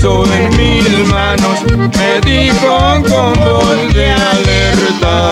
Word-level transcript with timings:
puso 0.00 0.24
en 0.32 0.56
mis 0.56 1.08
manos, 1.08 1.60
me 1.76 2.20
dijo 2.20 3.02
con 3.08 3.32
voz 3.34 3.94
de 3.94 4.10
alerta. 4.10 5.30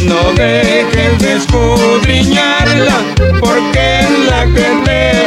No 0.00 0.32
dejes 0.36 1.18
de 1.18 1.36
escudriñarla, 1.36 2.98
porque 3.40 4.00
es 4.00 4.10
la 4.28 4.44
que 4.46 4.68
te 4.84 5.26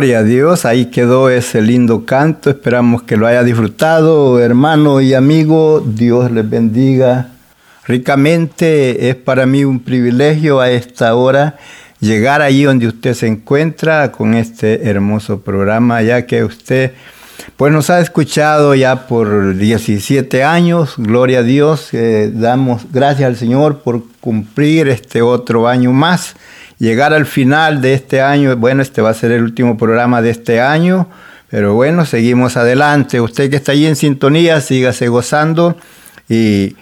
Gloria 0.00 0.20
a 0.20 0.22
Dios, 0.22 0.64
ahí 0.64 0.86
quedó 0.86 1.28
ese 1.28 1.60
lindo 1.60 2.06
canto, 2.06 2.48
esperamos 2.48 3.02
que 3.02 3.18
lo 3.18 3.26
haya 3.26 3.44
disfrutado, 3.44 4.40
hermano 4.40 5.02
y 5.02 5.12
amigo, 5.12 5.84
Dios 5.86 6.30
les 6.30 6.48
bendiga 6.48 7.32
ricamente, 7.84 9.10
es 9.10 9.16
para 9.16 9.44
mí 9.44 9.62
un 9.62 9.78
privilegio 9.78 10.60
a 10.60 10.70
esta 10.70 11.14
hora 11.14 11.58
llegar 12.00 12.40
allí 12.40 12.62
donde 12.62 12.86
usted 12.86 13.12
se 13.12 13.26
encuentra 13.26 14.10
con 14.10 14.32
este 14.32 14.88
hermoso 14.88 15.42
programa, 15.42 16.00
ya 16.00 16.24
que 16.24 16.44
usted 16.44 16.92
pues 17.58 17.70
nos 17.70 17.90
ha 17.90 18.00
escuchado 18.00 18.74
ya 18.74 19.06
por 19.06 19.54
17 19.54 20.42
años, 20.44 20.94
gloria 20.96 21.40
a 21.40 21.42
Dios, 21.42 21.92
eh, 21.92 22.30
damos 22.32 22.90
gracias 22.90 23.26
al 23.26 23.36
Señor 23.36 23.80
por 23.80 24.02
cumplir 24.20 24.88
este 24.88 25.20
otro 25.20 25.68
año 25.68 25.92
más 25.92 26.36
llegar 26.80 27.12
al 27.12 27.26
final 27.26 27.80
de 27.80 27.94
este 27.94 28.20
año. 28.20 28.56
Bueno, 28.56 28.82
este 28.82 29.00
va 29.00 29.10
a 29.10 29.14
ser 29.14 29.30
el 29.30 29.44
último 29.44 29.78
programa 29.78 30.20
de 30.22 30.30
este 30.30 30.60
año, 30.60 31.08
pero 31.48 31.74
bueno, 31.74 32.04
seguimos 32.04 32.56
adelante. 32.56 33.20
Usted 33.20 33.48
que 33.50 33.56
está 33.56 33.72
ahí 33.72 33.86
en 33.86 33.94
sintonía, 33.94 34.60
sígase 34.60 35.06
gozando 35.06 35.76
y, 36.28 36.76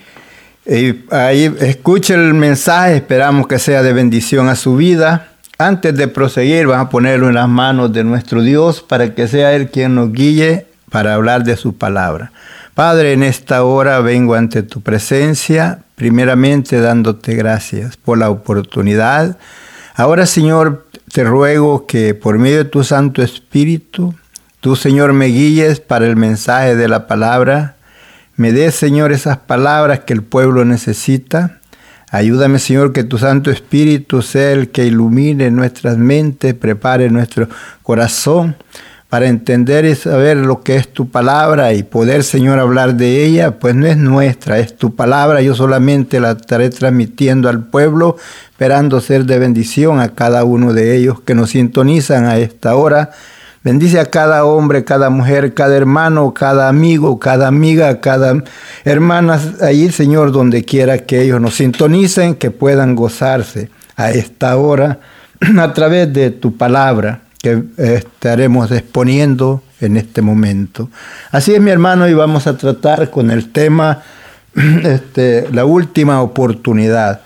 y 0.65 1.05
ahí 1.11 1.55
escuche 1.61 2.15
el 2.15 2.33
mensaje. 2.33 2.97
Esperamos 2.97 3.47
que 3.47 3.59
sea 3.59 3.83
de 3.83 3.93
bendición 3.93 4.49
a 4.49 4.55
su 4.55 4.77
vida. 4.77 5.33
Antes 5.59 5.97
de 5.97 6.07
proseguir, 6.07 6.69
vamos 6.69 6.87
a 6.87 6.91
ponerlo 6.91 7.29
en 7.29 7.35
las 7.35 7.49
manos 7.49 7.93
de 7.93 8.05
nuestro 8.05 8.43
Dios 8.43 8.81
para 8.81 9.15
que 9.15 9.27
sea 9.27 9.55
Él 9.55 9.69
quien 9.71 9.97
nos 9.97 10.13
guíe 10.13 10.67
para 10.89 11.15
hablar 11.15 11.43
de 11.43 11.57
su 11.57 11.77
palabra. 11.77 12.31
Padre, 12.75 13.15
en 13.15 13.25
esta 13.25 13.65
hora 13.65 13.99
vengo 13.99 14.37
ante 14.37 14.63
tu 14.63 14.81
presencia, 14.81 15.81
primeramente 15.97 16.81
dándote 16.81 17.35
gracias 17.35 17.97
por 17.97 18.19
la 18.19 18.31
oportunidad 18.31 19.37
Ahora, 19.99 20.27
Señor, 20.27 20.87
te 21.13 21.25
ruego 21.25 21.85
que 21.85 22.15
por 22.15 22.39
medio 22.39 22.59
de 22.59 22.71
tu 22.71 22.85
Santo 22.85 23.21
Espíritu, 23.21 24.15
tú, 24.61 24.77
Señor, 24.77 25.13
me 25.13 25.27
guíes 25.27 25.81
para 25.81 26.07
el 26.07 26.15
mensaje 26.15 26.77
de 26.77 26.87
la 26.87 27.09
palabra. 27.09 27.75
Me 28.37 28.53
des, 28.53 28.77
Señor, 28.77 29.11
esas 29.11 29.39
palabras 29.39 30.03
que 30.07 30.13
el 30.13 30.23
pueblo 30.23 30.65
necesita. 30.65 31.59
Ayúdame, 32.13 32.61
Señor, 32.61 32.93
que 32.93 33.03
tu 33.03 33.19
Santo 33.19 33.51
Espíritu 33.51 34.23
sea 34.23 34.53
el 34.53 34.69
que 34.69 34.87
ilumine 34.87 35.51
nuestras 35.51 35.99
mentes, 35.99 36.55
prepare 36.55 37.11
nuestro 37.11 37.49
corazón 37.83 38.55
para 39.09 39.27
entender 39.27 39.87
y 39.87 39.95
saber 39.95 40.37
lo 40.37 40.61
que 40.61 40.77
es 40.77 40.89
tu 40.89 41.09
palabra 41.09 41.73
y 41.73 41.83
poder, 41.83 42.25
Señor, 42.25 42.59
hablar 42.59 42.95
de 42.95 43.25
ella, 43.25 43.59
pues 43.59 43.75
no 43.75 43.87
es 43.87 43.97
nuestra, 43.97 44.59
es 44.59 44.77
tu 44.77 44.95
palabra. 44.95 45.41
Yo 45.41 45.55
solamente 45.55 46.21
la 46.21 46.33
estaré 46.33 46.69
transmitiendo 46.69 47.49
al 47.49 47.65
pueblo, 47.65 48.17
esperando 48.51 49.01
ser 49.01 49.25
de 49.25 49.39
bendición 49.39 50.01
a 50.01 50.11
cada 50.11 50.45
uno 50.45 50.75
de 50.75 50.95
ellos 50.95 51.21
que 51.21 51.35
nos 51.35 51.51
sintonizan 51.51 52.27
a 52.27 52.37
esta 52.37 52.75
hora. 52.77 53.11
Bendice 53.65 53.99
a 53.99 54.07
cada 54.07 54.45
hombre, 54.45 54.85
cada 54.85 55.09
mujer, 55.09 55.55
cada 55.55 55.75
hermano, 55.75 56.35
cada 56.35 56.69
amigo, 56.69 57.19
cada 57.19 57.49
amiga, 57.49 58.01
cada 58.01 58.45
hermana 58.85 59.41
allí, 59.63 59.91
Señor, 59.91 60.33
donde 60.33 60.65
quiera 60.65 60.99
que 60.99 61.23
ellos 61.23 61.41
nos 61.41 61.55
sintonicen, 61.55 62.35
que 62.35 62.51
puedan 62.51 62.95
gozarse 62.95 63.71
a 63.97 64.11
esta 64.11 64.57
hora 64.59 65.01
a 65.59 65.73
través 65.73 66.13
de 66.13 66.31
tu 66.31 66.57
palabra 66.57 67.23
que 67.41 67.63
estaremos 67.79 68.71
exponiendo 68.73 69.63
en 69.81 69.97
este 69.97 70.23
momento. 70.23 70.91
Así 71.31 71.55
es, 71.55 71.61
mi 71.61 71.71
hermano, 71.71 72.09
y 72.09 72.15
vamos 72.15 72.47
a 72.47 72.57
tratar 72.57 73.11
con 73.11 73.31
el 73.31 73.51
tema 73.51 74.03
este, 74.85 75.49
la 75.53 75.65
última 75.65 76.21
oportunidad. 76.23 77.21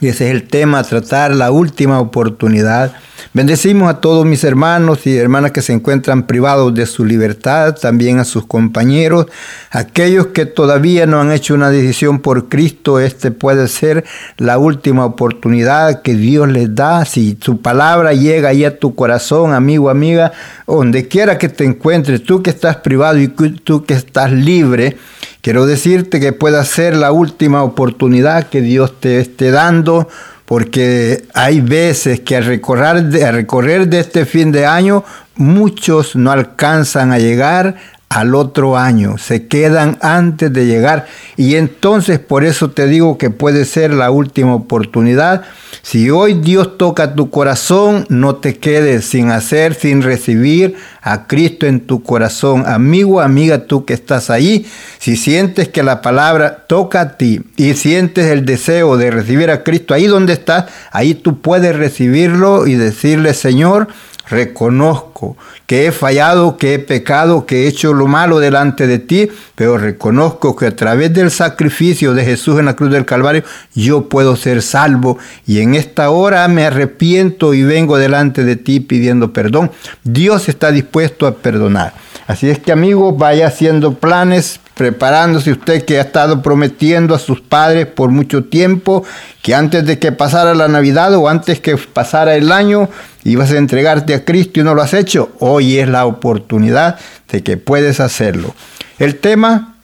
Y 0.00 0.08
ese 0.08 0.26
es 0.26 0.34
el 0.34 0.44
tema, 0.44 0.82
tratar 0.82 1.34
la 1.34 1.50
última 1.50 2.00
oportunidad. 2.00 2.92
Bendecimos 3.32 3.90
a 3.90 4.00
todos 4.00 4.24
mis 4.24 4.44
hermanos 4.44 5.06
y 5.06 5.16
hermanas 5.16 5.50
que 5.50 5.60
se 5.60 5.72
encuentran 5.72 6.26
privados 6.26 6.74
de 6.74 6.86
su 6.86 7.04
libertad, 7.04 7.74
también 7.74 8.18
a 8.18 8.24
sus 8.24 8.46
compañeros, 8.46 9.26
aquellos 9.70 10.28
que 10.28 10.46
todavía 10.46 11.06
no 11.06 11.20
han 11.20 11.32
hecho 11.32 11.54
una 11.54 11.70
decisión 11.70 12.20
por 12.20 12.48
Cristo. 12.48 12.98
Este 12.98 13.30
puede 13.30 13.68
ser 13.68 14.04
la 14.38 14.58
última 14.58 15.04
oportunidad 15.04 16.02
que 16.02 16.14
Dios 16.14 16.48
les 16.48 16.74
da. 16.74 17.04
Si 17.04 17.36
su 17.40 17.60
palabra 17.60 18.12
llega 18.14 18.50
ahí 18.50 18.64
a 18.64 18.78
tu 18.78 18.94
corazón, 18.94 19.52
amigo, 19.52 19.90
amiga, 19.90 20.32
donde 20.66 21.08
quiera 21.08 21.36
que 21.36 21.48
te 21.48 21.64
encuentres, 21.64 22.22
tú 22.22 22.42
que 22.42 22.50
estás 22.50 22.76
privado 22.76 23.18
y 23.18 23.28
tú 23.28 23.84
que 23.84 23.94
estás 23.94 24.32
libre, 24.32 24.96
Quiero 25.40 25.66
decirte 25.66 26.20
que 26.20 26.32
pueda 26.32 26.64
ser 26.64 26.96
la 26.96 27.12
última 27.12 27.62
oportunidad 27.62 28.48
que 28.48 28.60
Dios 28.60 28.98
te 29.00 29.20
esté 29.20 29.50
dando, 29.50 30.08
porque 30.44 31.24
hay 31.34 31.60
veces 31.60 32.20
que 32.20 32.36
al 32.36 32.44
recorrer, 32.44 33.04
de, 33.04 33.30
recorrer 33.32 33.88
de 33.88 34.00
este 34.00 34.24
fin 34.24 34.52
de 34.52 34.66
año, 34.66 35.04
muchos 35.34 36.16
no 36.16 36.30
alcanzan 36.30 37.12
a 37.12 37.18
llegar 37.18 37.76
al 38.16 38.34
otro 38.34 38.78
año, 38.78 39.18
se 39.18 39.46
quedan 39.46 39.98
antes 40.00 40.50
de 40.50 40.64
llegar 40.64 41.04
y 41.36 41.56
entonces 41.56 42.18
por 42.18 42.44
eso 42.44 42.70
te 42.70 42.86
digo 42.86 43.18
que 43.18 43.28
puede 43.28 43.66
ser 43.66 43.92
la 43.92 44.10
última 44.10 44.54
oportunidad. 44.54 45.42
Si 45.82 46.08
hoy 46.08 46.32
Dios 46.32 46.78
toca 46.78 47.14
tu 47.14 47.28
corazón, 47.28 48.06
no 48.08 48.36
te 48.36 48.56
quedes 48.56 49.04
sin 49.04 49.30
hacer, 49.30 49.74
sin 49.74 50.00
recibir 50.00 50.76
a 51.02 51.26
Cristo 51.26 51.66
en 51.66 51.80
tu 51.80 52.02
corazón. 52.02 52.64
Amigo, 52.66 53.20
amiga, 53.20 53.66
tú 53.66 53.84
que 53.84 53.92
estás 53.92 54.30
ahí, 54.30 54.66
si 54.98 55.16
sientes 55.16 55.68
que 55.68 55.82
la 55.82 56.00
palabra 56.00 56.64
toca 56.66 57.02
a 57.02 57.16
ti 57.18 57.42
y 57.58 57.74
sientes 57.74 58.24
el 58.28 58.46
deseo 58.46 58.96
de 58.96 59.10
recibir 59.10 59.50
a 59.50 59.62
Cristo 59.62 59.92
ahí 59.92 60.06
donde 60.06 60.32
estás, 60.32 60.64
ahí 60.90 61.12
tú 61.12 61.42
puedes 61.42 61.76
recibirlo 61.76 62.66
y 62.66 62.76
decirle, 62.76 63.34
Señor, 63.34 63.88
reconozco 64.28 65.36
que 65.66 65.86
he 65.86 65.92
fallado, 65.92 66.56
que 66.56 66.74
he 66.74 66.78
pecado, 66.78 67.46
que 67.46 67.64
he 67.64 67.68
hecho 67.68 67.92
lo 67.92 68.06
malo 68.06 68.38
delante 68.38 68.86
de 68.86 68.98
ti, 68.98 69.28
pero 69.54 69.78
reconozco 69.78 70.56
que 70.56 70.66
a 70.66 70.76
través 70.76 71.12
del 71.12 71.30
sacrificio 71.30 72.14
de 72.14 72.24
Jesús 72.24 72.58
en 72.58 72.66
la 72.66 72.76
cruz 72.76 72.90
del 72.90 73.06
Calvario 73.06 73.44
yo 73.74 74.08
puedo 74.08 74.36
ser 74.36 74.62
salvo 74.62 75.18
y 75.46 75.60
en 75.60 75.74
esta 75.74 76.10
hora 76.10 76.46
me 76.48 76.64
arrepiento 76.64 77.54
y 77.54 77.62
vengo 77.62 77.98
delante 77.98 78.44
de 78.44 78.56
ti 78.56 78.80
pidiendo 78.80 79.32
perdón. 79.32 79.70
Dios 80.04 80.48
está 80.48 80.70
dispuesto 80.70 81.26
a 81.26 81.36
perdonar. 81.36 81.94
Así 82.26 82.50
es 82.50 82.58
que 82.58 82.72
amigos, 82.72 83.16
vaya 83.16 83.46
haciendo 83.46 83.94
planes, 83.94 84.60
preparándose 84.76 85.52
usted 85.52 85.86
que 85.86 85.96
ha 85.96 86.02
estado 86.02 86.42
prometiendo 86.42 87.14
a 87.14 87.18
sus 87.18 87.40
padres 87.40 87.86
por 87.86 88.10
mucho 88.10 88.44
tiempo 88.44 89.04
que 89.40 89.54
antes 89.54 89.86
de 89.86 89.98
que 89.98 90.12
pasara 90.12 90.54
la 90.54 90.68
Navidad 90.68 91.14
o 91.14 91.30
antes 91.30 91.60
que 91.60 91.78
pasara 91.78 92.34
el 92.34 92.52
año 92.52 92.90
ibas 93.24 93.52
a 93.52 93.56
entregarte 93.56 94.12
a 94.12 94.26
Cristo 94.26 94.60
y 94.60 94.64
no 94.64 94.74
lo 94.74 94.82
has 94.82 94.92
hecho. 94.92 95.32
Hoy 95.38 95.78
es 95.78 95.88
la 95.88 96.04
oportunidad 96.04 96.98
de 97.32 97.42
que 97.42 97.56
puedes 97.56 98.00
hacerlo. 98.00 98.54
El 98.98 99.16
tema, 99.16 99.76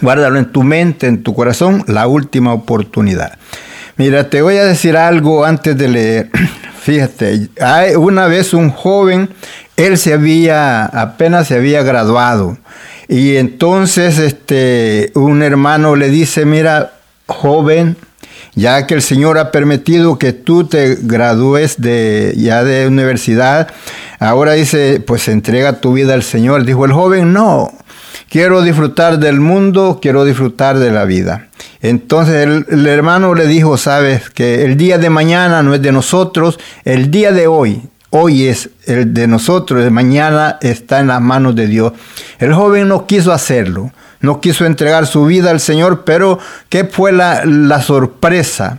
guárdalo 0.00 0.38
en 0.38 0.50
tu 0.50 0.62
mente, 0.62 1.06
en 1.08 1.22
tu 1.22 1.34
corazón, 1.34 1.84
la 1.86 2.06
última 2.06 2.54
oportunidad. 2.54 3.36
Mira, 3.98 4.30
te 4.30 4.40
voy 4.40 4.56
a 4.56 4.64
decir 4.64 4.96
algo 4.96 5.44
antes 5.44 5.76
de 5.76 5.88
leer. 5.88 6.30
Fíjate, 6.80 7.50
hay 7.60 7.94
una 7.96 8.28
vez 8.28 8.54
un 8.54 8.70
joven, 8.70 9.28
él 9.76 9.98
se 9.98 10.14
había, 10.14 10.86
apenas 10.86 11.48
se 11.48 11.56
había 11.56 11.82
graduado. 11.82 12.56
Y 13.08 13.36
entonces 13.36 14.18
este, 14.18 15.12
un 15.14 15.42
hermano 15.42 15.96
le 15.96 16.10
dice, 16.10 16.44
mira, 16.44 16.94
joven, 17.26 17.96
ya 18.54 18.86
que 18.86 18.94
el 18.94 19.02
Señor 19.02 19.38
ha 19.38 19.52
permitido 19.52 20.18
que 20.18 20.32
tú 20.32 20.64
te 20.64 20.96
gradúes 21.00 21.80
de, 21.80 22.34
ya 22.36 22.64
de 22.64 22.86
universidad, 22.86 23.68
ahora 24.18 24.52
dice, 24.52 25.02
pues 25.06 25.28
entrega 25.28 25.80
tu 25.80 25.92
vida 25.92 26.14
al 26.14 26.22
Señor. 26.22 26.64
Dijo 26.64 26.84
el 26.84 26.92
joven, 26.92 27.32
no, 27.32 27.70
quiero 28.28 28.62
disfrutar 28.62 29.18
del 29.18 29.40
mundo, 29.40 29.98
quiero 30.00 30.24
disfrutar 30.24 30.78
de 30.78 30.90
la 30.90 31.04
vida. 31.04 31.48
Entonces 31.80 32.64
el, 32.68 32.86
hermano 32.86 33.34
le 33.34 33.46
dijo, 33.46 33.76
sabes 33.76 34.30
que 34.30 34.64
el 34.64 34.76
día 34.76 34.98
de 34.98 35.10
mañana 35.10 35.62
no 35.62 35.74
es 35.74 35.82
de 35.82 35.92
nosotros, 35.92 36.58
el 36.84 37.10
día 37.10 37.32
de 37.32 37.46
hoy, 37.46 37.82
hoy 38.18 38.46
es 38.46 38.70
el 38.86 39.12
de 39.12 39.26
nosotros, 39.26 39.90
mañana 39.90 40.58
está 40.62 41.00
en 41.00 41.08
las 41.08 41.20
manos 41.20 41.54
de 41.54 41.66
Dios. 41.66 41.92
El 42.38 42.54
joven 42.54 42.88
no 42.88 43.06
quiso 43.06 43.32
hacerlo, 43.32 43.92
no 44.20 44.40
quiso 44.40 44.64
entregar 44.64 45.06
su 45.06 45.26
vida 45.26 45.50
al 45.50 45.60
Señor, 45.60 46.04
pero 46.04 46.38
¿qué 46.68 46.84
fue 46.84 47.12
la, 47.12 47.44
la 47.44 47.82
sorpresa? 47.82 48.78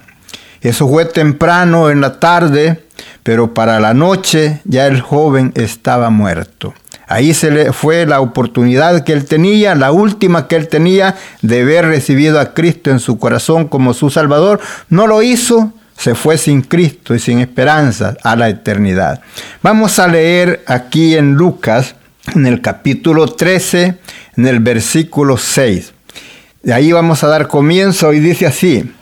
Eso 0.61 0.87
fue 0.89 1.05
temprano 1.05 1.91
en 1.91 2.01
la 2.01 2.19
tarde, 2.19 2.83
pero 3.21 3.53
para 3.53 3.79
la 3.79 3.93
noche 3.93 4.61
ya 4.65 4.87
el 4.87 5.01
joven 5.01 5.51
estaba 5.55 6.09
muerto. 6.09 6.73
Ahí 7.07 7.33
se 7.33 7.51
le 7.51 7.71
fue 7.71 8.05
la 8.05 8.19
oportunidad 8.19 9.03
que 9.03 9.13
él 9.13 9.25
tenía, 9.25 9.75
la 9.75 9.91
última 9.91 10.47
que 10.47 10.57
él 10.57 10.67
tenía 10.67 11.15
de 11.41 11.61
haber 11.61 11.85
recibido 11.85 12.39
a 12.39 12.53
Cristo 12.53 12.89
en 12.91 12.99
su 12.99 13.17
corazón 13.17 13.67
como 13.67 13.93
su 13.93 14.09
Salvador. 14.09 14.59
No 14.89 15.07
lo 15.07 15.21
hizo, 15.21 15.71
se 15.97 16.13
fue 16.15 16.37
sin 16.37 16.61
Cristo 16.61 17.15
y 17.15 17.19
sin 17.19 17.39
esperanza 17.39 18.15
a 18.23 18.35
la 18.35 18.49
eternidad. 18.49 19.21
Vamos 19.63 19.97
a 19.99 20.07
leer 20.07 20.63
aquí 20.67 21.15
en 21.15 21.33
Lucas, 21.33 21.95
en 22.35 22.45
el 22.45 22.61
capítulo 22.61 23.27
13, 23.27 23.97
en 24.37 24.47
el 24.47 24.59
versículo 24.59 25.37
6. 25.37 25.93
De 26.61 26.73
ahí 26.73 26.91
vamos 26.91 27.23
a 27.23 27.27
dar 27.27 27.47
comienzo 27.47 28.13
y 28.13 28.19
dice 28.19 28.45
así. 28.45 28.93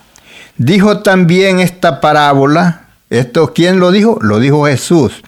Dijo 0.58 1.00
también 1.00 1.60
esta 1.60 2.00
parábola, 2.00 2.86
esto 3.10 3.54
quién 3.54 3.80
lo 3.80 3.92
dijo? 3.92 4.18
Lo 4.22 4.40
dijo 4.40 4.66
Jesús. 4.66 5.22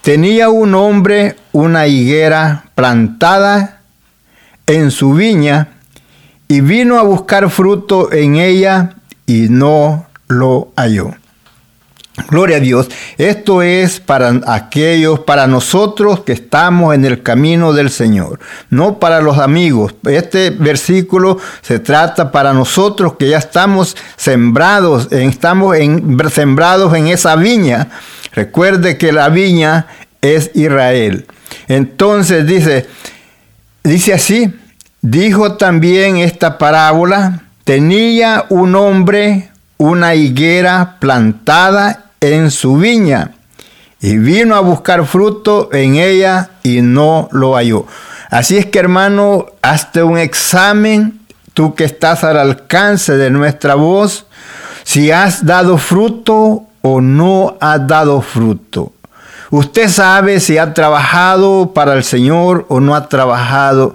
Tenía 0.00 0.48
un 0.48 0.74
hombre 0.74 1.36
una 1.52 1.86
higuera 1.86 2.64
plantada 2.74 3.80
en 4.66 4.90
su 4.90 5.14
viña 5.14 5.68
y 6.48 6.60
vino 6.60 6.98
a 6.98 7.02
buscar 7.02 7.50
fruto 7.50 8.12
en 8.12 8.36
ella 8.36 8.96
y 9.26 9.48
no 9.50 10.06
lo 10.28 10.72
halló. 10.76 11.14
Gloria 12.30 12.58
a 12.58 12.60
Dios. 12.60 12.88
Esto 13.18 13.60
es 13.60 13.98
para 13.98 14.40
aquellos, 14.46 15.18
para 15.20 15.48
nosotros 15.48 16.20
que 16.20 16.32
estamos 16.32 16.94
en 16.94 17.04
el 17.04 17.24
camino 17.24 17.72
del 17.72 17.90
Señor, 17.90 18.38
no 18.70 19.00
para 19.00 19.20
los 19.20 19.38
amigos. 19.38 19.96
Este 20.04 20.50
versículo 20.50 21.38
se 21.60 21.80
trata 21.80 22.30
para 22.30 22.52
nosotros 22.52 23.14
que 23.18 23.30
ya 23.30 23.38
estamos 23.38 23.96
sembrados, 24.16 25.08
estamos 25.10 25.76
sembrados 26.30 26.94
en 26.94 27.08
esa 27.08 27.34
viña. 27.34 27.88
Recuerde 28.32 28.96
que 28.96 29.12
la 29.12 29.28
viña 29.28 29.88
es 30.20 30.52
Israel. 30.54 31.26
Entonces 31.66 32.46
dice, 32.46 32.86
dice 33.82 34.14
así, 34.14 34.54
dijo 35.02 35.56
también 35.56 36.18
esta 36.18 36.58
parábola, 36.58 37.42
tenía 37.64 38.46
un 38.50 38.76
hombre 38.76 39.50
una 39.78 40.14
higuera 40.14 40.96
plantada 40.98 42.04
en 42.20 42.50
su 42.50 42.76
viña 42.76 43.32
y 44.00 44.18
vino 44.18 44.54
a 44.54 44.60
buscar 44.60 45.06
fruto 45.06 45.70
en 45.72 45.96
ella 45.96 46.50
y 46.62 46.82
no 46.82 47.28
lo 47.32 47.54
halló. 47.54 47.86
Así 48.30 48.56
es 48.56 48.66
que 48.66 48.78
hermano, 48.78 49.46
hazte 49.62 50.02
un 50.02 50.18
examen, 50.18 51.20
tú 51.54 51.74
que 51.74 51.84
estás 51.84 52.24
al 52.24 52.36
alcance 52.36 53.16
de 53.16 53.30
nuestra 53.30 53.74
voz, 53.74 54.26
si 54.82 55.10
has 55.10 55.46
dado 55.46 55.78
fruto 55.78 56.64
o 56.82 57.00
no 57.00 57.56
has 57.60 57.86
dado 57.86 58.20
fruto. 58.20 58.92
Usted 59.50 59.88
sabe 59.88 60.40
si 60.40 60.58
ha 60.58 60.74
trabajado 60.74 61.72
para 61.72 61.94
el 61.94 62.02
Señor 62.02 62.66
o 62.68 62.80
no 62.80 62.94
ha 62.96 63.08
trabajado. 63.08 63.94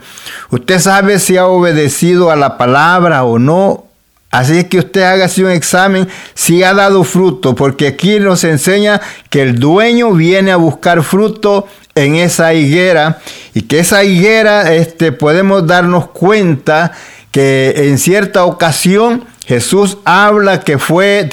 Usted 0.52 0.80
sabe 0.80 1.20
si 1.20 1.38
ha 1.38 1.48
obedecido 1.48 2.32
a 2.32 2.36
la 2.36 2.58
palabra 2.58 3.26
o 3.26 3.40
no 3.40 3.89
Así 4.32 4.60
es 4.60 4.66
que 4.66 4.80
usted 4.80 5.02
haga 5.02 5.26
así 5.26 5.44
un 5.44 5.50
examen 5.50 6.08
si 6.36 6.62
ha 6.64 6.74
dado 6.74 7.04
fruto, 7.04 7.56
porque 7.56 7.88
aquí 7.88 8.20
nos 8.20 8.44
enseña 8.44 9.02
que 9.30 9.42
el 9.42 9.60
dueño 9.60 10.12
viene 10.14 10.52
a 10.52 10.58
buscar 10.58 11.02
fruto 11.02 11.68
en 11.96 12.16
esa 12.16 12.54
higuera 12.54 13.20
y 13.56 13.64
que 13.64 13.80
esa 13.80 14.04
higuera 14.04 14.74
este, 14.74 15.12
podemos 15.12 15.66
darnos 15.66 16.10
cuenta 16.10 16.92
que 17.32 17.74
en 17.76 17.98
cierta 17.98 18.46
ocasión 18.46 19.26
Jesús 19.50 19.98
habla 20.06 20.60
que 20.60 20.78
fue, 20.78 21.28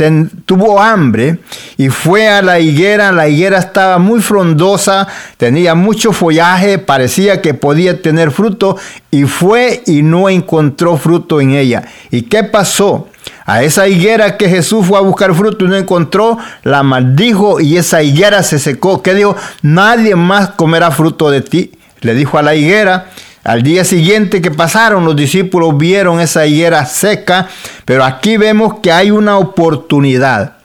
tuvo 0.47 0.81
hambre 0.81 1.39
y 1.77 1.91
fue 1.91 2.27
a 2.29 2.41
la 2.41 2.59
higuera. 2.59 3.13
La 3.13 3.29
higuera 3.29 3.59
estaba 3.59 3.99
muy 3.99 4.23
frondosa, 4.23 5.07
tenía 5.37 5.75
mucho 5.75 6.15
follaje, 6.15 6.79
parecía 6.79 7.43
que 7.43 7.53
podía 7.53 8.01
tener 8.01 8.31
fruto 8.31 8.79
y 9.11 9.25
fue 9.25 9.83
y 9.85 10.01
no 10.01 10.31
encontró 10.31 10.97
fruto 10.97 11.43
en 11.43 11.51
ella. 11.51 11.85
¿Y 12.11 12.23
qué 12.23 12.43
pasó? 12.43 13.07
A 13.45 13.63
esa 13.63 13.87
higuera 13.87 14.39
que 14.39 14.49
Jesús 14.49 14.87
fue 14.87 14.97
a 14.97 15.03
buscar 15.03 15.35
fruto 15.35 15.67
y 15.67 15.69
no 15.69 15.77
encontró, 15.77 16.39
la 16.63 16.83
maldijo 16.83 17.61
y 17.61 17.77
esa 17.77 18.03
higuera 18.03 18.43
se 18.43 18.59
secó. 18.59 19.03
¿Qué 19.03 19.13
dijo? 19.13 19.37
Nadie 19.61 20.17
más 20.17 20.53
comerá 20.53 20.91
fruto 20.91 21.31
de 21.31 21.43
ti. 21.43 21.73
Le 22.01 22.15
dijo 22.15 22.39
a 22.39 22.43
la 22.43 22.55
higuera 22.55 23.11
al 23.47 23.63
día 23.63 23.85
siguiente 23.85 24.43
que 24.43 24.51
pasaron, 24.51 25.05
los 25.05 25.15
discípulos 25.15 25.79
vieron 25.79 26.19
esa 26.19 26.47
higuera 26.47 26.85
seca, 26.85 27.49
pero 27.85 28.05
aquí 28.05 28.37
vemos 28.37 28.81
que 28.81 28.91
hay 28.91 29.13
una 29.13 29.39
oportunidad. 29.39 30.56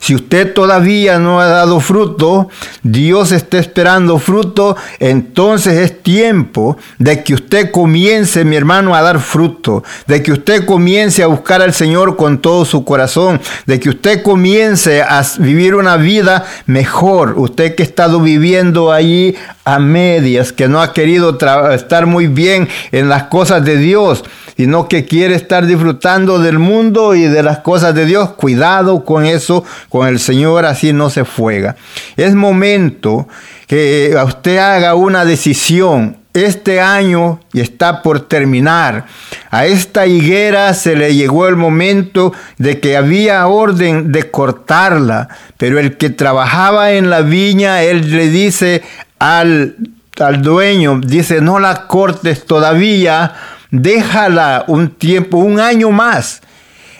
Si 0.00 0.14
usted 0.14 0.52
todavía 0.52 1.18
no 1.18 1.40
ha 1.40 1.46
dado 1.46 1.80
fruto, 1.80 2.48
Dios 2.82 3.32
está 3.32 3.58
esperando 3.58 4.18
fruto, 4.18 4.76
entonces 4.98 5.78
es 5.78 6.02
tiempo 6.02 6.76
de 6.98 7.22
que 7.22 7.34
usted 7.34 7.70
comience, 7.70 8.44
mi 8.44 8.56
hermano, 8.56 8.94
a 8.94 9.02
dar 9.02 9.20
fruto, 9.20 9.84
de 10.06 10.22
que 10.22 10.32
usted 10.32 10.64
comience 10.64 11.22
a 11.22 11.28
buscar 11.28 11.62
al 11.62 11.72
Señor 11.72 12.16
con 12.16 12.38
todo 12.38 12.64
su 12.64 12.84
corazón, 12.84 13.40
de 13.66 13.80
que 13.80 13.88
usted 13.88 14.22
comience 14.22 15.02
a 15.02 15.24
vivir 15.38 15.74
una 15.74 15.96
vida 15.96 16.44
mejor. 16.66 17.34
Usted 17.36 17.74
que 17.74 17.82
ha 17.82 17.86
estado 17.86 18.20
viviendo 18.20 18.92
allí 18.92 19.34
a 19.64 19.78
medias, 19.78 20.52
que 20.52 20.68
no 20.68 20.82
ha 20.82 20.92
querido 20.92 21.38
estar 21.72 22.06
muy 22.06 22.26
bien 22.26 22.68
en 22.90 23.08
las 23.08 23.24
cosas 23.24 23.64
de 23.64 23.76
Dios, 23.76 24.24
sino 24.56 24.88
que 24.88 25.04
quiere 25.04 25.34
estar 25.34 25.66
disfrutando 25.66 26.38
del 26.38 26.58
mundo 26.58 27.14
y 27.14 27.22
de 27.22 27.42
las 27.42 27.58
cosas 27.58 27.94
de 27.94 28.06
Dios. 28.06 28.32
Cuidado 28.32 29.04
con 29.04 29.24
eso, 29.24 29.64
con 29.88 30.08
el 30.08 30.18
Señor, 30.18 30.64
así 30.64 30.92
no 30.92 31.10
se 31.10 31.24
fuega. 31.24 31.76
Es 32.16 32.34
momento 32.34 33.28
que 33.66 34.14
usted 34.24 34.58
haga 34.58 34.94
una 34.94 35.24
decisión 35.24 36.16
este 36.34 36.80
año 36.80 37.40
y 37.52 37.60
está 37.60 38.02
por 38.02 38.20
terminar. 38.20 39.06
A 39.50 39.66
esta 39.66 40.06
higuera 40.06 40.72
se 40.74 40.96
le 40.96 41.14
llegó 41.14 41.46
el 41.46 41.56
momento 41.56 42.32
de 42.58 42.80
que 42.80 42.96
había 42.96 43.46
orden 43.46 44.12
de 44.12 44.30
cortarla, 44.30 45.28
pero 45.58 45.78
el 45.78 45.96
que 45.96 46.10
trabajaba 46.10 46.92
en 46.92 47.10
la 47.10 47.20
viña, 47.20 47.82
él 47.82 48.10
le 48.16 48.28
dice 48.28 48.82
al, 49.18 49.76
al 50.18 50.42
dueño, 50.42 51.00
dice, 51.02 51.40
no 51.40 51.58
la 51.58 51.86
cortes 51.86 52.46
todavía, 52.46 53.34
déjala 53.72 54.64
un 54.68 54.90
tiempo, 54.90 55.38
un 55.38 55.58
año 55.58 55.90
más 55.90 56.42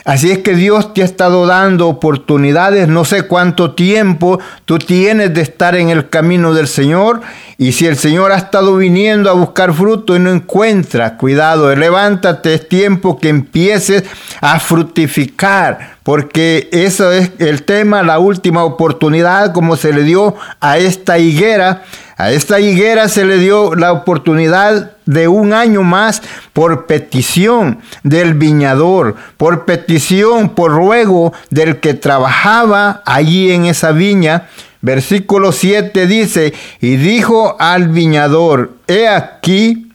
Así 0.05 0.33
es 0.33 0.39
que 0.39 0.57
Dios 0.57 0.95
te 0.95 1.03
ha 1.03 1.05
estado 1.05 1.47
dando 1.47 1.87
oportunidades, 1.87 2.89
no 2.89 3.05
sé 3.05 3.23
cuánto 3.23 3.75
tiempo 3.75 4.41
tú 4.65 4.79
tienes 4.79 5.33
de 5.33 5.43
estar 5.43 5.77
en 5.77 5.91
el 5.91 6.09
camino 6.09 6.55
del 6.55 6.67
Señor. 6.67 7.21
Y 7.57 7.71
si 7.71 7.87
el 7.87 7.97
Señor 7.97 8.33
ha 8.33 8.37
estado 8.37 8.77
viniendo 8.77 9.31
a 9.31 9.35
buscar 9.35 9.73
fruto 9.73 10.17
y 10.17 10.19
no 10.19 10.33
encuentra, 10.33 11.17
cuidado, 11.17 11.73
levántate, 11.77 12.55
es 12.55 12.69
tiempo 12.69 13.21
que 13.21 13.29
empieces 13.29 14.03
a 14.41 14.59
fructificar, 14.59 15.99
porque 16.03 16.69
eso 16.73 17.13
es 17.13 17.31
el 17.39 17.63
tema, 17.63 18.03
la 18.03 18.19
última 18.19 18.65
oportunidad 18.65 19.53
como 19.53 19.77
se 19.77 19.93
le 19.93 20.03
dio 20.03 20.35
a 20.61 20.79
esta 20.79 21.21
higuera 21.21 21.85
a 22.23 22.31
esta 22.31 22.61
higuera 22.61 23.09
se 23.09 23.25
le 23.25 23.37
dio 23.37 23.75
la 23.75 23.91
oportunidad 23.91 24.93
de 25.07 25.27
un 25.27 25.53
año 25.53 25.83
más 25.83 26.23
por 26.53 26.87
petición 26.87 27.81
del 28.05 28.35
viñador, 28.35 29.17
por 29.37 29.65
petición, 29.65 30.51
por 30.51 30.71
ruego 30.71 31.33
del 31.51 31.81
que 31.81 31.95
trabajaba 31.95 33.03
allí 33.07 33.51
en 33.51 33.65
esa 33.65 33.91
viña. 33.91 34.47
Versículo 34.83 35.51
7 35.51 36.07
dice, 36.07 36.55
y 36.81 36.95
dijo 36.95 37.57
al 37.59 37.89
viñador, 37.89 38.75
he 38.87 39.09
aquí, 39.09 39.91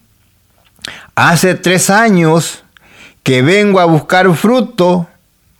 hace 1.14 1.54
tres 1.54 1.88
años 1.88 2.62
que 3.22 3.40
vengo 3.40 3.80
a 3.80 3.86
buscar 3.86 4.30
fruto 4.34 5.08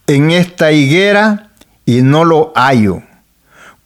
en 0.06 0.32
esta 0.32 0.70
higuera 0.70 1.48
y 1.86 2.02
no 2.02 2.26
lo 2.26 2.52
hallo. 2.54 3.02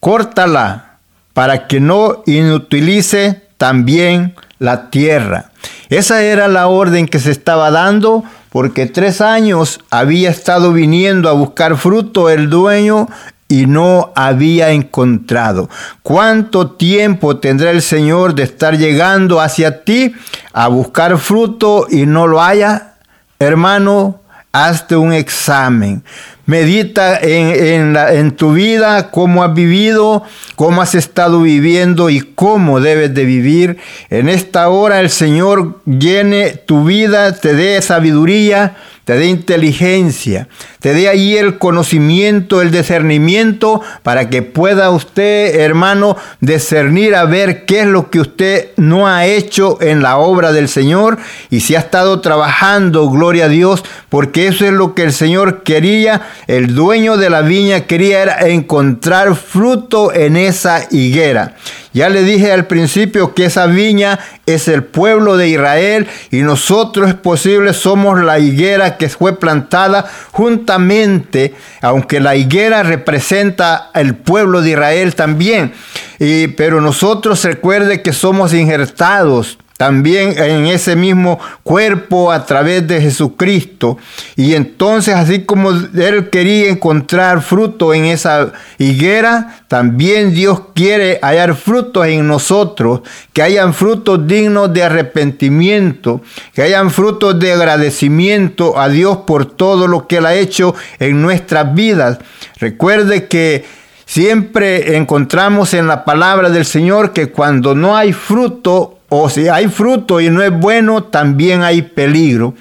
Córtala 0.00 0.91
para 1.32 1.66
que 1.66 1.80
no 1.80 2.22
inutilice 2.26 3.42
también 3.56 4.34
la 4.58 4.90
tierra. 4.90 5.50
Esa 5.88 6.22
era 6.22 6.48
la 6.48 6.68
orden 6.68 7.06
que 7.06 7.18
se 7.18 7.30
estaba 7.30 7.70
dando 7.70 8.24
porque 8.50 8.86
tres 8.86 9.20
años 9.20 9.80
había 9.90 10.30
estado 10.30 10.72
viniendo 10.72 11.28
a 11.28 11.32
buscar 11.32 11.76
fruto 11.76 12.28
el 12.28 12.50
dueño 12.50 13.08
y 13.48 13.66
no 13.66 14.12
había 14.14 14.70
encontrado. 14.70 15.68
¿Cuánto 16.02 16.70
tiempo 16.70 17.36
tendrá 17.36 17.70
el 17.70 17.82
Señor 17.82 18.34
de 18.34 18.44
estar 18.44 18.78
llegando 18.78 19.40
hacia 19.40 19.84
ti 19.84 20.14
a 20.54 20.68
buscar 20.68 21.18
fruto 21.18 21.86
y 21.90 22.06
no 22.06 22.26
lo 22.26 22.42
haya? 22.42 22.94
Hermano, 23.38 24.20
hazte 24.52 24.96
un 24.96 25.12
examen. 25.12 26.02
Medita 26.52 27.18
en, 27.18 27.96
en, 27.96 28.30
tu 28.32 28.52
vida, 28.52 29.10
cómo 29.10 29.42
has 29.42 29.54
vivido, 29.54 30.22
cómo 30.54 30.82
has 30.82 30.94
estado 30.94 31.40
viviendo 31.40 32.10
y 32.10 32.20
cómo 32.20 32.78
debes 32.78 33.14
de 33.14 33.24
vivir. 33.24 33.78
En 34.10 34.28
esta 34.28 34.68
hora 34.68 35.00
el 35.00 35.08
Señor 35.08 35.80
llene 35.86 36.50
tu 36.50 36.84
vida, 36.84 37.32
te 37.32 37.54
dé 37.54 37.80
sabiduría, 37.80 38.76
te 39.06 39.14
dé 39.14 39.28
inteligencia, 39.28 40.46
te 40.82 40.94
dé 40.94 41.08
ahí 41.08 41.36
el 41.36 41.58
conocimiento, 41.58 42.60
el 42.60 42.72
discernimiento, 42.72 43.80
para 44.02 44.28
que 44.28 44.42
pueda 44.42 44.90
usted, 44.90 45.60
hermano, 45.60 46.16
discernir 46.40 47.14
a 47.14 47.24
ver 47.24 47.64
qué 47.66 47.82
es 47.82 47.86
lo 47.86 48.10
que 48.10 48.18
usted 48.18 48.70
no 48.76 49.06
ha 49.06 49.24
hecho 49.24 49.80
en 49.80 50.02
la 50.02 50.16
obra 50.16 50.50
del 50.52 50.68
Señor 50.68 51.18
y 51.50 51.60
si 51.60 51.76
ha 51.76 51.78
estado 51.78 52.20
trabajando, 52.20 53.08
gloria 53.10 53.44
a 53.44 53.48
Dios, 53.48 53.84
porque 54.08 54.48
eso 54.48 54.66
es 54.66 54.72
lo 54.72 54.94
que 54.94 55.04
el 55.04 55.12
Señor 55.12 55.62
quería, 55.62 56.22
el 56.48 56.74
dueño 56.74 57.16
de 57.16 57.30
la 57.30 57.42
viña 57.42 57.82
quería 57.82 58.20
era 58.20 58.48
encontrar 58.48 59.36
fruto 59.36 60.12
en 60.12 60.36
esa 60.36 60.88
higuera. 60.90 61.54
Ya 61.94 62.08
le 62.08 62.22
dije 62.22 62.50
al 62.50 62.66
principio 62.66 63.34
que 63.34 63.44
esa 63.44 63.66
viña 63.66 64.18
es 64.46 64.66
el 64.68 64.82
pueblo 64.82 65.36
de 65.36 65.48
Israel 65.48 66.06
y 66.30 66.40
nosotros 66.40 67.08
es 67.08 67.14
posible 67.14 67.74
somos 67.74 68.22
la 68.22 68.38
higuera 68.38 68.96
que 68.96 69.10
fue 69.10 69.38
plantada 69.38 70.10
aunque 71.80 72.20
la 72.20 72.36
higuera 72.36 72.82
representa 72.82 73.90
el 73.94 74.14
pueblo 74.14 74.62
de 74.62 74.70
Israel 74.70 75.14
también. 75.14 75.72
Y, 76.18 76.48
pero 76.48 76.80
nosotros 76.80 77.42
recuerde 77.44 78.02
que 78.02 78.12
somos 78.12 78.52
injertados 78.54 79.58
también 79.82 80.34
en 80.38 80.66
ese 80.66 80.94
mismo 80.94 81.40
cuerpo 81.64 82.30
a 82.30 82.46
través 82.46 82.86
de 82.86 83.00
Jesucristo. 83.00 83.98
Y 84.36 84.54
entonces, 84.54 85.12
así 85.16 85.42
como 85.42 85.72
Él 85.72 86.30
quería 86.30 86.70
encontrar 86.70 87.42
fruto 87.42 87.92
en 87.92 88.04
esa 88.04 88.52
higuera, 88.78 89.64
también 89.66 90.34
Dios 90.34 90.62
quiere 90.72 91.18
hallar 91.20 91.56
frutos 91.56 92.06
en 92.06 92.28
nosotros, 92.28 93.00
que 93.32 93.42
hayan 93.42 93.74
frutos 93.74 94.24
dignos 94.24 94.72
de 94.72 94.84
arrepentimiento, 94.84 96.20
que 96.54 96.62
hayan 96.62 96.92
frutos 96.92 97.40
de 97.40 97.52
agradecimiento 97.52 98.78
a 98.78 98.88
Dios 98.88 99.18
por 99.26 99.46
todo 99.46 99.88
lo 99.88 100.06
que 100.06 100.18
Él 100.18 100.26
ha 100.26 100.34
hecho 100.34 100.76
en 101.00 101.20
nuestras 101.20 101.74
vidas. 101.74 102.20
Recuerde 102.60 103.26
que 103.26 103.64
siempre 104.06 104.96
encontramos 104.96 105.74
en 105.74 105.88
la 105.88 106.04
palabra 106.04 106.50
del 106.50 106.66
Señor 106.66 107.12
que 107.12 107.32
cuando 107.32 107.74
no 107.74 107.96
hay 107.96 108.12
fruto, 108.12 109.00
o 109.14 109.28
si 109.28 109.46
hay 109.46 109.68
fruto 109.68 110.22
y 110.22 110.30
no 110.30 110.42
es 110.42 110.50
bueno, 110.50 111.04
también 111.04 111.62
hay 111.62 111.82
peligro. 111.82 112.54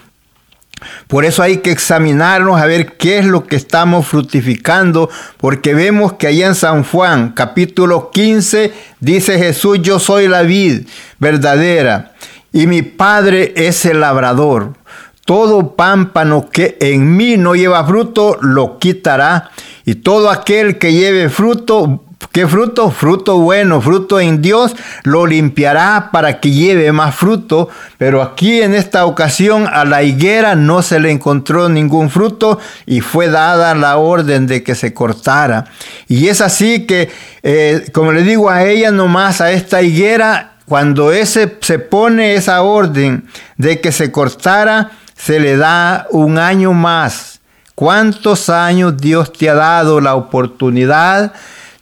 Por 1.07 1.23
eso 1.23 1.41
hay 1.41 1.59
que 1.59 1.71
examinarnos 1.71 2.59
a 2.59 2.65
ver 2.65 2.97
qué 2.97 3.19
es 3.19 3.25
lo 3.25 3.45
que 3.45 3.55
estamos 3.55 4.05
fructificando, 4.05 5.09
porque 5.37 5.73
vemos 5.73 6.13
que 6.13 6.27
allá 6.27 6.47
en 6.47 6.55
San 6.55 6.83
Juan 6.83 7.31
capítulo 7.31 8.11
15 8.11 8.73
dice 8.99 9.37
Jesús, 9.37 9.79
yo 9.81 9.97
soy 9.97 10.27
la 10.27 10.41
vid 10.41 10.87
verdadera 11.19 12.11
y 12.51 12.67
mi 12.67 12.81
Padre 12.81 13.53
es 13.55 13.85
el 13.85 14.01
labrador. 14.01 14.73
Todo 15.23 15.77
pámpano 15.77 16.49
que 16.51 16.75
en 16.81 17.15
mí 17.15 17.37
no 17.37 17.55
lleva 17.55 17.85
fruto, 17.85 18.37
lo 18.41 18.77
quitará, 18.77 19.51
y 19.85 19.95
todo 19.95 20.29
aquel 20.29 20.77
que 20.77 20.91
lleve 20.91 21.29
fruto, 21.29 22.03
¿Qué 22.31 22.47
fruto? 22.47 22.91
Fruto 22.91 23.39
bueno, 23.39 23.81
fruto 23.81 24.19
en 24.19 24.41
Dios, 24.41 24.75
lo 25.03 25.25
limpiará 25.25 26.09
para 26.11 26.39
que 26.39 26.51
lleve 26.51 26.91
más 26.91 27.15
fruto. 27.15 27.69
Pero 27.97 28.21
aquí 28.21 28.61
en 28.61 28.73
esta 28.73 29.05
ocasión 29.05 29.67
a 29.71 29.83
la 29.85 30.03
higuera 30.03 30.55
no 30.55 30.81
se 30.81 30.99
le 30.99 31.11
encontró 31.11 31.67
ningún 31.67 32.09
fruto 32.09 32.59
y 32.85 33.01
fue 33.01 33.29
dada 33.29 33.75
la 33.75 33.97
orden 33.97 34.47
de 34.47 34.63
que 34.63 34.75
se 34.75 34.93
cortara. 34.93 35.65
Y 36.07 36.27
es 36.27 36.41
así 36.41 36.85
que, 36.85 37.09
eh, 37.43 37.89
como 37.93 38.11
le 38.11 38.23
digo 38.23 38.49
a 38.49 38.63
ella 38.63 38.91
nomás, 38.91 39.41
a 39.41 39.51
esta 39.51 39.81
higuera, 39.81 40.53
cuando 40.65 41.11
ese, 41.11 41.57
se 41.61 41.79
pone 41.79 42.35
esa 42.35 42.61
orden 42.61 43.25
de 43.57 43.81
que 43.81 43.91
se 43.91 44.11
cortara, 44.11 44.91
se 45.17 45.39
le 45.39 45.57
da 45.57 46.07
un 46.11 46.37
año 46.37 46.73
más. 46.73 47.41
¿Cuántos 47.75 48.49
años 48.49 48.95
Dios 48.97 49.33
te 49.33 49.49
ha 49.49 49.55
dado 49.55 49.99
la 49.99 50.15
oportunidad? 50.15 51.33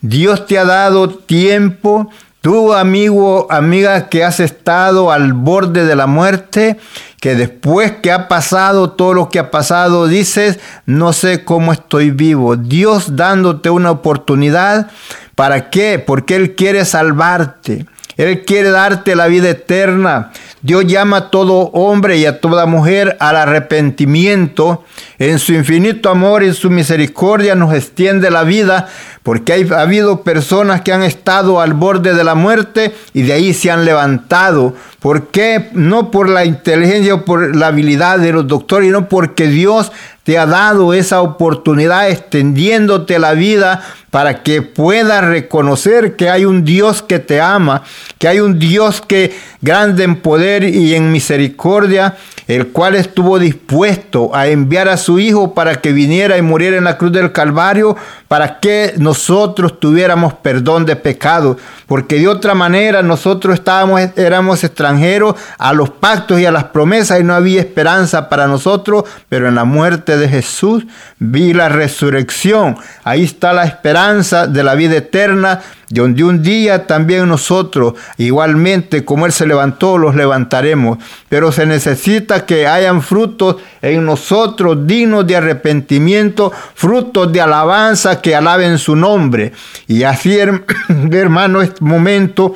Dios 0.02 0.46
te 0.46 0.58
ha 0.58 0.66
dado 0.66 1.10
tiempo. 1.10 2.10
Tú, 2.42 2.74
amigo, 2.74 3.48
amiga, 3.50 4.08
que 4.08 4.24
has 4.24 4.40
estado 4.40 5.12
al 5.12 5.34
borde 5.34 5.86
de 5.86 5.96
la 5.98 6.08
muerte, 6.08 6.80
que 7.20 7.36
después 7.36 7.92
que 8.02 8.14
ha 8.14 8.30
pasado 8.30 8.92
todo 8.92 9.14
lo 9.14 9.30
que 9.30 9.40
ha 9.40 9.52
pasado, 9.52 10.08
dices, 10.08 10.60
no 10.86 11.12
sé 11.12 11.44
cómo 11.44 11.74
estoy 11.74 12.12
vivo. 12.12 12.56
Dios 12.56 13.18
dándote 13.18 13.70
una 13.70 13.92
oportunidad. 13.92 14.90
¿Para 15.36 15.70
qué? 15.70 16.00
Porque 16.00 16.38
Él 16.38 16.56
quiere 16.56 16.86
salvarte. 16.86 17.86
Él 18.16 18.44
quiere 18.46 18.70
darte 18.70 19.16
la 19.16 19.28
vida 19.28 19.50
eterna. 19.50 20.32
Dios 20.62 20.86
llama 20.88 21.18
a 21.18 21.30
todo 21.30 21.70
hombre 21.72 22.18
y 22.18 22.26
a 22.26 22.42
toda 22.42 22.66
mujer 22.66 23.16
al 23.20 23.38
arrepentimiento. 23.38 24.84
En 25.18 25.40
su 25.40 25.54
infinito 25.54 26.10
amor 26.10 26.44
y 26.44 26.54
su 26.54 26.70
misericordia 26.70 27.56
nos 27.56 27.74
extiende 27.74 28.30
la 28.30 28.44
vida 28.44 28.90
porque 29.24 29.54
ha 29.54 29.82
habido 29.82 30.24
personas 30.24 30.82
que 30.82 30.92
han 30.92 31.04
estado 31.04 31.62
al 31.62 31.74
borde 31.74 32.14
de 32.14 32.24
la 32.24 32.36
muerte 32.36 32.94
y 33.14 33.22
de 33.24 33.34
ahí 33.34 33.54
se 33.54 33.72
han 33.72 33.86
levantado. 33.86 34.74
¿Por 35.00 35.28
qué? 35.28 35.70
No 35.74 36.12
por 36.12 36.28
la 36.28 36.46
inteligencia 36.46 37.14
o 37.14 37.26
por 37.26 37.56
la 37.56 37.68
habilidad 37.68 38.20
de 38.20 38.34
los 38.34 38.48
doctores, 38.48 38.88
sino 38.88 39.08
porque 39.08 39.48
Dios 39.48 39.92
te 40.24 40.38
ha 40.38 40.46
dado 40.46 40.94
esa 40.94 41.22
oportunidad 41.22 42.10
extendiéndote 42.10 43.18
la 43.18 43.34
vida 43.34 43.82
para 44.10 44.44
que 44.44 44.62
puedas 44.62 45.24
reconocer 45.24 46.16
que 46.16 46.30
hay 46.30 46.46
un 46.46 46.66
Dios 46.66 47.02
que 47.02 47.20
te 47.20 47.42
ama, 47.42 47.84
que 48.18 48.28
hay 48.28 48.40
un 48.40 48.60
Dios 48.60 49.02
que 49.02 49.36
grande 49.62 50.04
en 50.04 50.18
poder 50.18 50.49
y 50.58 50.96
en 50.96 51.12
misericordia, 51.12 52.18
el 52.48 52.70
cual 52.70 52.96
estuvo 52.96 53.38
dispuesto 53.38 54.36
a 54.36 54.48
enviar 54.48 54.90
a 54.90 54.98
su 54.98 55.20
Hijo 55.20 55.54
para 55.54 55.76
que 55.76 55.92
viniera 55.92 56.38
y 56.38 56.42
muriera 56.42 56.78
en 56.78 56.84
la 56.84 56.98
cruz 56.98 57.12
del 57.12 57.32
Calvario, 57.32 57.96
para 58.28 58.60
que 58.60 58.94
nosotros 58.98 59.80
tuviéramos 59.80 60.34
perdón 60.34 60.86
de 60.86 60.96
pecados, 60.96 61.58
porque 61.86 62.20
de 62.20 62.28
otra 62.28 62.56
manera 62.56 63.04
nosotros 63.04 63.54
estábamos, 63.54 64.02
éramos 64.16 64.64
extranjeros 64.64 65.36
a 65.58 65.74
los 65.74 65.90
pactos 65.90 66.40
y 66.40 66.46
a 66.46 66.52
las 66.52 66.66
promesas 66.66 67.20
y 67.20 67.24
no 67.24 67.34
había 67.34 67.62
esperanza 67.62 68.30
para 68.30 68.48
nosotros, 68.48 69.04
pero 69.30 69.48
en 69.48 69.56
la 69.56 69.66
muerte 69.66 70.18
de 70.18 70.28
Jesús 70.28 70.86
vi 71.20 71.54
la 71.54 71.70
resurrección, 71.70 72.78
ahí 73.04 73.24
está 73.24 73.54
la 73.54 73.66
esperanza 73.66 74.48
de 74.48 74.64
la 74.64 74.76
vida 74.76 74.98
eterna, 74.98 75.62
donde 75.90 76.24
un 76.24 76.44
día 76.44 76.86
también 76.86 77.28
nosotros, 77.28 77.96
igualmente 78.18 79.04
como 79.04 79.26
Él 79.26 79.32
se 79.32 79.48
levantó, 79.48 79.98
los 79.98 80.16
levantaremos. 80.16 81.00
Pero 81.28 81.52
se 81.52 81.66
necesita 81.66 82.46
que 82.46 82.68
hayan 82.68 83.02
frutos 83.02 83.58
en 83.82 84.06
nosotros 84.06 84.86
dignos 84.86 85.26
de 85.26 85.36
arrepentimiento, 85.36 86.52
frutos 86.76 87.34
de 87.34 87.42
alabanza 87.42 88.22
que 88.22 88.36
alaben 88.36 88.78
su 88.78 88.96
nombre. 88.96 89.52
Y 89.88 90.04
así, 90.04 90.38
hermano, 91.12 91.62
es 91.62 91.82
momento 91.82 92.56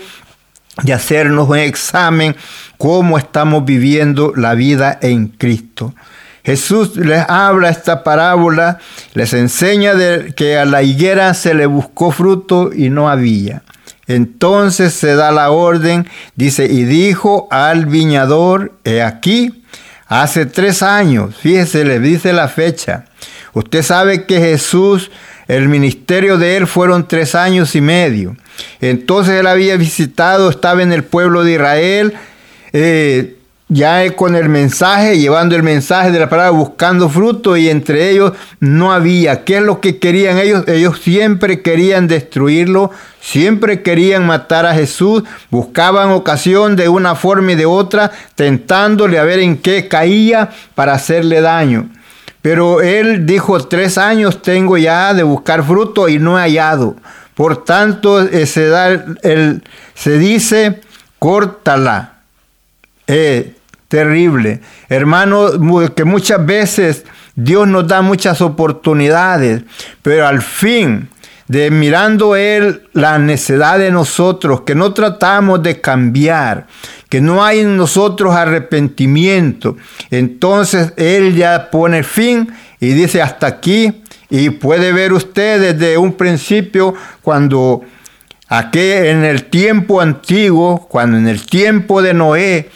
de 0.84 0.94
hacernos 0.94 1.50
un 1.50 1.58
examen 1.58 2.36
cómo 2.78 3.18
estamos 3.18 3.66
viviendo 3.66 4.34
la 4.36 4.54
vida 4.54 5.00
en 5.02 5.28
Cristo. 5.28 5.94
Jesús 6.44 6.98
les 6.98 7.24
habla 7.30 7.70
esta 7.70 8.04
parábola, 8.04 8.80
les 9.14 9.34
enseña 9.34 9.94
que 10.36 10.58
a 10.58 10.66
la 10.66 10.84
higuera 10.84 11.34
se 11.34 11.54
le 11.54 11.66
buscó 11.66 12.12
fruto 12.12 12.72
y 12.74 12.90
no 12.90 13.10
había. 13.10 13.64
Entonces 14.08 14.94
se 14.94 15.16
da 15.16 15.32
la 15.32 15.52
orden, 15.52 16.08
dice, 16.36 16.66
y 16.66 16.84
dijo 16.84 17.48
al 17.52 17.86
viñador, 17.86 18.74
he 18.84 19.02
aquí, 19.02 19.64
hace 20.08 20.46
tres 20.46 20.84
años, 20.84 21.36
fíjese, 21.36 21.86
le 21.86 22.00
dice 22.00 22.34
la 22.34 22.50
fecha. 22.50 23.06
Usted 23.54 23.82
sabe 23.82 24.26
que 24.26 24.40
Jesús, 24.40 25.12
el 25.48 25.70
ministerio 25.70 26.38
de 26.38 26.58
él 26.58 26.68
fueron 26.68 27.08
tres 27.08 27.36
años 27.36 27.76
y 27.76 27.82
medio. 27.82 28.36
Entonces 28.82 29.40
él 29.40 29.48
había 29.48 29.78
visitado, 29.78 30.50
estaba 30.50 30.84
en 30.84 30.92
el 30.92 31.06
pueblo 31.06 31.44
de 31.44 31.54
Israel, 31.54 32.14
eh, 32.74 33.38
ya 33.70 34.16
con 34.16 34.36
el 34.36 34.50
mensaje, 34.50 35.18
llevando 35.18 35.56
el 35.56 35.64
mensaje 35.64 36.12
de 36.12 36.20
la 36.20 36.30
palabra, 36.30 36.52
buscando 36.52 37.10
fruto 37.10 37.58
y 37.58 37.70
entre 37.70 38.10
ellos 38.10 38.34
no 38.60 38.92
había. 38.92 39.44
¿Qué 39.44 39.58
es 39.58 39.64
lo 39.64 39.80
que 39.80 40.00
querían 40.00 40.38
ellos? 40.38 40.68
Ellos 40.68 41.00
siempre 41.02 41.62
querían 41.62 42.08
destruirlo, 42.08 42.92
siempre 43.20 43.82
querían 43.82 44.26
matar 44.26 44.66
a 44.66 44.74
Jesús, 44.74 45.24
buscaban 45.50 46.12
ocasión 46.12 46.76
de 46.76 46.90
una 46.90 47.16
forma 47.16 47.54
y 47.54 47.56
de 47.56 47.66
otra, 47.66 48.12
tentándole 48.36 49.18
a 49.18 49.24
ver 49.24 49.40
en 49.40 49.58
qué 49.58 49.88
caía 49.88 50.50
para 50.76 50.94
hacerle 50.94 51.42
daño. 51.42 51.90
Pero 52.42 52.82
él 52.82 53.26
dijo, 53.26 53.58
tres 53.68 53.98
años 53.98 54.42
tengo 54.42 54.78
ya 54.78 55.14
de 55.14 55.24
buscar 55.24 55.64
fruto 55.64 56.10
y 56.10 56.20
no 56.20 56.38
he 56.38 56.42
hallado. 56.42 56.98
Por 57.36 57.64
tanto, 57.64 58.28
se, 58.28 58.68
da 58.68 58.90
el, 58.90 59.64
se 59.96 60.18
dice, 60.18 60.82
córtala. 61.20 62.13
Eh, 63.08 63.56
terrible. 63.88 64.62
Hermano, 64.90 65.50
que 65.96 66.04
muchas 66.04 66.46
veces 66.46 67.06
Dios 67.36 67.68
nos 67.68 67.88
da 67.88 68.02
muchas 68.02 68.42
oportunidades, 68.42 69.64
pero 70.02 70.28
al 70.28 70.42
fin 70.42 71.10
de 71.48 71.70
mirando 71.72 72.36
Él 72.36 72.84
la 72.94 73.20
necesidad 73.20 73.78
de 73.78 73.92
nosotros, 73.92 74.62
que 74.62 74.76
no 74.76 74.94
tratamos 74.94 75.62
de 75.62 75.82
cambiar, 75.82 76.68
que 77.10 77.22
no 77.22 77.44
hay 77.44 77.60
en 77.60 77.78
nosotros 77.78 78.34
arrepentimiento, 78.34 79.78
entonces 80.10 80.94
Él 80.96 81.36
ya 81.36 81.70
pone 81.70 82.04
fin 82.04 82.48
y 82.80 82.88
dice 82.90 83.22
hasta 83.22 83.48
aquí, 83.48 84.04
y 84.30 84.50
puede 84.50 84.94
ver 84.94 85.14
usted 85.14 85.74
desde 85.74 85.96
un 85.98 86.14
principio 86.14 86.96
cuando 87.22 87.84
aquí 88.48 88.80
en 88.80 89.24
el 89.24 89.44
tiempo 89.44 90.02
antiguo, 90.02 90.88
cuando 90.90 91.18
en 91.18 91.28
el 91.28 91.46
tiempo 91.46 92.02
de 92.02 92.16
Noé, 92.16 92.70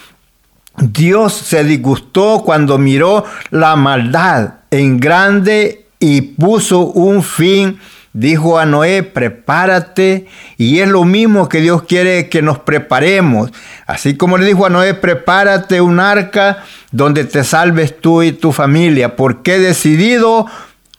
Dios 0.78 1.34
se 1.34 1.64
disgustó 1.64 2.44
cuando 2.46 2.78
miró 2.78 3.26
la 3.50 3.76
maldad 3.76 4.56
en 4.70 5.00
grande 5.00 5.88
y 6.00 6.22
puso 6.22 6.82
un 6.82 7.24
fin. 7.24 7.80
Dijo 8.14 8.58
a 8.58 8.66
Noé, 8.66 9.04
prepárate. 9.04 10.28
Y 10.58 10.80
es 10.80 10.88
lo 10.88 11.04
mismo 11.04 11.50
que 11.50 11.62
Dios 11.62 11.84
quiere 11.84 12.30
que 12.30 12.42
nos 12.42 12.60
preparemos. 12.60 13.52
Así 13.86 14.18
como 14.18 14.38
le 14.38 14.46
dijo 14.46 14.66
a 14.66 14.70
Noé, 14.70 14.94
prepárate 14.94 15.82
un 15.82 16.00
arca 16.00 16.64
donde 16.92 17.26
te 17.26 17.44
salves 17.44 18.00
tú 18.00 18.24
y 18.24 18.32
tu 18.32 18.52
familia. 18.52 19.16
Porque 19.16 19.56
he 19.56 19.60
decidido 19.60 20.48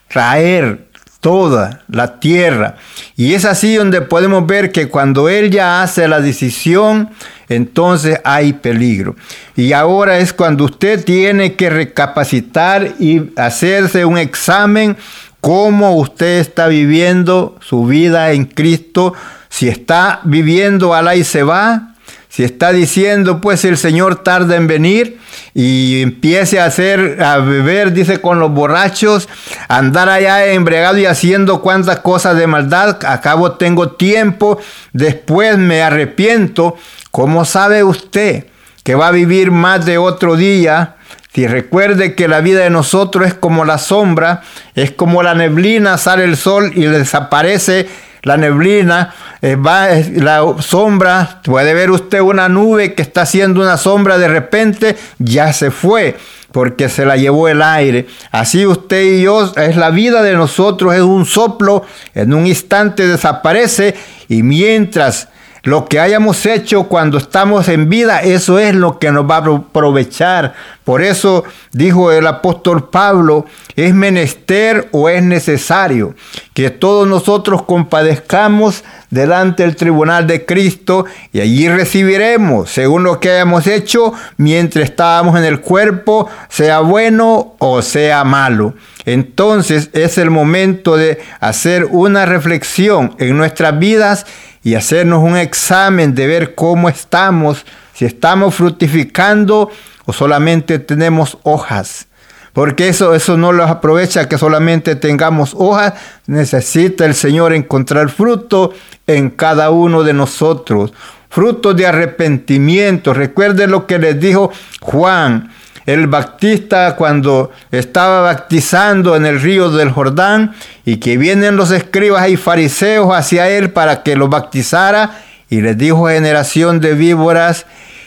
traer 0.09 0.89
toda 1.21 1.83
la 1.89 2.21
tierra. 2.21 2.77
Y 3.17 3.35
es 3.35 3.45
así 3.45 3.75
donde 3.75 4.01
podemos 4.01 4.47
ver 4.47 4.73
que 4.73 4.89
cuando 4.89 5.29
Él 5.29 5.51
ya 5.51 5.83
hace 5.83 6.07
la 6.09 6.21
decisión, 6.21 7.11
entonces 7.49 8.21
hay 8.25 8.53
peligro. 8.53 9.17
Y 9.57 9.73
ahora 9.73 10.19
es 10.19 10.33
cuando 10.33 10.65
usted 10.65 11.05
tiene 11.05 11.55
que 11.55 11.71
recapacitar 11.71 12.95
y 12.99 13.31
hacerse 13.37 14.05
un 14.05 14.19
examen 14.19 14.97
cómo 15.41 15.97
usted 15.97 16.41
está 16.41 16.69
viviendo 16.69 17.57
su 17.61 17.87
vida 17.87 18.33
en 18.33 18.45
Cristo, 18.45 19.15
si 19.49 19.69
está 19.69 20.21
viviendo 20.25 20.95
a 20.95 21.03
la 21.03 21.17
y 21.17 21.25
se 21.25 21.43
va, 21.43 21.95
si 22.29 22.45
está 22.45 22.73
diciendo, 22.73 23.41
pues 23.41 23.65
el 23.65 23.79
Señor 23.79 24.23
tarda 24.23 24.57
en 24.57 24.67
venir 24.67 25.19
y 25.55 26.03
empiece 26.03 26.61
a 26.61 26.67
hacer, 26.67 27.23
a 27.23 27.39
beber, 27.39 27.93
dice, 27.93 28.21
con 28.21 28.39
los 28.39 28.53
borrachos, 28.53 29.29
andar 29.69 30.09
allá 30.09 30.47
embriagado 30.47 30.99
y 30.99 31.07
haciendo 31.07 31.63
cuantas 31.63 32.01
cosas 32.01 32.37
de 32.37 32.47
maldad, 32.47 32.99
acabo 33.07 33.53
tengo 33.53 33.93
tiempo, 33.93 34.59
después 34.93 35.59
me 35.59 35.83
arrepiento. 35.83 36.77
¿Cómo 37.19 37.45
sabe 37.45 37.83
usted 37.83 38.45
que 38.85 38.95
va 38.95 39.09
a 39.09 39.11
vivir 39.11 39.51
más 39.51 39.85
de 39.85 39.99
otro 39.99 40.37
día? 40.37 40.95
Si 41.35 41.49
recuerde 41.49 42.15
que 42.15 42.29
la 42.29 42.41
vida 42.41 42.61
de 42.61 42.71
nosotros 42.71 43.27
es 43.27 43.35
como 43.35 43.65
la 43.65 43.79
sombra, 43.79 44.43
es 44.77 44.93
como 44.93 45.25
la 45.25 45.35
neblina, 45.35 45.99
sale 45.99 46.23
el 46.23 46.37
sol 46.37 46.71
y 46.77 46.85
desaparece 46.85 47.89
la 48.23 48.37
neblina, 48.37 49.13
eh, 49.43 49.57
va, 49.57 49.89
la 50.13 50.45
sombra, 50.61 51.41
puede 51.43 51.75
ver 51.75 51.91
usted 51.91 52.21
una 52.21 52.49
nube 52.49 52.95
que 52.95 53.03
está 53.03 53.23
haciendo 53.23 53.63
una 53.63 53.79
sombra 53.79 54.17
de 54.17 54.29
repente, 54.29 54.97
ya 55.19 55.53
se 55.53 55.73
fue 55.73 56.17
porque 56.53 56.89
se 56.89 57.05
la 57.05 57.17
llevó 57.17 57.49
el 57.49 57.63
aire. 57.63 58.07
Así 58.31 58.65
usted 58.65 59.03
y 59.03 59.23
yo, 59.23 59.53
es 59.57 59.75
la 59.75 59.91
vida 59.91 60.23
de 60.23 60.35
nosotros, 60.35 60.95
es 60.95 61.03
un 61.03 61.27
soplo, 61.27 61.85
en 62.15 62.33
un 62.33 62.47
instante 62.47 63.09
desaparece 63.09 63.97
y 64.29 64.45
mientras 64.45 65.31
lo 65.63 65.87
que 65.87 66.01
hayamos 66.01 66.47
hecho 66.47 66.85
cuando 66.85 67.19
estamos 67.19 67.69
en 67.69 67.89
vida, 67.89 68.23
eso 68.23 68.59
es 68.59 68.75
lo 68.75 68.99
que 68.99 69.11
nos 69.11 69.29
va 69.29 69.37
a 69.37 69.57
aprovechar. 69.57 70.55
Por 70.85 71.03
eso 71.03 71.45
dijo 71.73 72.13
el 72.13 72.27
apóstol 72.27 72.89
Pablo, 72.89 73.45
es 73.77 73.93
menester 73.95 74.89
o 74.93 75.09
es 75.09 75.23
necesario 75.23 76.15
que 76.55 76.71
todos 76.71 77.07
nosotros 77.07 77.63
compadezcamos 77.63 78.85
delante 79.11 79.63
del 79.63 79.77
tribunal 79.77 80.27
de 80.27 80.47
Cristo 80.47 81.05
y 81.33 81.41
allí 81.41 81.69
recibiremos 81.69 82.71
según 82.71 83.05
lo 83.05 83.21
que 83.21 83.31
hayamos 83.31 83.67
hecho 83.67 84.13
mientras 84.37 84.85
estábamos 84.85 85.39
en 85.39 85.45
el 85.45 85.61
cuerpo, 85.61 86.29
sea 86.49 86.81
bueno 86.81 87.55
o 87.59 87.83
sea 87.83 88.25
malo. 88.25 88.75
Entonces 89.05 89.91
es 89.93 90.19
el 90.19 90.31
momento 90.31 90.97
de 90.97 91.19
hacer 91.41 91.87
una 91.91 92.27
reflexión 92.27 93.15
en 93.19 93.37
nuestras 93.37 93.79
vidas 93.79 94.27
y 94.69 94.75
hacernos 94.75 95.23
un 95.23 95.35
examen 95.35 96.15
de 96.15 96.27
ver 96.27 96.55
cómo 96.55 96.91
estamos, 96.91 97.65
si 97.95 98.05
estamos 98.05 98.55
fructificando 98.55 99.71
o 100.05 100.13
solamente 100.13 100.79
tenemos 100.79 101.39
hojas. 101.43 102.07
Porque 102.53 102.89
eso, 102.89 103.15
eso 103.15 103.39
no 103.39 103.53
los 103.53 103.71
aprovecha 103.71 104.29
que 104.29 104.37
solamente 104.37 104.95
tengamos 104.95 105.55
hojas. 105.57 105.95
Necesita 106.27 107.07
el 107.07 107.15
Señor 107.15 107.55
encontrar 107.55 108.11
fruto 108.11 108.75
en 109.07 109.31
cada 109.31 109.71
uno 109.71 110.03
de 110.03 110.13
nosotros. 110.13 110.93
Fruto 111.31 111.73
de 111.73 111.87
arrepentimiento. 111.87 113.15
Recuerden 113.15 113.71
lo 113.71 113.87
que 113.87 113.99
les 113.99 114.21
dijo 114.21 114.53
Juan 114.83 115.51
el 115.89 116.07
Baptista 116.07 116.97
cuando 116.97 117.51
estaba 117.71 118.21
bautizando 118.21 119.17
en 119.17 119.25
el 119.25 119.41
río 119.41 119.71
del 119.71 119.91
Jordán 119.91 120.55
y 120.85 120.99
que 120.99 121.17
vienen 121.17 121.57
los 121.57 121.71
escribas 121.71 122.29
y 122.29 122.37
fariseos 122.37 123.09
hacia 123.15 123.49
él 123.49 123.71
para 123.71 124.03
que 124.03 124.15
lo 124.15 124.29
bautizara 124.29 125.23
y 125.49 125.63
les 125.63 125.79
dijo 125.79 126.09
generación 126.09 126.81
de 126.81 126.93
víboras, 126.93 127.65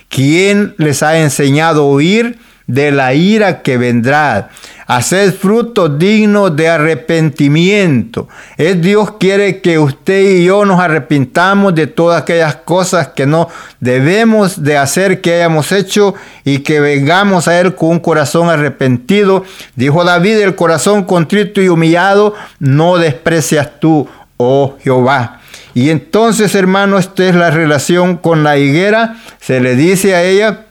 ¿quién 0.09 0.75
les 0.77 1.01
ha 1.01 1.17
enseñado 1.17 1.81
a 1.81 1.91
huir 1.91 2.37
de 2.67 2.91
la 2.91 3.15
ira 3.15 3.63
que 3.63 3.77
vendrá? 3.77 4.49
Haced 4.95 5.33
fruto 5.33 5.87
digno 5.87 6.49
de 6.49 6.67
arrepentimiento. 6.67 8.27
Es 8.57 8.81
Dios 8.81 9.11
quiere 9.19 9.61
que 9.61 9.79
usted 9.79 10.21
y 10.21 10.45
yo 10.45 10.65
nos 10.65 10.81
arrepintamos 10.81 11.73
de 11.73 11.87
todas 11.87 12.21
aquellas 12.21 12.57
cosas 12.57 13.07
que 13.09 13.25
no 13.25 13.47
debemos 13.79 14.63
de 14.63 14.77
hacer 14.77 15.21
que 15.21 15.35
hayamos 15.35 15.71
hecho 15.71 16.13
y 16.43 16.59
que 16.59 16.81
vengamos 16.81 17.47
a 17.47 17.57
Él 17.61 17.73
con 17.73 17.89
un 17.89 17.99
corazón 17.99 18.49
arrepentido. 18.49 19.45
Dijo 19.77 20.03
David, 20.03 20.39
el 20.39 20.55
corazón 20.55 21.05
contrito 21.05 21.61
y 21.61 21.69
humillado 21.69 22.35
no 22.59 22.97
desprecias 22.97 23.79
tú, 23.79 24.09
oh 24.35 24.75
Jehová. 24.83 25.39
Y 25.73 25.89
entonces, 25.89 26.53
hermano, 26.53 26.97
esta 26.97 27.29
es 27.29 27.35
la 27.35 27.49
relación 27.49 28.17
con 28.17 28.43
la 28.43 28.57
higuera. 28.57 29.15
Se 29.39 29.61
le 29.61 29.77
dice 29.77 30.15
a 30.15 30.23
ella, 30.23 30.65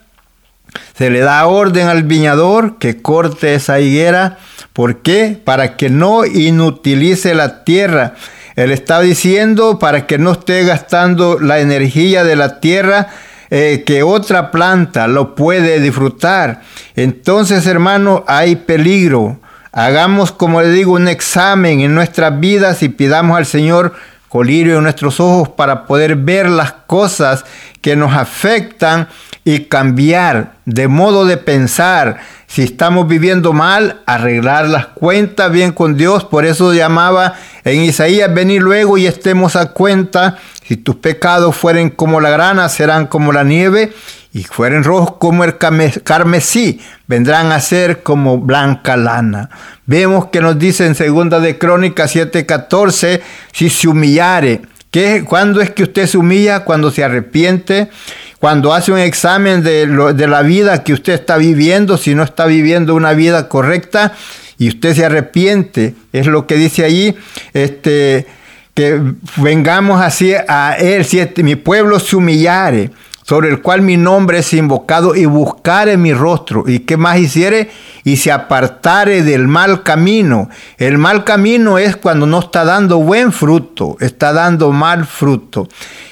se 0.97 1.11
le 1.11 1.21
da 1.21 1.47
orden 1.47 1.89
al 1.89 2.05
viñador 2.05 2.79
que 2.79 3.01
corte 3.01 3.55
esa 3.55 3.81
higuera. 3.81 4.39
¿Por 4.73 5.03
qué? 5.03 5.39
Para 5.43 5.77
que 5.77 5.91
no 5.91 6.25
inutilice 6.25 7.35
la 7.35 7.65
tierra. 7.65 8.15
Él 8.57 8.73
está 8.73 9.01
diciendo 9.01 9.79
para 9.79 10.07
que 10.07 10.19
no 10.19 10.33
esté 10.33 10.65
gastando 10.65 11.39
la 11.39 11.61
energía 11.61 12.25
de 12.25 12.37
la 12.37 12.61
tierra 12.61 13.09
eh, 13.51 13.83
que 13.85 14.03
otra 14.03 14.51
planta 14.51 15.09
lo 15.09 15.35
puede 15.35 15.81
disfrutar. 15.81 16.63
Entonces, 16.95 17.67
hermano, 17.67 18.25
hay 18.27 18.57
peligro. 18.57 19.41
Hagamos, 19.73 20.33
como 20.33 20.63
le 20.63 20.71
digo, 20.71 20.93
un 20.93 21.09
examen 21.09 21.81
en 21.81 21.95
nuestras 21.95 22.39
vidas 22.39 22.83
y 22.83 22.89
pidamos 22.89 23.37
al 23.37 23.47
Señor 23.47 23.95
colirio 24.31 24.77
en 24.77 24.85
nuestros 24.85 25.19
ojos 25.19 25.49
para 25.49 25.87
poder 25.87 26.15
ver 26.15 26.49
las 26.49 26.73
cosas 26.73 27.45
que 27.83 27.97
nos 27.97 28.15
afectan 28.15 29.09
y 29.45 29.65
cambiar 29.65 30.53
de 30.65 30.87
modo 30.87 31.27
de 31.27 31.37
pensar. 31.37 32.21
Si 32.47 32.63
estamos 32.63 33.09
viviendo 33.09 33.53
mal, 33.53 34.03
arreglar 34.07 34.69
las 34.69 34.87
cuentas 34.87 35.51
bien 35.51 35.73
con 35.73 35.97
Dios. 35.97 36.25
Por 36.25 36.47
eso 36.47 36.73
llamaba 36.73 37.35
en 37.65 37.83
Isaías, 37.83 38.33
venir 38.33 38.63
luego 38.63 38.99
y 38.99 39.07
estemos 39.07 39.57
a 39.57 39.73
cuenta. 39.73 40.39
Si 40.63 40.77
tus 40.77 40.95
pecados 40.97 41.57
fueren 41.57 41.91
como 41.91 42.21
la 42.21 42.31
grana, 42.31 42.69
serán 42.69 43.09
como 43.09 43.33
la 43.33 43.43
nieve 43.43 43.93
y 44.33 44.45
fueren 44.45 44.85
rojos 44.85 45.17
como 45.19 45.43
el 45.43 45.57
carmesí, 45.59 46.81
vendrán 47.07 47.51
a 47.51 47.61
ser 47.61 48.03
como 48.03 48.39
blanca 48.39 48.97
lana. 48.97 49.51
Vemos 49.87 50.27
que 50.27 50.41
nos 50.41 50.59
dice 50.59 50.87
en 50.87 50.95
segunda 50.95 51.41
de 51.41 51.59
Crónicas 51.59 52.15
7:14, 52.15 53.21
si 53.53 53.71
se 53.71 53.89
humillare, 53.89 54.63
¿qué, 54.91 55.25
¿cuándo 55.27 55.61
es 55.61 55.71
que 55.71 55.83
usted 55.83 56.07
se 56.07 56.17
humilla? 56.17 56.61
Cuando 56.65 56.93
se 56.93 57.03
arrepiente, 57.03 57.91
cuando 58.39 58.73
hace 58.73 58.93
un 58.93 58.99
examen 58.99 59.65
de, 59.65 59.87
de 60.15 60.27
la 60.29 60.43
vida 60.43 60.85
que 60.85 60.93
usted 60.93 61.15
está 61.15 61.37
viviendo, 61.37 61.97
si 61.97 62.15
no 62.15 62.23
está 62.23 62.47
viviendo 62.47 62.95
una 62.95 63.13
vida 63.15 63.49
correcta 63.49 64.13
y 64.59 64.69
usted 64.69 64.95
se 64.95 65.05
arrepiente, 65.05 65.95
es 66.13 66.27
lo 66.27 66.47
que 66.47 66.55
dice 66.55 66.85
allí, 66.85 67.17
este, 67.53 68.27
que 68.75 69.01
vengamos 69.37 70.01
así 70.01 70.35
a 70.35 70.77
él, 70.79 71.05
si 71.05 71.19
este, 71.19 71.43
mi 71.43 71.57
pueblo 71.57 71.99
se 71.99 72.15
humillare 72.15 72.91
sobre 73.31 73.49
el 73.49 73.63
cual 73.63 73.81
mi 73.81 73.97
nombre 73.97 74.39
es 74.39 74.53
invocado, 74.55 75.15
y 75.15 75.25
buscare 75.25 75.97
mi 75.97 76.13
rostro, 76.13 76.65
y 76.67 76.81
qué 76.81 76.97
más 76.97 77.17
hiciere, 77.17 77.71
y 78.03 78.17
se 78.17 78.33
apartare 78.33 79.23
del 79.23 79.47
mal 79.47 79.85
camino. 79.85 80.51
El 80.79 80.99
mal 80.99 81.23
camino 81.23 81.79
es 81.79 81.95
cuando 81.95 82.27
no 82.27 82.41
está 82.41 82.65
dando 82.65 82.99
buen 82.99 83.31
fruto, 83.31 83.97
está 84.01 84.33
dando 84.33 84.73
mal 84.73 85.07
fruto. 85.07 85.69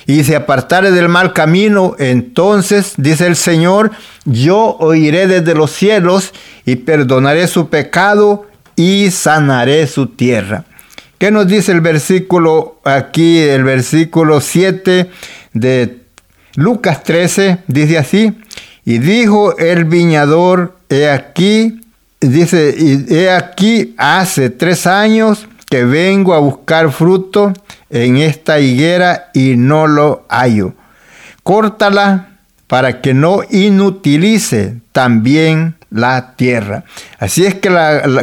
Y 0.06 0.22
se 0.22 0.36
apartare 0.36 0.92
del 0.92 1.08
mal 1.08 1.32
camino, 1.32 1.96
entonces, 1.98 2.92
dice 2.98 3.26
el 3.26 3.34
Señor, 3.34 3.90
yo 4.24 4.76
oiré 4.78 5.26
desde 5.26 5.56
los 5.56 5.72
cielos 5.72 6.32
y 6.64 6.76
perdonaré 6.76 7.48
su 7.48 7.68
pecado 7.68 8.46
y 8.76 9.10
sanaré 9.10 9.88
su 9.88 10.06
tierra. 10.06 10.66
¿Qué 11.18 11.32
nos 11.32 11.48
dice 11.48 11.72
el 11.72 11.80
versículo 11.80 12.78
aquí, 12.84 13.40
el 13.40 13.64
versículo 13.64 14.40
7 14.40 15.10
de 15.52 16.07
Lucas 16.54 17.02
13 17.02 17.58
dice 17.66 17.98
así, 17.98 18.38
y 18.84 18.98
dijo 18.98 19.56
el 19.58 19.84
viñador, 19.84 20.78
he 20.88 21.10
aquí, 21.10 21.80
dice, 22.20 22.74
he 23.08 23.30
aquí 23.30 23.94
hace 23.98 24.50
tres 24.50 24.86
años 24.86 25.46
que 25.68 25.84
vengo 25.84 26.34
a 26.34 26.38
buscar 26.38 26.90
fruto 26.90 27.52
en 27.90 28.16
esta 28.16 28.60
higuera 28.60 29.30
y 29.34 29.56
no 29.56 29.86
lo 29.86 30.24
hallo. 30.28 30.72
Córtala 31.42 32.38
para 32.66 33.00
que 33.00 33.14
no 33.14 33.40
inutilice 33.50 34.76
también 34.92 35.76
la 35.90 36.34
tierra. 36.36 36.84
Así 37.18 37.46
es 37.46 37.54
que, 37.54 37.70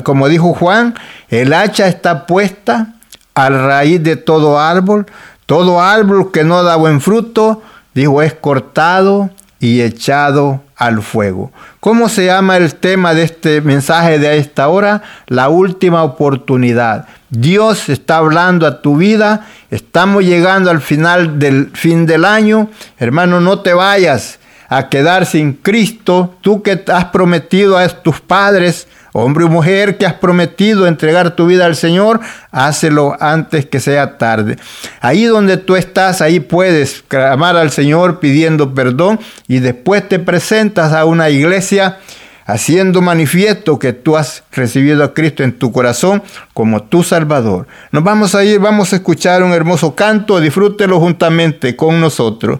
como 0.03 0.27
dijo 0.27 0.53
Juan, 0.53 0.95
el 1.29 1.53
hacha 1.53 1.87
está 1.87 2.25
puesta 2.27 2.95
a 3.33 3.49
raíz 3.49 4.01
de 4.03 4.15
todo 4.15 4.59
árbol. 4.59 5.05
Todo 5.45 5.81
árbol 5.81 6.31
que 6.31 6.43
no 6.43 6.63
da 6.63 6.75
buen 6.75 7.01
fruto, 7.01 7.61
Dijo, 7.95 8.21
es 8.21 8.33
cortado 8.33 9.31
y 9.59 9.81
echado 9.81 10.61
al 10.75 11.01
fuego. 11.01 11.51
¿Cómo 11.79 12.09
se 12.09 12.25
llama 12.25 12.57
el 12.57 12.75
tema 12.75 13.13
de 13.13 13.23
este 13.23 13.61
mensaje 13.61 14.19
de 14.19 14.37
esta 14.37 14.67
hora? 14.67 15.01
La 15.27 15.49
última 15.49 16.03
oportunidad. 16.03 17.07
Dios 17.29 17.89
está 17.89 18.17
hablando 18.17 18.67
a 18.67 18.81
tu 18.81 18.97
vida. 18.97 19.47
Estamos 19.71 20.23
llegando 20.23 20.69
al 20.69 20.81
final 20.81 21.39
del 21.39 21.71
fin 21.73 22.05
del 22.05 22.25
año. 22.25 22.69
Hermano, 22.99 23.39
no 23.39 23.61
te 23.61 23.73
vayas 23.73 24.39
a 24.69 24.89
quedar 24.89 25.25
sin 25.25 25.53
Cristo. 25.53 26.35
Tú 26.41 26.61
que 26.61 26.83
has 26.87 27.05
prometido 27.05 27.77
a 27.77 27.87
tus 27.87 28.19
padres 28.19 28.87
Hombre 29.17 29.45
o 29.45 29.47
mujer 29.47 29.97
que 29.97 30.05
has 30.05 30.15
prometido 30.15 30.87
entregar 30.87 31.37
tu 31.37 31.45
vida 31.45 31.65
al 31.65 31.77
Señor, 31.77 32.19
hácelo 32.51 33.15
antes 33.21 33.65
que 33.65 33.79
sea 33.79 34.17
tarde. 34.17 34.57
Ahí 34.99 35.23
donde 35.23 35.55
tú 35.55 35.77
estás, 35.77 36.21
ahí 36.21 36.41
puedes 36.41 37.01
clamar 37.07 37.55
al 37.55 37.71
Señor 37.71 38.19
pidiendo 38.19 38.73
perdón 38.73 39.21
y 39.47 39.59
después 39.59 40.05
te 40.09 40.19
presentas 40.19 40.91
a 40.91 41.05
una 41.05 41.29
iglesia 41.29 41.99
haciendo 42.45 43.01
manifiesto 43.01 43.79
que 43.79 43.93
tú 43.93 44.17
has 44.17 44.43
recibido 44.51 45.01
a 45.05 45.13
Cristo 45.13 45.43
en 45.43 45.57
tu 45.57 45.71
corazón 45.71 46.21
como 46.53 46.83
tu 46.83 47.01
Salvador. 47.01 47.67
Nos 47.93 48.03
vamos 48.03 48.35
a 48.35 48.43
ir, 48.43 48.59
vamos 48.59 48.91
a 48.91 48.97
escuchar 48.97 49.43
un 49.43 49.53
hermoso 49.53 49.95
canto, 49.95 50.41
disfrútelo 50.41 50.99
juntamente 50.99 51.77
con 51.77 52.01
nosotros. 52.01 52.59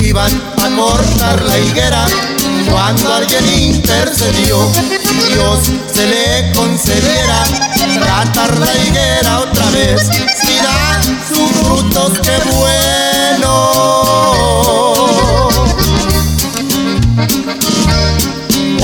Iban 0.00 0.32
a 0.58 0.76
cortar 0.76 1.42
la 1.42 1.58
higuera 1.58 2.06
cuando 2.70 3.14
alguien 3.14 3.48
intercedió. 3.48 5.01
Dios 5.28 5.58
se 5.92 6.06
le 6.06 6.52
concediera 6.52 7.44
tratar 8.00 8.58
la 8.58 8.74
higuera 8.76 9.40
otra 9.40 9.70
vez. 9.70 10.08
Mira 10.46 11.00
sus 11.28 11.50
frutos, 11.50 12.12
qué 12.22 12.36
bueno. 12.56 13.52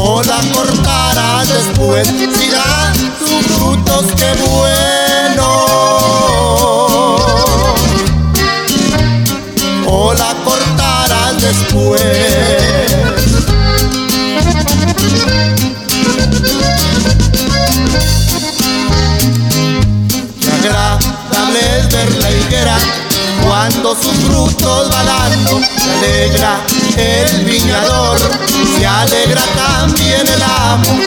O 0.01 0.23
la 0.23 0.41
cortará 0.53 1.45
después. 1.45 2.13
Mira 2.13 2.93
sus 3.19 3.47
frutos, 3.57 4.07
qué 4.17 4.33
bueno. 4.43 5.09
después. 11.41 12.99
Cuando 23.45 23.95
sus 23.95 24.17
frutos 24.25 24.91
va. 24.91 24.99
Se 25.77 25.91
alegra 25.91 26.65
el 26.97 27.45
viñador, 27.45 28.19
se 28.77 28.87
alegra 28.87 29.43
también 29.55 30.27
el 30.27 30.43
amo. 30.43 31.01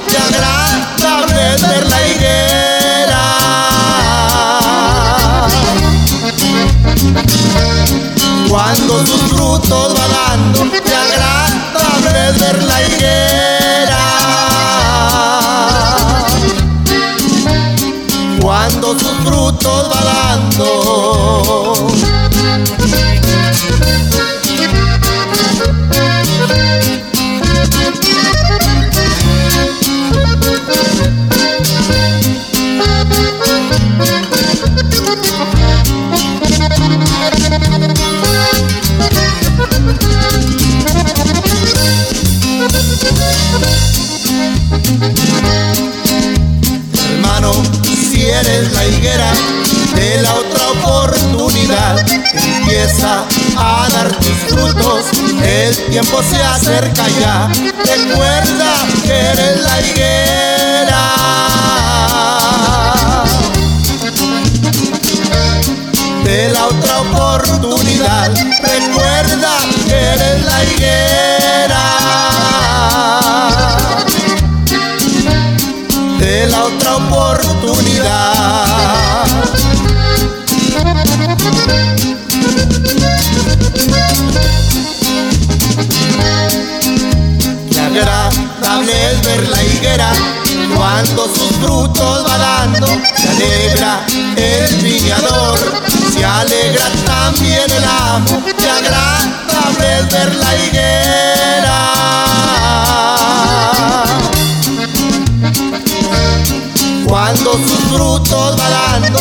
Sus 107.52 107.80
frutos 107.92 108.58
va 108.60 108.70
dando, 108.70 109.20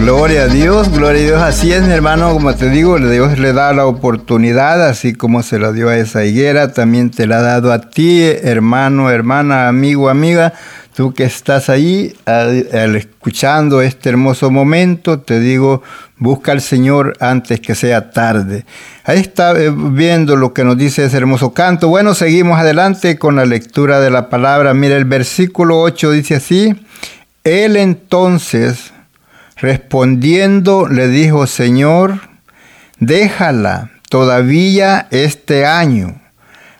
Gloria 0.00 0.42
a 0.42 0.46
Dios, 0.48 0.90
gloria 0.90 1.20
a 1.20 1.24
Dios. 1.24 1.42
Así 1.42 1.72
es, 1.72 1.82
mi 1.82 1.92
hermano, 1.92 2.32
como 2.32 2.54
te 2.54 2.68
digo, 2.68 2.98
Dios 2.98 3.38
le 3.38 3.52
da 3.52 3.72
la 3.72 3.86
oportunidad, 3.86 4.86
así 4.86 5.14
como 5.14 5.42
se 5.42 5.58
la 5.58 5.72
dio 5.72 5.88
a 5.88 5.96
esa 5.96 6.24
higuera, 6.24 6.72
también 6.72 7.10
te 7.10 7.26
la 7.26 7.38
ha 7.38 7.42
dado 7.42 7.72
a 7.72 7.88
ti, 7.88 8.22
hermano, 8.22 9.10
hermana, 9.10 9.68
amigo, 9.68 10.08
amiga. 10.10 10.52
Tú 10.94 11.12
que 11.12 11.24
estás 11.24 11.70
ahí 11.70 12.14
escuchando 12.24 13.82
este 13.82 14.10
hermoso 14.10 14.52
momento, 14.52 15.18
te 15.18 15.40
digo, 15.40 15.82
busca 16.18 16.52
al 16.52 16.60
Señor 16.60 17.14
antes 17.18 17.58
que 17.58 17.74
sea 17.74 18.12
tarde. 18.12 18.64
Ahí 19.02 19.18
está 19.18 19.60
eh, 19.60 19.72
viendo 19.74 20.36
lo 20.36 20.54
que 20.54 20.62
nos 20.62 20.78
dice 20.78 21.04
ese 21.04 21.16
hermoso 21.16 21.52
canto. 21.52 21.88
Bueno, 21.88 22.14
seguimos 22.14 22.60
adelante 22.60 23.18
con 23.18 23.34
la 23.34 23.44
lectura 23.44 23.98
de 23.98 24.12
la 24.12 24.30
palabra. 24.30 24.72
Mira, 24.72 24.96
el 24.96 25.04
versículo 25.04 25.80
8 25.80 26.12
dice 26.12 26.36
así, 26.36 26.76
Él 27.42 27.76
entonces, 27.76 28.92
respondiendo, 29.56 30.86
le 30.86 31.08
dijo, 31.08 31.48
Señor, 31.48 32.20
déjala 33.00 33.90
todavía 34.08 35.08
este 35.10 35.66
año, 35.66 36.22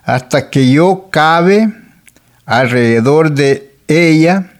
hasta 0.04 0.50
que 0.50 0.70
yo 0.70 1.08
cabe 1.10 1.68
alrededor 2.46 3.32
de 3.32 3.73
ella 3.88 4.50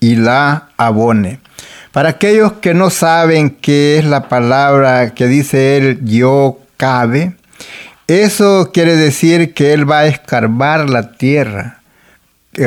y 0.00 0.16
la 0.16 0.68
abone. 0.76 1.40
Para 1.92 2.10
aquellos 2.10 2.52
que 2.54 2.74
no 2.74 2.90
saben 2.90 3.50
qué 3.50 3.98
es 3.98 4.04
la 4.04 4.28
palabra 4.28 5.14
que 5.14 5.26
dice 5.26 5.76
él, 5.76 6.00
yo 6.04 6.58
cabe, 6.76 7.36
eso 8.06 8.70
quiere 8.72 8.96
decir 8.96 9.54
que 9.54 9.72
él 9.72 9.90
va 9.90 10.00
a 10.00 10.06
escarbar 10.06 10.90
la 10.90 11.12
tierra. 11.12 11.80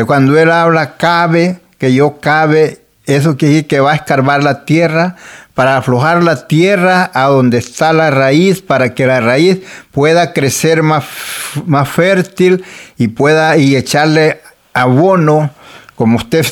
Cuando 0.07 0.37
él 0.37 0.51
habla 0.51 0.97
cabe, 0.97 1.59
que 1.77 1.93
yo 1.93 2.19
cabe, 2.19 2.81
eso 3.05 3.37
quiere 3.37 3.53
decir 3.53 3.67
que 3.67 3.79
va 3.79 3.91
a 3.91 3.95
escarbar 3.95 4.43
la 4.43 4.65
tierra 4.65 5.15
para 5.53 5.77
aflojar 5.77 6.23
la 6.23 6.47
tierra 6.47 7.11
a 7.13 7.25
donde 7.25 7.57
está 7.57 7.93
la 7.93 8.11
raíz, 8.11 8.61
para 8.61 8.93
que 8.93 9.05
la 9.05 9.19
raíz 9.19 9.59
pueda 9.91 10.33
crecer 10.33 10.83
más, 10.83 11.03
más 11.65 11.87
fértil 11.87 12.63
y 12.97 13.09
pueda 13.09 13.57
y 13.57 13.75
echarle 13.75 14.41
abono 14.73 15.51
como 15.99 16.15
usted 16.15 16.45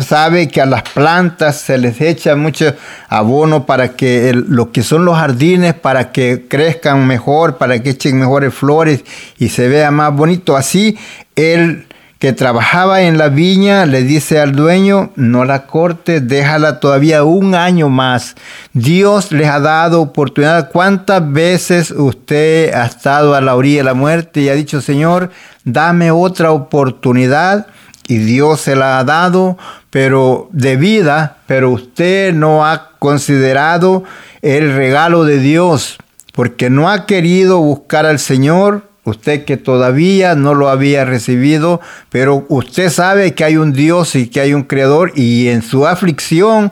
sabe 0.00 0.48
que 0.48 0.62
a 0.62 0.64
las 0.64 0.80
plantas 0.80 1.60
se 1.60 1.76
les 1.76 2.00
echa 2.00 2.36
mucho 2.36 2.74
abono 3.10 3.66
para 3.66 3.96
que 3.96 4.32
lo 4.32 4.72
que 4.72 4.82
son 4.82 5.04
los 5.04 5.18
jardines, 5.18 5.74
para 5.74 6.10
que 6.10 6.46
crezcan 6.48 7.06
mejor, 7.06 7.58
para 7.58 7.82
que 7.82 7.90
echen 7.90 8.18
mejores 8.18 8.54
flores 8.54 9.04
y 9.36 9.50
se 9.50 9.68
vea 9.68 9.90
más 9.90 10.16
bonito. 10.16 10.56
Así, 10.56 10.96
el 11.36 11.86
que 12.18 12.32
trabajaba 12.32 13.02
en 13.02 13.18
la 13.18 13.28
viña 13.28 13.84
le 13.84 14.04
dice 14.04 14.40
al 14.40 14.52
dueño, 14.52 15.10
no 15.16 15.44
la 15.44 15.66
corte, 15.66 16.22
déjala 16.22 16.80
todavía 16.80 17.24
un 17.24 17.54
año 17.54 17.90
más. 17.90 18.36
Dios 18.72 19.32
les 19.32 19.48
ha 19.50 19.60
dado 19.60 20.00
oportunidad. 20.00 20.70
¿Cuántas 20.70 21.30
veces 21.30 21.90
usted 21.90 22.72
ha 22.72 22.86
estado 22.86 23.34
a 23.34 23.42
la 23.42 23.54
orilla 23.54 23.80
de 23.80 23.84
la 23.84 23.92
muerte 23.92 24.40
y 24.40 24.48
ha 24.48 24.54
dicho, 24.54 24.80
Señor, 24.80 25.30
dame 25.62 26.10
otra 26.10 26.52
oportunidad? 26.52 27.66
Y 28.06 28.18
Dios 28.18 28.60
se 28.60 28.76
la 28.76 28.98
ha 28.98 29.04
dado, 29.04 29.56
pero 29.90 30.48
de 30.52 30.76
vida, 30.76 31.38
pero 31.46 31.70
usted 31.70 32.34
no 32.34 32.66
ha 32.66 32.90
considerado 32.98 34.04
el 34.42 34.74
regalo 34.74 35.24
de 35.24 35.38
Dios, 35.38 35.98
porque 36.32 36.70
no 36.70 36.90
ha 36.90 37.06
querido 37.06 37.58
buscar 37.60 38.06
al 38.06 38.18
Señor, 38.18 38.88
usted 39.04 39.44
que 39.44 39.56
todavía 39.56 40.34
no 40.34 40.54
lo 40.54 40.68
había 40.68 41.04
recibido, 41.04 41.80
pero 42.10 42.44
usted 42.48 42.90
sabe 42.90 43.34
que 43.34 43.44
hay 43.44 43.56
un 43.56 43.72
Dios 43.72 44.14
y 44.16 44.28
que 44.28 44.40
hay 44.40 44.54
un 44.54 44.64
Creador, 44.64 45.12
y 45.14 45.48
en 45.48 45.62
su 45.62 45.86
aflicción 45.86 46.70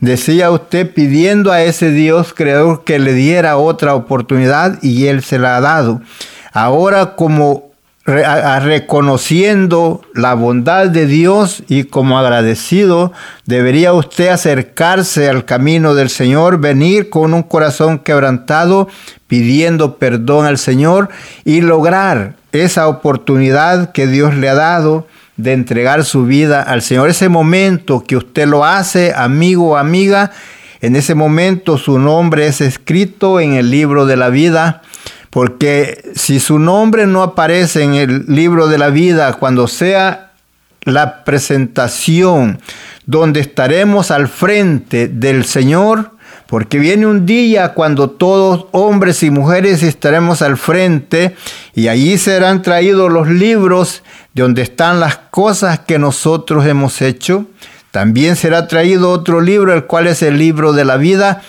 decía 0.00 0.50
usted 0.50 0.92
pidiendo 0.94 1.52
a 1.52 1.62
ese 1.62 1.90
Dios 1.90 2.32
Creador 2.34 2.84
que 2.84 2.98
le 2.98 3.12
diera 3.12 3.58
otra 3.58 3.94
oportunidad 3.94 4.78
y 4.82 5.06
Él 5.06 5.22
se 5.22 5.38
la 5.38 5.56
ha 5.56 5.60
dado. 5.60 6.00
Ahora 6.52 7.16
como 7.16 7.69
reconociendo 8.04 10.00
la 10.14 10.34
bondad 10.34 10.88
de 10.88 11.06
Dios 11.06 11.62
y 11.68 11.84
como 11.84 12.18
agradecido, 12.18 13.12
debería 13.44 13.92
usted 13.92 14.28
acercarse 14.28 15.28
al 15.28 15.44
camino 15.44 15.94
del 15.94 16.08
Señor, 16.08 16.58
venir 16.58 17.10
con 17.10 17.34
un 17.34 17.42
corazón 17.42 17.98
quebrantado, 17.98 18.88
pidiendo 19.26 19.98
perdón 19.98 20.46
al 20.46 20.58
Señor 20.58 21.10
y 21.44 21.60
lograr 21.60 22.36
esa 22.52 22.88
oportunidad 22.88 23.92
que 23.92 24.06
Dios 24.06 24.34
le 24.34 24.48
ha 24.48 24.54
dado 24.54 25.06
de 25.36 25.52
entregar 25.52 26.04
su 26.04 26.24
vida 26.24 26.62
al 26.62 26.82
Señor. 26.82 27.10
Ese 27.10 27.28
momento 27.28 28.02
que 28.04 28.16
usted 28.16 28.48
lo 28.48 28.64
hace, 28.64 29.12
amigo 29.14 29.70
o 29.70 29.76
amiga, 29.76 30.32
en 30.80 30.96
ese 30.96 31.14
momento 31.14 31.76
su 31.76 31.98
nombre 31.98 32.46
es 32.46 32.62
escrito 32.62 33.40
en 33.40 33.52
el 33.52 33.70
libro 33.70 34.06
de 34.06 34.16
la 34.16 34.30
vida 34.30 34.82
porque 35.30 36.10
si 36.14 36.40
su 36.40 36.58
nombre 36.58 37.06
no 37.06 37.22
aparece 37.22 37.82
en 37.82 37.94
el 37.94 38.26
libro 38.26 38.66
de 38.66 38.78
la 38.78 38.90
vida, 38.90 39.32
cuando 39.34 39.68
sea 39.68 40.32
la 40.82 41.24
presentación 41.24 42.60
donde 43.06 43.40
estaremos 43.40 44.10
al 44.10 44.28
frente 44.28 45.08
del 45.08 45.44
Señor, 45.44 46.12
porque 46.46 46.80
viene 46.80 47.06
un 47.06 47.26
día 47.26 47.74
cuando 47.74 48.10
todos 48.10 48.66
hombres 48.72 49.22
y 49.22 49.30
mujeres 49.30 49.84
estaremos 49.84 50.42
al 50.42 50.56
frente 50.56 51.36
y 51.74 51.86
allí 51.86 52.18
serán 52.18 52.62
traídos 52.62 53.12
los 53.12 53.28
libros 53.28 54.02
de 54.34 54.42
donde 54.42 54.62
están 54.62 54.98
las 54.98 55.16
cosas 55.16 55.78
que 55.80 56.00
nosotros 56.00 56.66
hemos 56.66 57.02
hecho. 57.02 57.46
También 57.92 58.34
será 58.34 58.66
traído 58.66 59.10
otro 59.10 59.40
libro, 59.40 59.72
el 59.74 59.84
cual 59.84 60.08
es 60.08 60.22
el 60.22 60.38
libro 60.38 60.72
de 60.72 60.84
la 60.84 60.96
vida, 60.96 61.42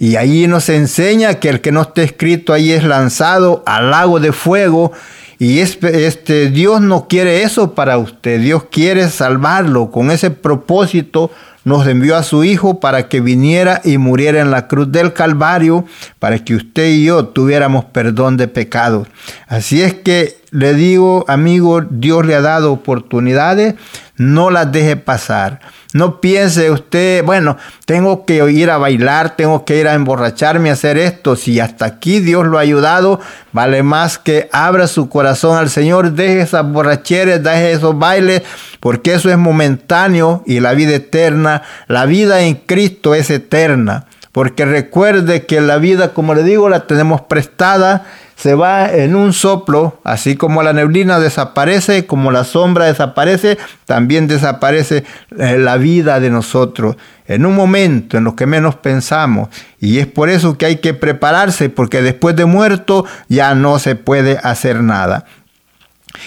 y 0.00 0.14
ahí 0.14 0.46
nos 0.46 0.68
enseña 0.68 1.34
que 1.34 1.48
el 1.48 1.60
que 1.60 1.72
no 1.72 1.82
esté 1.82 2.04
escrito 2.04 2.52
ahí 2.52 2.70
es 2.70 2.84
lanzado 2.84 3.64
al 3.66 3.90
lago 3.90 4.20
de 4.20 4.30
fuego. 4.30 4.92
Y 5.40 5.58
este, 5.58 6.50
Dios 6.50 6.80
no 6.80 7.08
quiere 7.08 7.42
eso 7.42 7.74
para 7.74 7.98
usted. 7.98 8.40
Dios 8.40 8.66
quiere 8.70 9.08
salvarlo. 9.08 9.90
Con 9.90 10.12
ese 10.12 10.30
propósito 10.30 11.32
nos 11.64 11.84
envió 11.88 12.16
a 12.16 12.22
su 12.22 12.44
Hijo 12.44 12.78
para 12.78 13.08
que 13.08 13.20
viniera 13.20 13.80
y 13.84 13.98
muriera 13.98 14.40
en 14.40 14.52
la 14.52 14.68
cruz 14.68 14.90
del 14.92 15.12
Calvario, 15.12 15.84
para 16.20 16.38
que 16.38 16.54
usted 16.54 16.90
y 16.90 17.04
yo 17.04 17.26
tuviéramos 17.26 17.84
perdón 17.86 18.36
de 18.36 18.46
pecados. 18.46 19.08
Así 19.48 19.82
es 19.82 19.94
que 19.94 20.38
le 20.52 20.74
digo, 20.74 21.24
amigo, 21.26 21.80
Dios 21.82 22.24
le 22.24 22.36
ha 22.36 22.40
dado 22.40 22.72
oportunidades, 22.72 23.74
no 24.16 24.50
las 24.50 24.70
deje 24.70 24.96
pasar. 24.96 25.60
No 25.94 26.20
piense 26.20 26.70
usted, 26.70 27.24
bueno, 27.24 27.56
tengo 27.86 28.26
que 28.26 28.44
ir 28.50 28.70
a 28.70 28.76
bailar, 28.76 29.36
tengo 29.36 29.64
que 29.64 29.80
ir 29.80 29.88
a 29.88 29.94
emborracharme, 29.94 30.68
a 30.68 30.74
hacer 30.74 30.98
esto. 30.98 31.34
Si 31.34 31.60
hasta 31.60 31.86
aquí 31.86 32.20
Dios 32.20 32.46
lo 32.46 32.58
ha 32.58 32.60
ayudado, 32.60 33.20
vale 33.52 33.82
más 33.82 34.18
que 34.18 34.50
abra 34.52 34.86
su 34.86 35.08
corazón 35.08 35.56
al 35.56 35.70
Señor, 35.70 36.12
deje 36.12 36.42
esas 36.42 36.70
borracheras, 36.70 37.42
deje 37.42 37.72
esos 37.72 37.98
bailes, 37.98 38.42
porque 38.80 39.14
eso 39.14 39.30
es 39.30 39.38
momentáneo 39.38 40.42
y 40.44 40.60
la 40.60 40.74
vida 40.74 40.94
eterna, 40.94 41.62
la 41.86 42.04
vida 42.04 42.42
en 42.42 42.56
Cristo 42.56 43.14
es 43.14 43.30
eterna. 43.30 44.04
Porque 44.30 44.66
recuerde 44.66 45.46
que 45.46 45.62
la 45.62 45.78
vida, 45.78 46.12
como 46.12 46.34
le 46.34 46.42
digo, 46.42 46.68
la 46.68 46.86
tenemos 46.86 47.22
prestada 47.22 48.04
se 48.38 48.54
va 48.54 48.88
en 48.94 49.16
un 49.16 49.32
soplo, 49.32 49.98
así 50.04 50.36
como 50.36 50.62
la 50.62 50.72
neblina 50.72 51.18
desaparece, 51.18 52.06
como 52.06 52.30
la 52.30 52.44
sombra 52.44 52.84
desaparece, 52.84 53.58
también 53.84 54.28
desaparece 54.28 55.02
eh, 55.36 55.58
la 55.58 55.76
vida 55.76 56.20
de 56.20 56.30
nosotros 56.30 56.96
en 57.26 57.44
un 57.44 57.56
momento 57.56 58.16
en 58.16 58.22
lo 58.22 58.36
que 58.36 58.46
menos 58.46 58.76
pensamos. 58.76 59.48
Y 59.80 59.98
es 59.98 60.06
por 60.06 60.28
eso 60.28 60.56
que 60.56 60.66
hay 60.66 60.76
que 60.76 60.94
prepararse, 60.94 61.68
porque 61.68 62.00
después 62.00 62.36
de 62.36 62.44
muerto 62.44 63.04
ya 63.28 63.56
no 63.56 63.80
se 63.80 63.96
puede 63.96 64.38
hacer 64.40 64.84
nada. 64.84 65.24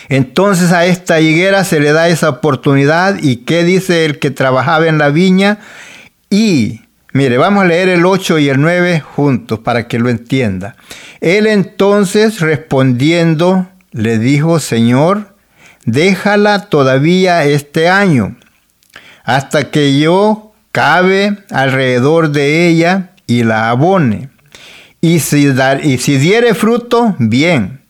Entonces 0.10 0.74
a 0.74 0.86
esta 0.86 1.21
higuera 1.21 1.63
se 1.63 1.80
le 1.80 1.93
da 1.93 2.10
esa 2.10 2.28
oportunidad 2.28 3.19
y 3.21 3.38
qué 3.38 3.63
dice 3.63 4.04
el 4.04 4.19
que 4.19 4.32
trabajaba 4.32 4.88
en 4.88 4.97
la 4.97 5.10
viña 5.10 5.60
y 6.30 6.81
Mire, 7.13 7.38
vamos 7.38 7.63
a 7.63 7.67
leer 7.67 7.89
el 7.89 8.06
8 8.06 8.39
y 8.39 8.47
el 8.47 8.62
9 8.62 9.02
juntos 9.02 9.60
para 9.60 9.88
que 9.88 10.00
lo 10.00 10.10
entienda. 10.10 10.76
Él 11.19 11.45
entonces 11.45 12.39
respondiendo 12.39 13.67
le 13.91 14.17
dijo, 14.17 14.60
Señor, 14.60 15.36
déjala 15.86 16.69
todavía 16.69 17.43
este 17.43 17.89
año, 17.89 18.38
hasta 19.26 19.71
que 19.71 20.00
yo 20.00 20.54
cabe 20.71 21.38
alrededor 21.50 22.32
de 22.32 22.67
ella 22.67 23.12
y 23.28 23.43
la 23.43 23.69
abone. 23.69 24.30
Y 25.02 25.19
si, 25.19 25.54
y 25.84 25.97
si 25.97 26.17
diere 26.17 26.54
fruto, 26.54 27.15
bien, 27.19 27.82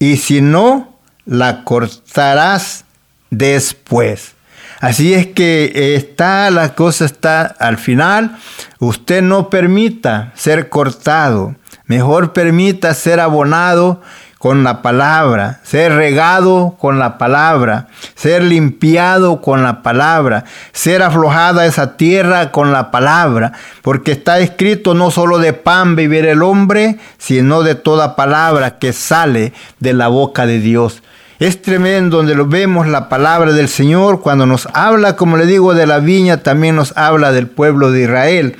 y 0.00 0.16
si 0.16 0.40
no, 0.40 0.98
la 1.26 1.62
cortarás 1.62 2.84
después. 3.30 4.33
Así 4.80 5.14
es 5.14 5.26
que 5.26 5.94
está, 5.96 6.50
la 6.50 6.74
cosa 6.74 7.04
está 7.04 7.42
al 7.42 7.78
final. 7.78 8.36
Usted 8.78 9.22
no 9.22 9.50
permita 9.50 10.32
ser 10.34 10.68
cortado. 10.68 11.54
Mejor 11.86 12.32
permita 12.32 12.94
ser 12.94 13.20
abonado 13.20 14.00
con 14.44 14.62
la 14.62 14.82
palabra, 14.82 15.60
ser 15.62 15.94
regado 15.94 16.76
con 16.78 16.98
la 16.98 17.16
palabra, 17.16 17.88
ser 18.14 18.42
limpiado 18.42 19.40
con 19.40 19.62
la 19.62 19.82
palabra, 19.82 20.44
ser 20.72 21.02
aflojada 21.02 21.64
esa 21.64 21.96
tierra 21.96 22.50
con 22.50 22.70
la 22.70 22.90
palabra, 22.90 23.52
porque 23.80 24.12
está 24.12 24.40
escrito 24.40 24.92
no 24.92 25.10
solo 25.10 25.38
de 25.38 25.54
pan 25.54 25.96
vivir 25.96 26.26
el 26.26 26.42
hombre, 26.42 26.98
sino 27.16 27.62
de 27.62 27.74
toda 27.74 28.16
palabra 28.16 28.78
que 28.78 28.92
sale 28.92 29.54
de 29.80 29.94
la 29.94 30.08
boca 30.08 30.44
de 30.44 30.58
Dios. 30.58 31.02
Es 31.40 31.60
tremendo 31.62 32.18
donde 32.18 32.36
lo 32.36 32.46
vemos 32.46 32.86
la 32.86 33.08
palabra 33.08 33.52
del 33.52 33.68
Señor. 33.68 34.20
Cuando 34.20 34.46
nos 34.46 34.68
habla, 34.72 35.16
como 35.16 35.36
le 35.36 35.46
digo, 35.46 35.74
de 35.74 35.84
la 35.84 35.98
viña, 35.98 36.44
también 36.44 36.76
nos 36.76 36.96
habla 36.96 37.32
del 37.32 37.48
pueblo 37.48 37.90
de 37.90 38.02
Israel, 38.02 38.56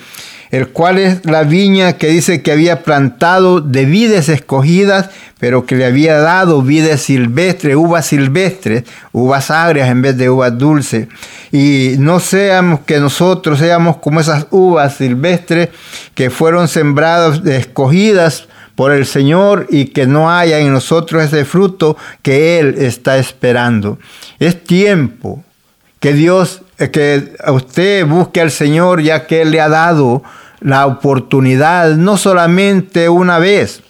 el 0.50 0.68
cual 0.68 0.98
es 0.98 1.24
la 1.24 1.44
viña 1.44 1.92
que 1.92 2.08
dice 2.08 2.42
que 2.42 2.50
había 2.50 2.82
plantado 2.82 3.60
de 3.60 3.84
vides 3.84 4.28
escogidas, 4.28 5.10
pero 5.38 5.66
que 5.66 5.76
le 5.76 5.84
había 5.84 6.18
dado 6.18 6.62
vides 6.62 7.02
silvestres, 7.02 7.76
uvas 7.76 8.06
silvestres, 8.06 8.82
uvas 9.12 9.52
agrias 9.52 9.88
en 9.88 10.02
vez 10.02 10.16
de 10.16 10.28
uvas 10.28 10.58
dulces. 10.58 11.06
Y 11.52 11.94
no 11.98 12.18
seamos 12.18 12.80
que 12.80 12.98
nosotros 12.98 13.60
seamos 13.60 13.98
como 13.98 14.18
esas 14.18 14.48
uvas 14.50 14.96
silvestres 14.96 15.68
que 16.14 16.28
fueron 16.28 16.66
sembradas, 16.66 17.46
escogidas 17.46 18.48
por 18.74 18.92
el 18.92 19.06
Señor 19.06 19.66
y 19.70 19.86
que 19.86 20.06
no 20.06 20.30
haya 20.30 20.58
en 20.58 20.72
nosotros 20.72 21.22
ese 21.22 21.44
fruto 21.44 21.96
que 22.22 22.58
Él 22.58 22.74
está 22.78 23.18
esperando. 23.18 23.98
Es 24.38 24.62
tiempo 24.64 25.44
que 26.00 26.12
Dios, 26.12 26.62
eh, 26.78 26.90
que 26.90 27.36
usted 27.50 28.06
busque 28.06 28.40
al 28.40 28.50
Señor 28.50 29.00
ya 29.02 29.26
que 29.26 29.42
Él 29.42 29.52
le 29.52 29.60
ha 29.60 29.68
dado 29.68 30.22
la 30.60 30.86
oportunidad, 30.86 31.94
no 31.96 32.16
solamente 32.16 33.08
una 33.08 33.38
vez. 33.38 33.82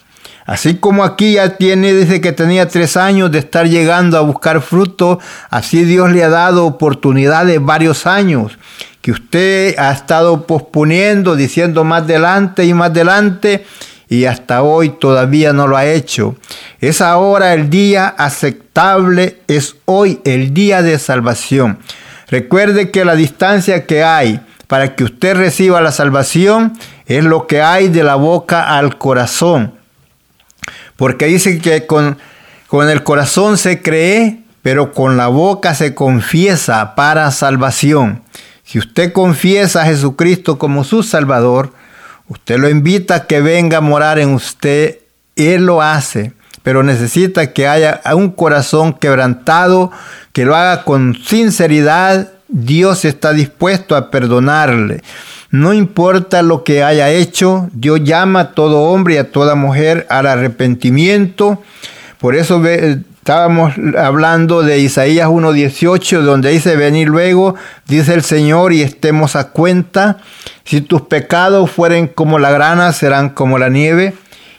Así 0.45 0.75
como 0.75 1.03
aquí 1.03 1.33
ya 1.33 1.57
tiene, 1.57 1.93
desde 1.93 2.21
que 2.21 2.31
tenía 2.31 2.67
tres 2.67 2.97
años 2.97 3.31
de 3.31 3.39
estar 3.39 3.67
llegando 3.67 4.17
a 4.17 4.21
buscar 4.21 4.61
fruto, 4.61 5.19
así 5.49 5.83
Dios 5.85 6.11
le 6.11 6.23
ha 6.23 6.29
dado 6.29 6.67
oportunidades 6.67 7.59
varios 7.63 8.05
años 8.05 8.57
que 9.01 9.11
usted 9.11 9.75
ha 9.77 9.91
estado 9.91 10.47
posponiendo, 10.47 11.35
diciendo 11.35 11.83
más 11.83 12.03
adelante 12.03 12.65
y 12.65 12.73
más 12.73 12.91
adelante, 12.91 13.65
y 14.09 14.25
hasta 14.25 14.61
hoy 14.61 14.89
todavía 14.89 15.53
no 15.53 15.67
lo 15.67 15.77
ha 15.77 15.85
hecho. 15.85 16.35
Es 16.79 17.01
ahora 17.01 17.53
el 17.53 17.69
día 17.69 18.07
aceptable, 18.07 19.41
es 19.47 19.75
hoy 19.85 20.19
el 20.25 20.53
día 20.53 20.81
de 20.81 20.99
salvación. 20.99 21.79
Recuerde 22.27 22.91
que 22.91 23.05
la 23.05 23.15
distancia 23.15 23.85
que 23.85 24.03
hay 24.03 24.39
para 24.67 24.95
que 24.95 25.03
usted 25.03 25.35
reciba 25.35 25.81
la 25.81 25.91
salvación 25.91 26.77
es 27.05 27.23
lo 27.23 27.47
que 27.47 27.61
hay 27.61 27.87
de 27.87 28.03
la 28.03 28.15
boca 28.15 28.77
al 28.77 28.97
corazón. 28.97 29.73
Porque 30.95 31.27
dice 31.27 31.59
que 31.59 31.85
con, 31.85 32.17
con 32.67 32.89
el 32.89 33.03
corazón 33.03 33.57
se 33.57 33.81
cree, 33.81 34.43
pero 34.61 34.93
con 34.93 35.17
la 35.17 35.27
boca 35.27 35.75
se 35.75 35.93
confiesa 35.93 36.95
para 36.95 37.29
salvación. 37.31 38.23
Si 38.63 38.79
usted 38.79 39.13
confiesa 39.13 39.83
a 39.83 39.85
Jesucristo 39.85 40.57
como 40.57 40.83
su 40.83 41.03
Salvador, 41.03 41.71
Usted 42.27 42.57
lo 42.57 42.69
invita 42.69 43.15
a 43.15 43.27
que 43.27 43.41
venga 43.41 43.77
a 43.77 43.81
morar 43.81 44.19
en 44.19 44.33
usted, 44.33 44.99
Él 45.35 45.65
lo 45.65 45.81
hace, 45.81 46.33
pero 46.63 46.81
necesita 46.81 47.53
que 47.53 47.67
haya 47.67 48.01
un 48.15 48.31
corazón 48.31 48.93
quebrantado, 48.93 49.91
que 50.33 50.45
lo 50.45 50.55
haga 50.55 50.83
con 50.83 51.15
sinceridad. 51.23 52.31
Dios 52.47 53.05
está 53.05 53.33
dispuesto 53.33 53.95
a 53.95 54.09
perdonarle. 54.09 55.01
No 55.51 55.73
importa 55.73 56.41
lo 56.41 56.63
que 56.63 56.83
haya 56.83 57.11
hecho, 57.11 57.69
Dios 57.73 58.01
llama 58.03 58.39
a 58.39 58.51
todo 58.51 58.81
hombre 58.81 59.15
y 59.15 59.17
a 59.17 59.31
toda 59.31 59.55
mujer 59.55 60.07
al 60.09 60.25
arrepentimiento. 60.25 61.61
Por 62.19 62.35
eso 62.35 62.59
Estábamos 63.25 63.73
hablando 63.97 64.61
de 64.61 64.77
Isaías 64.77 65.27
1.18, 65.27 66.21
donde 66.21 66.51
dice, 66.51 66.75
venir 66.75 67.07
luego, 67.07 67.55
dice 67.87 68.13
el 68.13 68.21
Señor, 68.21 68.71
y 68.71 68.83
estemos 68.83 69.35
a 69.35 69.49
cuenta. 69.49 70.17
Si 70.65 70.81
tus 70.81 71.03
pecados 71.03 71.69
fueren 71.69 72.07
como 72.07 72.39
la 72.39 72.51
grana, 72.51 72.91
serán 72.91 73.29
como 73.29 73.57
la 73.57 73.69
nieve. 73.69 74.13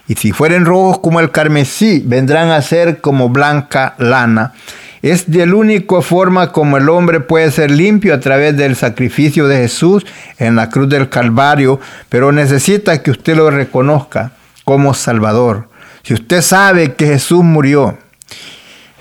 Y 0.09 0.15
si 0.15 0.31
fueren 0.31 0.65
rojos 0.65 1.01
como 1.01 1.19
el 1.19 1.33
carmesí, 1.33 2.01
vendrán 2.05 2.51
a 2.51 2.63
ser 2.63 3.01
como 3.01 3.29
blanca 3.29 3.97
lana. 3.99 4.55
Es 5.03 5.31
de 5.31 5.45
la 5.45 5.57
única 5.57 6.01
forma 6.01 6.53
como 6.53 6.77
el 6.77 6.89
hombre 6.89 7.21
puede 7.21 7.51
ser 7.51 7.71
limpio 7.71 8.15
a 8.15 8.21
través 8.21 8.57
del 8.57 8.77
sacrificio 8.77 9.49
de 9.49 9.59
Jesús 9.59 10.07
en 10.39 10.57
la 10.57 10.71
cruz 10.71 10.89
del 10.89 11.09
Calvario, 11.09 11.81
pero 12.09 12.33
necesita 12.33 13.03
que 13.03 13.11
usted 13.11 13.37
lo 13.37 13.51
reconozca 13.51 14.33
como 14.65 14.95
Salvador. 14.95 15.69
Si 16.03 16.15
usted 16.15 16.41
sabe 16.41 16.95
que 16.95 17.07
Jesús 17.07 17.43
murió, 17.43 17.99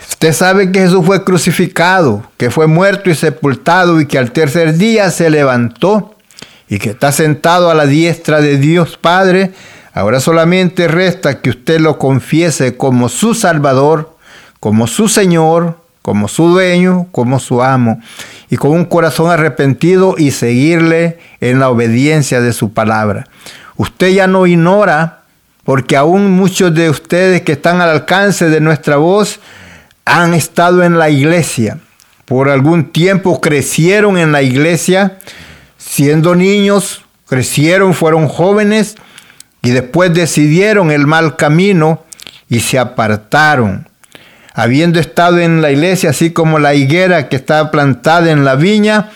Usted 0.08 0.34
sabe 0.34 0.72
que 0.72 0.80
Jesús 0.80 1.06
fue 1.06 1.24
crucificado, 1.24 2.24
que 2.38 2.52
fue 2.52 2.68
muerto 2.68 3.10
y 3.10 3.16
sepultado 3.16 4.00
y 4.00 4.06
que 4.06 4.18
al 4.18 4.32
tercer 4.32 4.76
día 4.76 5.10
se 5.10 5.30
levantó 5.30 6.15
y 6.68 6.80
que 6.80 6.92
está 6.92 7.12
sentado 7.12 7.70
a 7.70 7.76
la 7.76 7.86
diestra 7.86 8.42
de 8.42 8.58
Dios 8.58 8.98
Padre. 8.98 9.52
Ahora 9.94 10.20
solamente 10.20 10.88
resta 10.88 11.42
que 11.42 11.50
usted 11.50 11.80
lo 11.80 11.98
confiese 11.98 12.76
como 12.76 13.10
su 13.10 13.34
Salvador, 13.34 14.16
como 14.60 14.88
su 14.88 15.08
Señor, 15.08 15.78
como 16.02 16.28
su 16.28 16.50
dueño, 16.50 17.08
como 17.12 17.40
su 17.40 17.64
amo, 17.64 18.00
y 18.50 18.58
con 18.58 18.72
un 18.72 18.86
corazón 18.86 19.32
arrepentido 19.32 20.16
y 20.18 20.32
seguirle 20.32 21.18
en 21.42 21.60
la 21.60 21.70
obediencia 21.70 22.42
de 22.42 22.54
su 22.54 22.74
palabra. 22.74 23.28
Usted 23.76 24.10
ya 24.10 24.28
no 24.28 24.46
ignora, 24.46 25.22
porque 25.64 25.98
aún 25.98 26.32
muchos 26.32 26.74
de 26.76 26.90
ustedes 26.90 27.42
que 27.42 27.54
están 27.54 27.82
al 27.82 27.90
alcance 27.90 28.50
de 28.50 28.62
nuestra 28.62 28.98
voz, 28.98 29.40
han 30.06 30.36
estado 30.36 30.84
en 30.84 31.00
la 31.00 31.10
iglesia. 31.10 31.80
Por 32.26 32.50
algún 32.50 32.92
tiempo 32.92 33.42
crecieron 33.42 34.18
en 34.18 34.32
la 34.32 34.44
iglesia, 34.44 35.18
siendo 35.96 36.36
niños, 36.36 37.06
crecieron, 37.26 37.94
fueron 37.94 38.28
jóvenes 38.28 38.98
y 39.62 39.70
después 39.70 40.14
decidieron 40.14 40.92
el 40.92 41.08
mal 41.08 41.38
camino 41.38 42.04
y 42.50 42.60
se 42.60 42.78
apartaron. 42.78 43.88
Habiendo 44.54 45.00
estado 45.00 45.40
en 45.40 45.62
la 45.62 45.72
iglesia, 45.72 46.10
así 46.10 46.34
como 46.34 46.60
la 46.60 46.74
higuera 46.74 47.30
que 47.30 47.38
estaba 47.38 47.72
plantada 47.72 48.30
en 48.32 48.44
la 48.44 48.56
viña, 48.56 49.12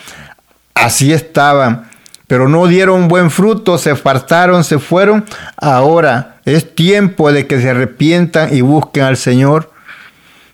así 0.73 1.11
estaban. 1.11 1.89
Pero 2.27 2.47
no 2.47 2.65
dieron 2.67 3.09
buen 3.09 3.29
fruto, 3.29 3.77
se 3.77 3.91
apartaron, 3.91 4.63
se 4.63 4.79
fueron. 4.79 5.25
Ahora 5.57 6.37
es 6.45 6.75
tiempo 6.75 7.33
de 7.33 7.45
que 7.45 7.59
se 7.59 7.71
arrepientan 7.71 8.55
y 8.55 8.61
busquen 8.61 9.03
al 9.03 9.17
Señor 9.17 9.73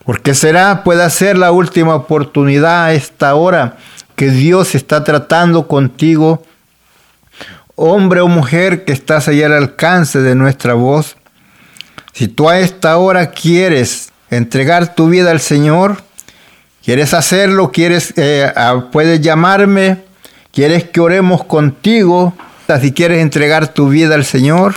porque 0.06 0.36
será, 0.36 0.84
puede 0.84 1.10
ser 1.10 1.36
la 1.38 1.52
última 1.52 1.96
oportunidad 1.96 2.86
a 2.86 2.94
esta 2.94 3.34
hora 3.34 3.78
que 4.16 4.30
Dios 4.30 4.76
está 4.76 5.04
tratando 5.04 5.68
contigo, 5.68 6.44
hombre 7.76 8.22
o 8.22 8.28
mujer 8.28 8.86
que 8.86 8.94
estás 8.94 9.28
allá 9.28 9.48
al 9.48 9.54
alcance 9.54 10.20
de 10.20 10.36
nuestra 10.36 10.76
voz. 10.76 11.18
Si 12.14 12.28
tú 12.28 12.48
a 12.48 12.60
esta 12.60 12.98
hora 12.98 13.32
quieres 13.32 14.12
entregar 14.30 14.94
tu 14.94 15.10
vida 15.10 15.32
al 15.32 15.42
Señor, 15.42 15.98
quieres 16.84 17.14
hacerlo, 17.16 17.72
quieres, 17.72 18.14
eh, 18.16 18.54
puedes 18.92 19.22
llamarme, 19.22 20.04
quieres 20.54 20.84
que 20.84 21.02
oremos 21.02 21.44
contigo, 21.44 22.34
si 22.80 22.94
quieres 22.94 23.22
entregar 23.22 23.70
tu 23.70 23.90
vida 23.90 24.14
al 24.14 24.24
Señor, 24.24 24.76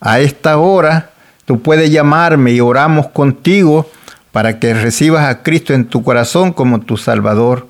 a 0.00 0.18
esta 0.18 0.58
hora 0.58 1.10
tú 1.44 1.62
puedes 1.62 1.90
llamarme 1.90 2.52
y 2.52 2.60
oramos 2.60 3.08
contigo 3.08 3.88
para 4.36 4.58
que 4.58 4.74
recibas 4.74 5.24
a 5.30 5.42
Cristo 5.42 5.72
en 5.72 5.86
tu 5.86 6.02
corazón 6.02 6.52
como 6.52 6.80
tu 6.80 6.98
Salvador. 6.98 7.68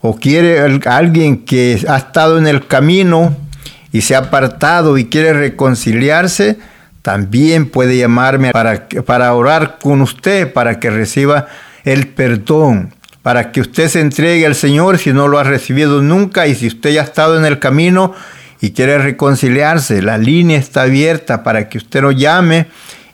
O 0.00 0.16
quiere 0.16 0.58
alguien 0.86 1.44
que 1.44 1.78
ha 1.86 1.98
estado 1.98 2.38
en 2.38 2.46
el 2.46 2.66
camino 2.66 3.36
y 3.92 4.00
se 4.00 4.14
ha 4.14 4.20
apartado 4.20 4.96
y 4.96 5.10
quiere 5.10 5.34
reconciliarse, 5.34 6.58
también 7.02 7.68
puede 7.68 7.98
llamarme 7.98 8.50
para, 8.50 8.88
para 9.04 9.34
orar 9.34 9.76
con 9.78 10.00
usted, 10.00 10.50
para 10.50 10.80
que 10.80 10.88
reciba 10.88 11.48
el 11.84 12.06
perdón, 12.08 12.94
para 13.20 13.52
que 13.52 13.60
usted 13.60 13.88
se 13.88 14.00
entregue 14.00 14.46
al 14.46 14.54
Señor 14.54 14.96
si 14.96 15.12
no 15.12 15.28
lo 15.28 15.38
ha 15.38 15.44
recibido 15.44 16.00
nunca 16.00 16.46
y 16.46 16.54
si 16.54 16.68
usted 16.68 16.92
ya 16.92 17.02
ha 17.02 17.04
estado 17.04 17.38
en 17.38 17.44
el 17.44 17.58
camino 17.58 18.14
y 18.62 18.70
quiere 18.70 18.96
reconciliarse, 18.96 20.00
la 20.00 20.16
línea 20.16 20.56
está 20.56 20.80
abierta 20.80 21.42
para 21.42 21.68
que 21.68 21.76
usted 21.76 22.00
lo 22.00 22.10
llame 22.10 22.68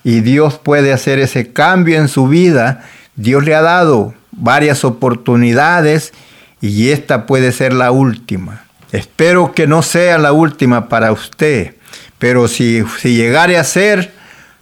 y 0.07 0.21
Dios 0.21 0.57
puede 0.57 0.93
hacer 0.93 1.19
ese 1.19 1.51
cambio 1.51 1.97
en 1.97 2.07
su 2.07 2.29
vida. 2.29 2.85
Dios 3.17 3.43
le 3.43 3.53
ha 3.53 3.61
dado 3.61 4.13
varias 4.31 4.85
oportunidades 4.85 6.13
y 6.61 6.91
esta 6.91 7.25
puede 7.25 7.51
ser 7.51 7.73
la 7.73 7.91
última. 7.91 8.63
Espero 8.93 9.51
que 9.51 9.67
no 9.67 9.81
sea 9.81 10.17
la 10.17 10.31
última 10.31 10.87
para 10.87 11.11
usted, 11.11 11.75
pero 12.19 12.47
si, 12.47 12.85
si 13.01 13.17
llegare 13.17 13.57
a 13.57 13.65
ser, 13.65 14.13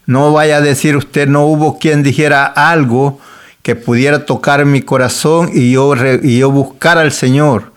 no 0.08 0.34
vaya 0.34 0.58
a 0.58 0.62
decir 0.62 0.98
usted 0.98 1.28
no 1.28 1.46
hubo 1.46 1.78
quien 1.78 2.02
dijera 2.02 2.46
algo 2.46 3.20
que 3.62 3.76
pudiera 3.76 4.26
tocar 4.26 4.66
mi 4.66 4.82
corazón 4.82 5.52
y 5.54 5.74
yo, 5.74 5.94
y 6.24 6.40
yo 6.40 6.50
buscar 6.50 6.98
al 6.98 7.12
Señor. 7.12 7.72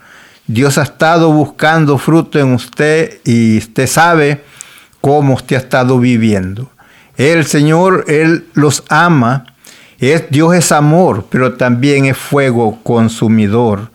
Dios 0.46 0.78
ha 0.78 0.84
estado 0.84 1.30
buscando 1.32 1.98
fruto 1.98 2.38
en 2.38 2.54
usted 2.54 3.20
y 3.26 3.58
usted 3.58 3.86
sabe 3.86 4.42
cómo 5.02 5.34
usted 5.34 5.56
ha 5.56 5.58
estado 5.58 5.98
viviendo. 5.98 6.70
El 7.18 7.44
Señor, 7.44 8.04
Él 8.06 8.46
los 8.54 8.84
ama. 8.88 9.44
Es, 9.98 10.30
Dios 10.30 10.54
es 10.54 10.70
amor, 10.70 11.26
pero 11.28 11.54
también 11.54 12.06
es 12.06 12.16
fuego 12.16 12.78
consumidor. 12.84 13.90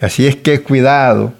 Así 0.00 0.26
es 0.26 0.36
que 0.36 0.62
cuidado. 0.62 1.34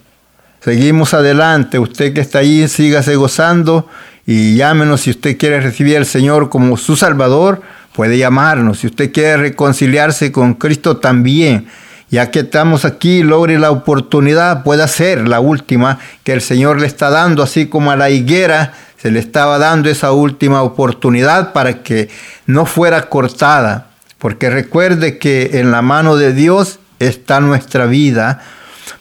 Seguimos 0.60 1.14
adelante. 1.14 1.78
Usted 1.78 2.12
que 2.12 2.20
está 2.20 2.40
ahí, 2.40 2.66
sígase 2.66 3.14
gozando 3.14 3.88
y 4.26 4.56
llámenos 4.56 5.02
si 5.02 5.10
usted 5.10 5.38
quiere 5.38 5.60
recibir 5.60 5.96
al 5.96 6.06
Señor 6.06 6.50
como 6.50 6.76
su 6.76 6.96
Salvador. 6.96 7.62
Puede 7.94 8.18
llamarnos. 8.18 8.80
Si 8.80 8.88
usted 8.88 9.12
quiere 9.12 9.36
reconciliarse 9.36 10.32
con 10.32 10.54
Cristo 10.54 10.96
también 10.96 11.68
ya 12.10 12.30
que 12.30 12.40
estamos 12.40 12.84
aquí, 12.84 13.22
logre 13.22 13.58
la 13.58 13.70
oportunidad, 13.70 14.62
pueda 14.62 14.88
ser 14.88 15.28
la 15.28 15.40
última 15.40 15.98
que 16.24 16.32
el 16.32 16.40
Señor 16.40 16.80
le 16.80 16.86
está 16.86 17.10
dando, 17.10 17.42
así 17.42 17.66
como 17.66 17.90
a 17.90 17.96
la 17.96 18.08
higuera 18.08 18.72
se 19.00 19.10
le 19.12 19.20
estaba 19.20 19.58
dando 19.58 19.88
esa 19.88 20.12
última 20.12 20.62
oportunidad 20.62 21.52
para 21.52 21.82
que 21.82 22.08
no 22.46 22.66
fuera 22.66 23.08
cortada. 23.08 23.86
Porque 24.18 24.50
recuerde 24.50 25.18
que 25.18 25.60
en 25.60 25.70
la 25.70 25.82
mano 25.82 26.16
de 26.16 26.32
Dios 26.32 26.80
está 26.98 27.40
nuestra 27.40 27.86
vida. 27.86 28.42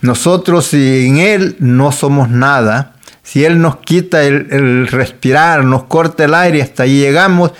Nosotros 0.02 0.68
sin 0.68 1.18
Él 1.18 1.56
no 1.60 1.92
somos 1.92 2.30
nada. 2.30 2.94
Si 3.24 3.44
Él 3.44 3.60
nos 3.60 3.78
quita 3.78 4.24
el, 4.24 4.88
respirar, 4.88 5.64
nos 5.64 5.86
corta 5.86 6.26
el 6.26 6.36
aire, 6.36 6.62
hasta 6.62 6.84
ahí 6.84 7.00
llegamos. 7.00 7.52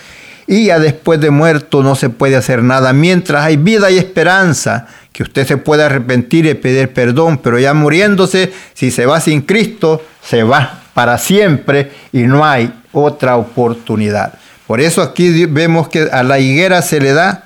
Y 0.46 0.66
ya 0.66 0.78
después 0.78 1.20
de 1.20 1.30
muerto 1.30 1.82
no 1.82 1.96
se 1.96 2.08
puede 2.08 2.36
hacer 2.36 2.62
nada. 2.62 2.92
Mientras 2.92 3.44
hay 3.44 3.56
vida 3.56 3.90
y 3.90 3.98
esperanza, 3.98 4.86
que 5.12 5.24
usted 5.24 5.44
se 5.44 5.56
puede 5.56 5.82
arrepentir 5.82 6.46
y 6.46 6.54
pedir 6.54 6.92
perdón, 6.92 7.38
pero 7.38 7.58
ya 7.58 7.74
muriéndose, 7.74 8.52
si 8.74 8.92
se 8.92 9.04
va 9.04 9.20
sin 9.20 9.42
Cristo, 9.42 10.00
se 10.22 10.44
va 10.44 10.84
para 10.98 11.16
siempre 11.16 11.92
y 12.12 12.22
no 12.22 12.44
hay 12.44 12.74
otra 12.90 13.36
oportunidad. 13.36 14.32
Por 14.66 14.80
eso 14.80 15.00
aquí 15.00 15.46
vemos 15.46 15.86
que 15.86 16.08
a 16.10 16.24
la 16.24 16.40
higuera 16.40 16.82
se 16.82 17.00
le 17.00 17.12
da 17.12 17.44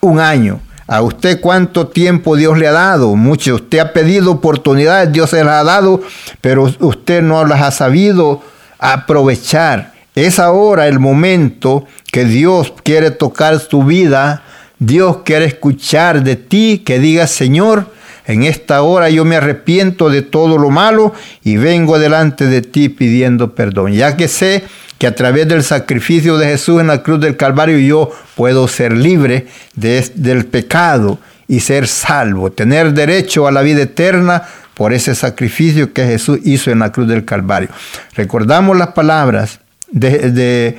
un 0.00 0.20
año. 0.20 0.60
¿A 0.86 1.02
usted 1.02 1.38
cuánto 1.38 1.88
tiempo 1.88 2.34
Dios 2.34 2.56
le 2.56 2.66
ha 2.66 2.72
dado? 2.72 3.14
Mucho. 3.14 3.56
Usted 3.56 3.80
ha 3.80 3.92
pedido 3.92 4.30
oportunidades, 4.30 5.12
Dios 5.12 5.28
se 5.28 5.44
las 5.44 5.60
ha 5.60 5.64
dado, 5.64 6.00
pero 6.40 6.62
usted 6.80 7.20
no 7.20 7.44
las 7.44 7.60
ha 7.60 7.72
sabido 7.72 8.42
aprovechar. 8.78 9.92
Es 10.14 10.38
ahora 10.38 10.88
el 10.88 10.98
momento 10.98 11.84
que 12.10 12.24
Dios 12.24 12.72
quiere 12.82 13.10
tocar 13.10 13.60
su 13.60 13.84
vida 13.84 14.42
Dios 14.78 15.18
quiere 15.24 15.44
escuchar 15.46 16.22
de 16.22 16.36
ti 16.36 16.82
que 16.84 16.98
digas, 16.98 17.30
Señor, 17.30 17.86
en 18.26 18.44
esta 18.44 18.82
hora 18.82 19.10
yo 19.10 19.24
me 19.24 19.36
arrepiento 19.36 20.08
de 20.08 20.22
todo 20.22 20.58
lo 20.58 20.70
malo 20.70 21.12
y 21.42 21.56
vengo 21.56 21.98
delante 21.98 22.46
de 22.46 22.62
ti 22.62 22.88
pidiendo 22.88 23.54
perdón, 23.54 23.92
ya 23.92 24.16
que 24.16 24.28
sé 24.28 24.64
que 24.98 25.06
a 25.06 25.14
través 25.14 25.48
del 25.48 25.62
sacrificio 25.62 26.38
de 26.38 26.46
Jesús 26.46 26.80
en 26.80 26.86
la 26.86 27.02
cruz 27.02 27.20
del 27.20 27.36
Calvario 27.36 27.78
yo 27.78 28.10
puedo 28.34 28.68
ser 28.68 28.96
libre 28.96 29.46
del 29.74 30.46
pecado 30.46 31.18
y 31.48 31.60
ser 31.60 31.86
salvo, 31.86 32.50
tener 32.50 32.92
derecho 32.94 33.46
a 33.46 33.52
la 33.52 33.62
vida 33.62 33.82
eterna 33.82 34.44
por 34.74 34.92
ese 34.92 35.14
sacrificio 35.14 35.92
que 35.92 36.04
Jesús 36.06 36.38
hizo 36.44 36.70
en 36.70 36.80
la 36.80 36.90
cruz 36.90 37.08
del 37.08 37.24
Calvario. 37.24 37.68
Recordamos 38.16 38.76
las 38.76 38.88
palabras 38.88 39.60
de, 39.90 40.78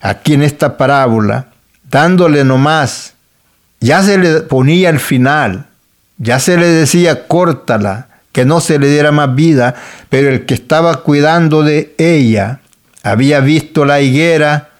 aquí 0.00 0.34
en 0.34 0.42
esta 0.42 0.76
parábola, 0.76 1.48
dándole 1.90 2.44
nomás 2.44 3.14
ya 3.80 4.02
se 4.02 4.16
le 4.16 4.40
ponía 4.40 4.88
el 4.88 4.98
final, 4.98 5.66
ya 6.24 6.38
se 6.40 6.56
le 6.56 6.66
decía 6.66 7.28
córtala, 7.28 8.08
que 8.32 8.46
no 8.46 8.60
se 8.60 8.78
le 8.78 8.88
diera 8.88 9.12
más 9.12 9.34
vida, 9.34 9.74
pero 10.08 10.30
el 10.30 10.46
que 10.46 10.54
estaba 10.54 11.02
cuidando 11.02 11.62
de 11.62 11.94
ella 11.98 12.60
había 13.02 13.40
visto 13.40 13.84
la 13.84 14.00
higuera 14.00 14.70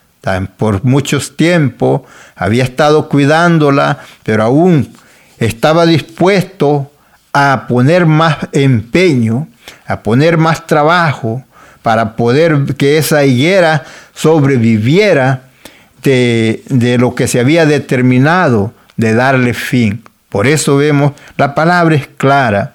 por 0.57 0.85
muchos 0.85 1.37
tiempos, 1.37 2.01
había 2.35 2.65
estado 2.65 3.11
cuidándola, 3.11 3.99
pero 4.23 4.43
aún 4.43 4.91
estaba 5.39 5.85
dispuesto 5.85 6.91
a 7.35 7.67
poner 7.69 8.07
más 8.07 8.39
empeño, 8.53 9.47
a 9.87 10.01
poner 10.01 10.39
más 10.39 10.67
trabajo 10.67 11.45
para 11.83 12.17
poder 12.17 12.75
que 12.79 12.97
esa 12.97 13.27
higuera 13.27 13.85
sobreviviera 14.15 15.43
de, 16.03 16.63
de 16.71 16.97
lo 16.97 17.15
que 17.15 17.29
se 17.29 17.39
había 17.39 17.67
determinado 17.67 18.73
de 18.97 19.15
darle 19.15 19.53
fin. 19.53 20.03
Por 20.35 20.49
eso 20.49 20.79
vemos, 20.79 21.13
la 21.37 21.55
palabra 21.55 21.95
es 21.95 22.09
clara. 22.09 22.75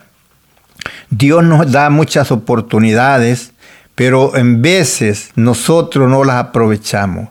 Dios 1.10 1.44
nos 1.44 1.70
da 1.70 1.90
muchas 1.90 2.32
oportunidades, 2.32 3.52
pero 3.96 4.38
en 4.38 4.62
veces 4.62 5.32
nosotros 5.36 6.10
no 6.10 6.24
las 6.24 6.38
aprovechamos. 6.38 7.28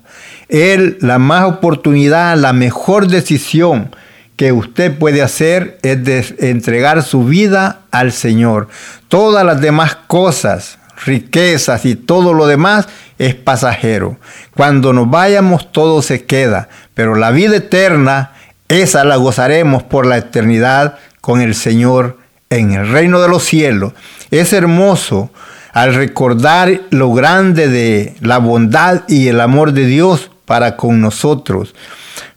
Él, 0.50 0.98
la 1.00 1.18
más 1.18 1.44
oportunidad, 1.44 2.36
la 2.36 2.52
mejor 2.52 3.08
decisión 3.08 3.96
que 4.36 4.52
usted 4.52 4.98
puede 4.98 5.22
hacer 5.22 5.78
es 5.80 6.34
entregar 6.40 7.02
su 7.02 7.24
vida 7.24 7.80
al 7.90 8.12
Señor. 8.12 8.68
Todas 9.08 9.46
las 9.46 9.62
demás 9.62 9.96
cosas, 10.08 10.78
riquezas 11.06 11.86
y 11.86 11.94
todo 11.94 12.34
lo 12.34 12.46
demás 12.46 12.86
es 13.16 13.34
pasajero. 13.34 14.18
Cuando 14.54 14.92
nos 14.92 15.08
vayamos 15.08 15.72
todo 15.72 16.02
se 16.02 16.26
queda, 16.26 16.68
pero 16.92 17.14
la 17.14 17.30
vida 17.30 17.56
eterna 17.56 18.32
esa 18.68 19.04
la 19.04 19.16
gozaremos 19.16 19.82
por 19.82 20.06
la 20.06 20.18
eternidad 20.18 20.98
con 21.20 21.40
el 21.40 21.54
Señor 21.54 22.18
en 22.50 22.72
el 22.72 22.88
reino 22.88 23.20
de 23.20 23.28
los 23.28 23.44
cielos. 23.44 23.92
Es 24.30 24.52
hermoso 24.52 25.30
al 25.72 25.94
recordar 25.94 26.82
lo 26.90 27.12
grande 27.12 27.68
de 27.68 28.14
la 28.20 28.38
bondad 28.38 29.02
y 29.08 29.28
el 29.28 29.40
amor 29.40 29.72
de 29.72 29.86
Dios 29.86 30.30
para 30.44 30.76
con 30.76 31.00
nosotros. 31.00 31.74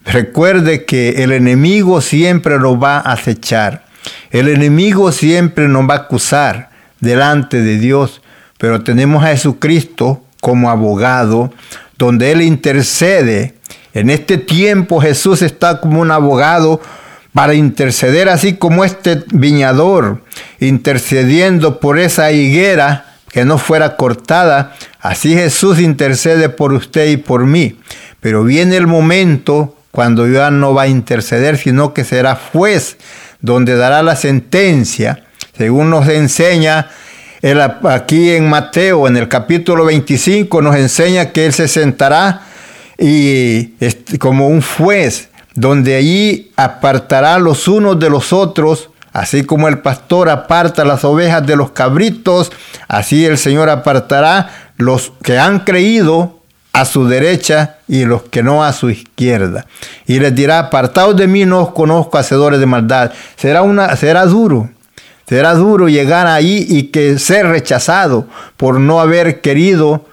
Recuerde 0.04 0.84
que 0.84 1.22
el 1.22 1.32
enemigo 1.32 2.00
siempre 2.00 2.58
nos 2.58 2.82
va 2.82 2.98
a 2.98 3.12
acechar. 3.12 3.84
El 4.30 4.48
enemigo 4.48 5.12
siempre 5.12 5.68
nos 5.68 5.88
va 5.88 5.94
a 5.94 5.98
acusar 5.98 6.70
delante 7.00 7.62
de 7.62 7.78
Dios. 7.78 8.22
Pero 8.58 8.82
tenemos 8.82 9.24
a 9.24 9.28
Jesucristo 9.28 10.22
como 10.40 10.70
abogado, 10.70 11.52
donde 11.98 12.32
Él 12.32 12.42
intercede 12.42 13.54
en 13.94 14.10
este 14.10 14.38
tiempo 14.38 15.00
Jesús 15.00 15.42
está 15.42 15.80
como 15.80 16.00
un 16.00 16.10
abogado 16.10 16.80
para 17.32 17.54
interceder, 17.54 18.28
así 18.28 18.54
como 18.54 18.84
este 18.84 19.24
viñador 19.32 20.22
intercediendo 20.60 21.80
por 21.80 21.98
esa 21.98 22.30
higuera 22.32 23.06
que 23.30 23.44
no 23.44 23.58
fuera 23.58 23.96
cortada. 23.96 24.74
Así 25.00 25.34
Jesús 25.34 25.80
intercede 25.80 26.48
por 26.48 26.72
usted 26.72 27.08
y 27.08 27.16
por 27.16 27.46
mí. 27.46 27.78
Pero 28.20 28.44
viene 28.44 28.76
el 28.76 28.86
momento 28.86 29.74
cuando 29.90 30.28
ya 30.28 30.50
no 30.50 30.74
va 30.74 30.82
a 30.82 30.88
interceder, 30.88 31.56
sino 31.56 31.94
que 31.94 32.04
será 32.04 32.38
juez, 32.52 32.98
donde 33.40 33.76
dará 33.76 34.02
la 34.02 34.16
sentencia, 34.16 35.24
según 35.56 35.90
nos 35.90 36.08
enseña 36.08 36.88
aquí 37.88 38.30
en 38.30 38.48
Mateo, 38.48 39.08
en 39.08 39.16
el 39.16 39.28
capítulo 39.28 39.84
25, 39.84 40.62
nos 40.62 40.76
enseña 40.76 41.32
que 41.32 41.46
Él 41.46 41.52
se 41.52 41.66
sentará 41.66 42.42
y 42.98 43.74
como 44.18 44.48
un 44.48 44.62
juez, 44.62 45.30
donde 45.54 45.96
allí 45.96 46.50
apartará 46.56 47.38
los 47.38 47.68
unos 47.68 47.98
de 47.98 48.10
los 48.10 48.32
otros, 48.32 48.90
así 49.12 49.44
como 49.44 49.68
el 49.68 49.80
pastor 49.80 50.30
aparta 50.30 50.84
las 50.84 51.04
ovejas 51.04 51.46
de 51.46 51.56
los 51.56 51.72
cabritos, 51.72 52.52
así 52.88 53.24
el 53.24 53.38
Señor 53.38 53.68
apartará 53.68 54.72
los 54.76 55.12
que 55.22 55.38
han 55.38 55.60
creído 55.60 56.40
a 56.72 56.84
su 56.86 57.06
derecha 57.06 57.76
y 57.86 58.04
los 58.04 58.22
que 58.22 58.42
no 58.42 58.64
a 58.64 58.72
su 58.72 58.88
izquierda. 58.90 59.66
Y 60.06 60.18
les 60.20 60.34
dirá, 60.34 60.58
apartados 60.58 61.16
de 61.16 61.26
mí 61.26 61.44
no 61.44 61.62
os 61.62 61.72
conozco 61.72 62.16
hacedores 62.18 62.60
de 62.60 62.66
maldad. 62.66 63.12
Será, 63.36 63.62
una, 63.62 63.94
será 63.96 64.24
duro, 64.24 64.70
será 65.28 65.54
duro 65.54 65.88
llegar 65.88 66.26
ahí 66.26 66.66
y 66.68 66.84
que 66.84 67.18
ser 67.18 67.46
rechazado 67.46 68.26
por 68.56 68.80
no 68.80 69.00
haber 69.00 69.42
querido 69.42 70.06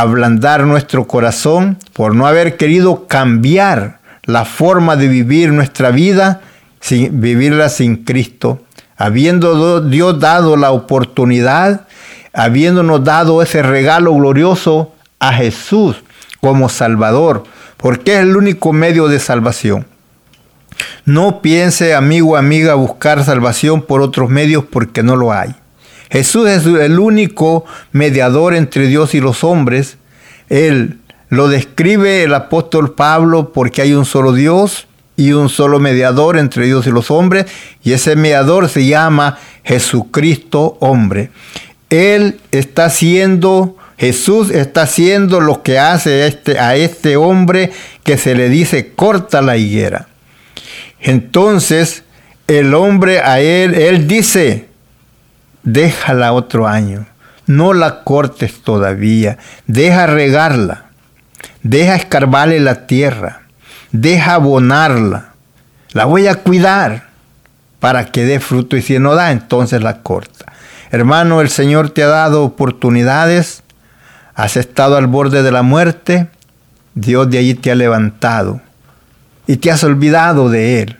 ablandar 0.00 0.66
nuestro 0.66 1.06
corazón, 1.06 1.78
por 1.94 2.14
no 2.14 2.26
haber 2.26 2.58
querido 2.58 3.06
cambiar 3.06 4.00
la 4.24 4.44
forma 4.44 4.94
de 4.94 5.08
vivir 5.08 5.52
nuestra 5.52 5.90
vida, 5.90 6.42
sin, 6.80 7.22
vivirla 7.22 7.70
sin 7.70 8.04
Cristo, 8.04 8.60
habiendo 8.98 9.80
Dios 9.80 10.20
dado 10.20 10.58
la 10.58 10.70
oportunidad, 10.70 11.86
habiéndonos 12.34 13.04
dado 13.04 13.40
ese 13.40 13.62
regalo 13.62 14.12
glorioso 14.12 14.92
a 15.18 15.32
Jesús 15.32 15.96
como 16.42 16.68
Salvador, 16.68 17.44
porque 17.78 18.16
es 18.16 18.20
el 18.20 18.36
único 18.36 18.74
medio 18.74 19.08
de 19.08 19.18
salvación. 19.18 19.86
No 21.06 21.40
piense, 21.40 21.94
amigo 21.94 22.36
amiga, 22.36 22.74
buscar 22.74 23.24
salvación 23.24 23.80
por 23.80 24.02
otros 24.02 24.28
medios 24.28 24.62
porque 24.70 25.02
no 25.02 25.16
lo 25.16 25.32
hay. 25.32 25.54
Jesús 26.10 26.48
es 26.48 26.66
el 26.66 26.98
único 26.98 27.64
mediador 27.92 28.54
entre 28.54 28.86
Dios 28.86 29.14
y 29.14 29.20
los 29.20 29.44
hombres. 29.44 29.98
Él 30.48 30.98
lo 31.28 31.48
describe 31.48 32.22
el 32.22 32.34
apóstol 32.34 32.94
Pablo 32.94 33.52
porque 33.52 33.82
hay 33.82 33.92
un 33.92 34.04
solo 34.04 34.32
Dios 34.32 34.86
y 35.16 35.32
un 35.32 35.48
solo 35.48 35.80
mediador 35.80 36.36
entre 36.36 36.66
Dios 36.66 36.86
y 36.86 36.90
los 36.90 37.10
hombres, 37.10 37.46
y 37.82 37.92
ese 37.92 38.16
mediador 38.16 38.68
se 38.68 38.84
llama 38.84 39.38
Jesucristo 39.64 40.76
hombre. 40.80 41.30
Él 41.88 42.38
está 42.50 42.86
haciendo, 42.86 43.76
Jesús 43.96 44.50
está 44.50 44.82
haciendo 44.82 45.40
lo 45.40 45.62
que 45.62 45.78
hace 45.78 46.26
este, 46.26 46.58
a 46.58 46.76
este 46.76 47.16
hombre 47.16 47.72
que 48.04 48.18
se 48.18 48.34
le 48.34 48.50
dice 48.50 48.92
corta 48.94 49.40
la 49.40 49.56
higuera. 49.56 50.08
Entonces, 51.00 52.02
el 52.46 52.74
hombre 52.74 53.20
a 53.20 53.40
él, 53.40 53.74
él 53.74 54.06
dice, 54.06 54.66
déjala 55.66 56.32
otro 56.32 56.66
año, 56.66 57.06
no 57.46 57.74
la 57.74 58.02
cortes 58.04 58.62
todavía, 58.62 59.36
deja 59.66 60.06
regarla, 60.06 60.86
deja 61.62 61.96
escarbarle 61.96 62.60
la 62.60 62.86
tierra, 62.86 63.42
deja 63.92 64.34
abonarla, 64.34 65.32
la 65.92 66.06
voy 66.06 66.28
a 66.28 66.36
cuidar 66.36 67.08
para 67.80 68.06
que 68.06 68.24
dé 68.24 68.40
fruto 68.40 68.76
y 68.76 68.82
si 68.82 68.98
no 68.98 69.14
da, 69.14 69.32
entonces 69.32 69.82
la 69.82 70.02
corta. 70.02 70.52
Hermano, 70.90 71.40
el 71.40 71.50
Señor 71.50 71.90
te 71.90 72.02
ha 72.02 72.08
dado 72.08 72.44
oportunidades, 72.44 73.62
has 74.34 74.56
estado 74.56 74.96
al 74.96 75.08
borde 75.08 75.42
de 75.42 75.50
la 75.50 75.62
muerte, 75.62 76.28
Dios 76.94 77.28
de 77.28 77.38
allí 77.38 77.54
te 77.54 77.72
ha 77.72 77.74
levantado 77.74 78.60
y 79.46 79.56
te 79.56 79.70
has 79.70 79.82
olvidado 79.82 80.48
de 80.48 80.82
Él. 80.82 80.96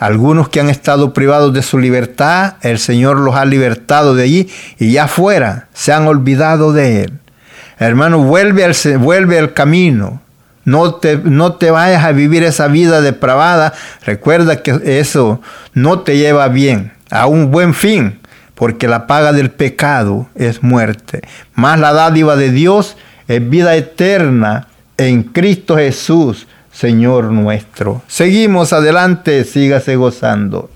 Algunos 0.00 0.48
que 0.48 0.60
han 0.60 0.70
estado 0.70 1.12
privados 1.12 1.52
de 1.52 1.62
su 1.62 1.78
libertad, 1.78 2.54
el 2.62 2.78
Señor 2.78 3.18
los 3.18 3.36
ha 3.36 3.44
libertado 3.44 4.14
de 4.14 4.22
allí 4.22 4.48
y 4.78 4.92
ya 4.92 5.06
fuera 5.08 5.68
se 5.74 5.92
han 5.92 6.06
olvidado 6.06 6.72
de 6.72 7.02
Él. 7.02 7.12
Hermano, 7.78 8.20
vuelve 8.20 8.64
al, 8.64 8.74
vuelve 8.98 9.38
al 9.38 9.52
camino. 9.52 10.22
No 10.64 10.94
te, 10.94 11.18
no 11.18 11.52
te 11.52 11.70
vayas 11.70 12.02
a 12.02 12.12
vivir 12.12 12.44
esa 12.44 12.66
vida 12.66 13.02
depravada. 13.02 13.74
Recuerda 14.06 14.62
que 14.62 14.80
eso 14.98 15.42
no 15.74 16.00
te 16.00 16.16
lleva 16.16 16.48
bien, 16.48 16.94
a 17.10 17.26
un 17.26 17.50
buen 17.50 17.74
fin 17.74 18.20
porque 18.54 18.88
la 18.88 19.06
paga 19.06 19.32
del 19.34 19.50
pecado 19.50 20.28
es 20.34 20.62
muerte. 20.62 21.20
Más 21.54 21.78
la 21.78 21.92
dádiva 21.92 22.36
de 22.36 22.50
Dios 22.50 22.96
es 23.28 23.48
vida 23.48 23.76
eterna 23.76 24.68
en 24.98 25.22
Cristo 25.22 25.76
Jesús, 25.76 26.46
Señor 26.80 27.24
nuestro. 27.24 28.00
Seguimos 28.06 28.72
adelante, 28.72 29.44
sígase 29.44 29.96
gozando. 29.96 30.70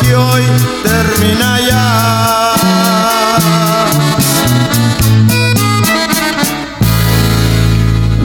Que 0.00 0.14
hoy 0.14 0.42
termina 0.82 1.60
ya. 1.60 2.52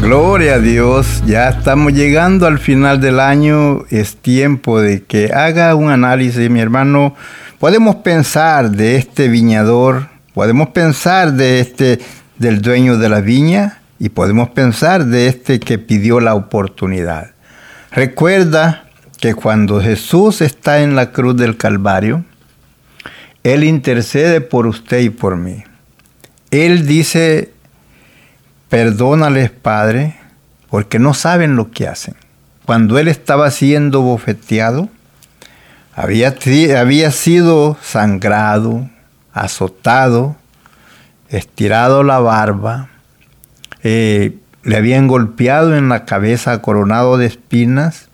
Gloria 0.02 0.56
a 0.56 0.60
Dios, 0.60 1.24
ya 1.26 1.50
estamos 1.50 1.94
llegando 1.94 2.48
al 2.48 2.60
final 2.60 3.00
del 3.00 3.20
año, 3.20 3.86
es 3.90 4.18
tiempo 4.18 4.82
de 4.82 5.04
que 5.04 5.32
haga 5.34 5.76
un 5.76 5.90
análisis, 5.90 6.50
mi 6.50 6.60
hermano. 6.60 7.16
Podemos 7.60 7.98
pensar 7.98 8.72
de 8.72 8.96
este 8.96 9.28
viñador, 9.28 10.08
podemos 10.34 10.70
pensar 10.70 11.34
de 11.34 11.60
este 11.60 12.00
del 12.38 12.62
dueño 12.62 12.98
de 12.98 13.08
la 13.08 13.22
viña 13.22 13.82
y 14.00 14.10
podemos 14.10 14.50
pensar 14.50 15.06
de 15.06 15.28
este 15.28 15.60
que 15.60 15.78
pidió 15.78 16.20
la 16.20 16.34
oportunidad. 16.34 17.32
Recuerda 17.92 18.86
que 19.22 19.36
cuando 19.36 19.80
Jesús 19.80 20.42
está 20.42 20.82
en 20.82 20.96
la 20.96 21.12
cruz 21.12 21.38
del 21.38 21.56
Calvario, 21.56 22.26
Él 23.44 23.64
intercede 23.64 24.42
por 24.42 24.66
usted 24.66 25.00
y 25.00 25.12
por 25.12 25.38
mí. 25.38 25.64
Él 26.50 26.88
dice, 26.88 27.54
perdónales, 28.68 29.52
Padre, 29.52 30.18
porque 30.70 30.98
no 30.98 31.14
saben 31.14 31.56
lo 31.56 31.70
que 31.72 31.88
hacen. 31.88 32.16
Cuando 32.66 32.98
Él 32.98 33.08
estaba 33.08 33.52
siendo 33.52 34.02
bofeteado, 34.02 34.90
había, 35.94 36.36
había 36.80 37.12
sido 37.12 37.78
sangrado, 37.80 38.90
azotado, 39.34 40.36
estirado 41.30 42.04
la 42.04 42.20
barba, 42.20 42.90
eh, 43.84 44.38
le 44.64 44.78
habían 44.78 45.08
golpeado 45.08 45.78
en 45.78 45.90
la 45.90 46.06
cabeza 46.06 46.62
coronado 46.62 47.18
de 47.18 47.28
espinas. 47.28 48.08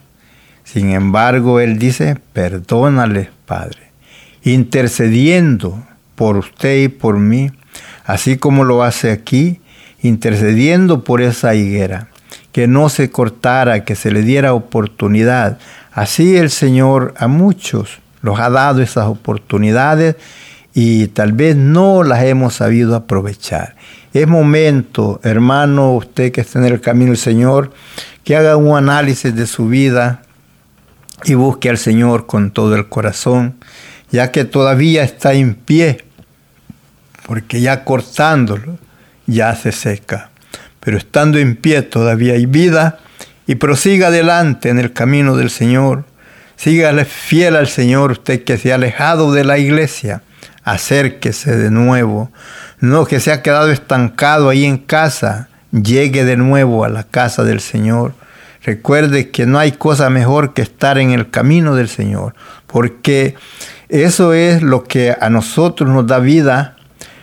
Sin 0.67 0.91
embargo, 0.91 1.61
él 1.61 1.79
dice, 1.79 2.17
perdónales, 2.33 3.29
Padre, 3.45 3.93
intercediendo 4.43 5.81
por 6.15 6.35
usted 6.35 6.83
y 6.83 6.87
por 6.89 7.17
mí, 7.19 7.51
así 8.03 8.35
como 8.35 8.65
lo 8.65 8.83
hace 8.83 9.11
aquí, 9.11 9.61
intercediendo 10.01 11.05
por 11.05 11.21
esa 11.21 11.55
higuera, 11.55 12.09
que 12.51 12.67
no 12.67 12.89
se 12.89 13.09
cortara, 13.09 13.85
que 13.85 13.95
se 13.95 14.11
le 14.11 14.23
diera 14.23 14.53
oportunidad. 14.53 15.57
Así 15.93 16.35
el 16.35 16.49
Señor 16.49 17.13
a 17.17 17.29
muchos 17.29 17.99
los 18.21 18.37
ha 18.37 18.49
dado 18.49 18.81
esas 18.81 19.05
oportunidades 19.05 20.17
y 20.73 21.07
tal 21.07 21.31
vez 21.31 21.55
no 21.55 22.03
las 22.03 22.23
hemos 22.23 22.55
sabido 22.55 22.93
aprovechar. 22.93 23.77
Es 24.13 24.27
momento, 24.27 25.21
hermano, 25.23 25.93
usted 25.93 26.33
que 26.33 26.41
está 26.41 26.59
en 26.59 26.65
el 26.65 26.81
camino 26.81 27.11
del 27.11 27.17
Señor, 27.17 27.71
que 28.25 28.35
haga 28.35 28.57
un 28.57 28.75
análisis 28.75 29.33
de 29.33 29.47
su 29.47 29.69
vida 29.69 30.23
y 31.23 31.33
busque 31.33 31.69
al 31.69 31.77
Señor 31.77 32.25
con 32.25 32.51
todo 32.51 32.75
el 32.75 32.87
corazón, 32.89 33.55
ya 34.11 34.31
que 34.31 34.45
todavía 34.45 35.03
está 35.03 35.33
en 35.33 35.55
pie, 35.55 36.05
porque 37.25 37.61
ya 37.61 37.83
cortándolo 37.83 38.77
ya 39.25 39.55
se 39.55 39.71
seca. 39.71 40.29
Pero 40.79 40.97
estando 40.97 41.37
en 41.37 41.55
pie 41.55 41.81
todavía 41.81 42.33
hay 42.33 42.45
vida 42.45 42.99
y 43.45 43.55
prosiga 43.55 44.07
adelante 44.07 44.69
en 44.69 44.79
el 44.79 44.93
camino 44.93 45.35
del 45.35 45.49
Señor. 45.49 46.05
Sígale 46.55 47.05
fiel 47.05 47.55
al 47.55 47.67
Señor, 47.67 48.11
usted 48.11 48.43
que 48.43 48.57
se 48.57 48.71
ha 48.71 48.75
alejado 48.75 49.33
de 49.33 49.43
la 49.43 49.57
iglesia 49.57 50.21
acérquese 50.67 51.55
de 51.55 51.71
nuevo. 51.71 52.29
No 52.79 53.05
que 53.05 53.21
se 53.21 53.31
ha 53.31 53.41
quedado 53.41 53.71
estancado 53.71 54.49
ahí 54.49 54.65
en 54.65 54.77
casa, 54.77 55.47
llegue 55.71 56.25
de 56.25 56.35
nuevo 56.35 56.83
a 56.83 56.89
la 56.89 57.03
casa 57.03 57.43
del 57.43 57.61
Señor. 57.61 58.13
Recuerde 58.63 59.29
que 59.29 59.45
no 59.45 59.59
hay 59.59 59.71
cosa 59.73 60.09
mejor 60.09 60.53
que 60.53 60.61
estar 60.61 60.97
en 60.97 61.11
el 61.11 61.29
camino 61.29 61.75
del 61.75 61.89
Señor, 61.89 62.35
porque 62.65 63.35
eso 63.89 64.33
es 64.33 64.61
lo 64.61 64.83
que 64.83 65.15
a 65.19 65.29
nosotros 65.29 65.89
nos 65.89 66.07
da 66.07 66.19
vida, 66.19 66.75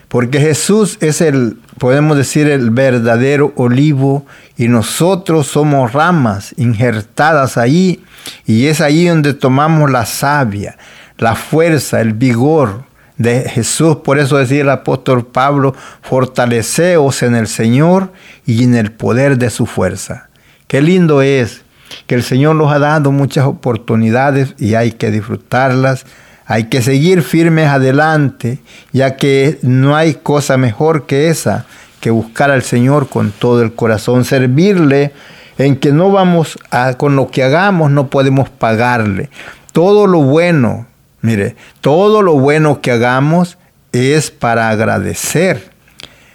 porque 0.09 0.41
Jesús 0.41 0.97
es 1.01 1.21
el, 1.21 1.59
podemos 1.79 2.17
decir, 2.17 2.49
el 2.49 2.71
verdadero 2.71 3.53
olivo 3.57 4.27
y 4.57 4.69
nosotros 4.69 5.49
somos 5.49 5.93
ramas 5.93 6.55
injertadas 6.57 7.57
ahí 7.59 8.05
y 8.47 8.67
es 8.67 8.81
ahí 8.81 9.07
donde 9.07 9.35
tomamos 9.35 9.91
la 9.91 10.07
savia, 10.07 10.77
la 11.19 11.35
fuerza, 11.35 12.01
el 12.01 12.13
vigor, 12.13 12.85
de 13.17 13.49
Jesús. 13.49 13.97
Por 13.97 14.19
eso 14.19 14.39
decía 14.39 14.63
el 14.63 14.71
apóstol 14.71 15.27
Pablo, 15.27 15.75
fortaleceos 16.03 17.23
en 17.23 17.35
el 17.35 17.47
Señor 17.47 18.13
y 18.47 18.65
en 18.65 18.75
el 18.75 18.93
poder 18.93 19.39
de 19.39 19.51
su 19.51 19.67
fuerza. 19.67 20.29
Qué 20.75 20.83
lindo 20.83 21.23
es 21.23 21.63
que 22.09 22.17
el 22.17 22.25
Señor 22.25 22.57
nos 22.57 22.73
ha 22.73 22.81
dado 22.81 23.13
muchas 23.13 23.47
oportunidades 23.47 24.57
y 24.59 24.75
hay 24.75 24.91
que 24.91 25.13
disfrutarlas. 25.13 26.05
Hay 26.47 26.65
que 26.65 26.83
seguir 26.83 27.23
firmes 27.23 27.69
adelante, 27.69 28.59
ya 28.91 29.15
que 29.15 29.61
no 29.63 29.95
hay 29.95 30.15
cosa 30.15 30.57
mejor 30.57 31.07
que 31.07 31.29
esa, 31.29 31.65
que 32.01 32.11
buscar 32.11 32.51
al 32.51 32.65
Señor 32.65 33.09
con 33.09 33.31
todo 33.31 33.63
el 33.63 33.73
corazón, 33.75 34.25
servirle 34.25 35.13
en 35.59 35.77
que 35.77 35.93
no 35.93 36.11
vamos 36.11 36.59
a, 36.73 36.95
con 36.95 37.15
lo 37.15 37.29
que 37.29 37.45
hagamos, 37.45 37.93
no 37.93 38.11
podemos 38.11 38.49
pagarle. 38.51 39.31
Todo 39.71 40.09
lo 40.09 40.23
bueno 40.23 40.89
Mire, 41.21 41.55
todo 41.83 42.21
lo 42.21 42.33
bueno 42.33 42.81
que 42.81 42.91
hagamos 42.91 43.59
es 43.93 44.33
para 44.33 44.71
agradecer, 44.71 45.71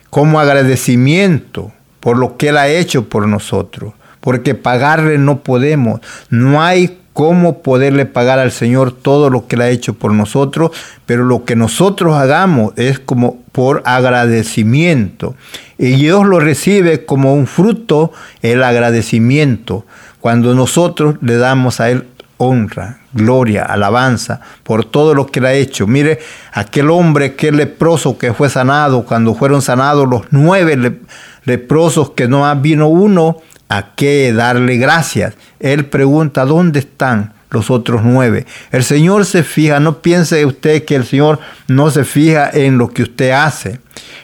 como 0.09 0.39
agradecimiento 0.39 1.73
por 1.99 2.17
lo 2.17 2.37
que 2.37 2.47
Él 2.47 2.57
ha 2.57 2.69
hecho 2.69 3.09
por 3.09 3.27
nosotros, 3.27 3.95
porque 4.19 4.55
pagarle 4.55 5.17
no 5.17 5.39
podemos, 5.39 6.01
no 6.29 6.61
hay 6.61 6.97
cómo 7.13 7.61
poderle 7.61 8.05
pagar 8.05 8.39
al 8.39 8.51
Señor 8.51 8.91
todo 8.93 9.29
lo 9.29 9.47
que 9.47 9.55
Él 9.55 9.61
ha 9.61 9.69
hecho 9.69 9.93
por 9.93 10.13
nosotros, 10.13 10.71
pero 11.05 11.25
lo 11.25 11.43
que 11.43 11.55
nosotros 11.55 12.15
hagamos 12.15 12.73
es 12.77 12.99
como 12.99 13.41
por 13.51 13.81
agradecimiento. 13.85 15.35
Y 15.77 15.97
Dios 15.97 16.25
lo 16.25 16.39
recibe 16.39 17.05
como 17.05 17.33
un 17.33 17.45
fruto, 17.45 18.13
el 18.41 18.63
agradecimiento, 18.63 19.85
cuando 20.21 20.55
nosotros 20.55 21.15
le 21.21 21.35
damos 21.35 21.79
a 21.79 21.89
Él 21.89 22.05
honra, 22.41 23.01
gloria, 23.11 23.63
alabanza 23.63 24.39
por 24.63 24.85
todo 24.85 25.13
lo 25.13 25.27
que 25.27 25.39
él 25.39 25.45
ha 25.45 25.53
hecho. 25.53 25.87
Mire, 25.87 26.19
aquel 26.53 26.89
hombre, 26.89 27.25
aquel 27.25 27.57
leproso 27.57 28.17
que 28.17 28.33
fue 28.33 28.49
sanado, 28.49 29.03
cuando 29.03 29.35
fueron 29.35 29.61
sanados 29.61 30.07
los 30.07 30.21
nueve 30.31 31.01
leprosos 31.43 32.11
que 32.11 32.29
no 32.29 32.55
vino 32.55 32.87
uno, 32.87 33.37
¿a 33.69 33.95
qué 33.95 34.33
darle 34.33 34.77
gracias? 34.77 35.35
Él 35.59 35.85
pregunta, 35.85 36.45
¿dónde 36.45 36.79
están? 36.79 37.33
los 37.51 37.71
otros 37.71 38.01
nueve. 38.03 38.45
El 38.71 38.83
Señor 38.83 39.25
se 39.25 39.43
fija, 39.43 39.79
no 39.79 40.01
piense 40.01 40.45
usted 40.45 40.85
que 40.85 40.95
el 40.95 41.05
Señor 41.05 41.39
no 41.67 41.89
se 41.89 42.03
fija 42.03 42.49
en 42.53 42.77
lo 42.77 42.89
que 42.89 43.03
usted 43.03 43.31
hace, 43.31 43.79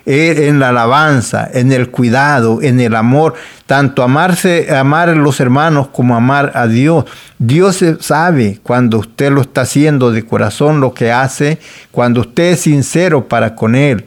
en 0.05 0.59
la 0.59 0.69
alabanza, 0.69 1.49
en 1.51 1.71
el 1.71 1.89
cuidado, 1.89 2.61
en 2.61 2.79
el 2.79 2.95
amor, 2.95 3.33
tanto 3.65 4.03
amarse, 4.03 4.75
amar 4.75 5.09
a 5.09 5.15
los 5.15 5.39
hermanos 5.39 5.87
como 5.87 6.15
amar 6.15 6.51
a 6.53 6.67
Dios. 6.67 7.05
Dios 7.39 7.83
sabe 7.99 8.59
cuando 8.61 8.99
usted 8.99 9.31
lo 9.31 9.41
está 9.41 9.61
haciendo 9.61 10.11
de 10.11 10.23
corazón 10.23 10.79
lo 10.79 10.93
que 10.93 11.11
hace, 11.11 11.59
cuando 11.91 12.21
usted 12.21 12.51
es 12.51 12.61
sincero 12.61 13.27
para 13.27 13.55
con 13.55 13.75
Él. 13.75 14.05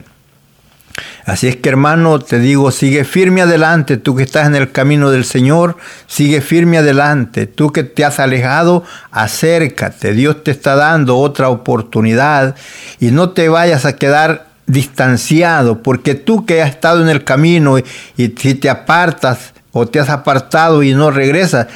Así 1.25 1.47
es 1.47 1.55
que 1.55 1.69
hermano, 1.69 2.19
te 2.19 2.39
digo, 2.39 2.71
sigue 2.71 3.03
firme 3.03 3.41
adelante, 3.41 3.97
tú 3.97 4.15
que 4.15 4.23
estás 4.23 4.47
en 4.47 4.55
el 4.55 4.71
camino 4.71 5.11
del 5.11 5.25
Señor, 5.25 5.77
sigue 6.07 6.41
firme 6.41 6.77
adelante, 6.77 7.45
tú 7.45 7.71
que 7.71 7.83
te 7.83 8.03
has 8.03 8.19
alejado, 8.19 8.83
acércate, 9.11 10.13
Dios 10.13 10.43
te 10.43 10.51
está 10.51 10.75
dando 10.75 11.17
otra 11.17 11.49
oportunidad 11.49 12.55
y 12.99 13.11
no 13.11 13.29
te 13.29 13.49
vayas 13.49 13.85
a 13.85 13.95
quedar 13.95 14.47
distanciado, 14.65 15.81
porque 15.81 16.15
tú 16.15 16.45
que 16.45 16.61
has 16.61 16.69
estado 16.69 17.01
en 17.01 17.09
el 17.09 17.23
camino 17.23 17.77
y, 17.77 17.83
si 18.17 18.55
te 18.55 18.69
apartas 18.69 19.53
o 19.71 19.85
te 19.87 19.99
has 19.99 20.09
apartado 20.09 20.83
y 20.83 20.93
no 20.93 21.11
regresas, 21.11 21.67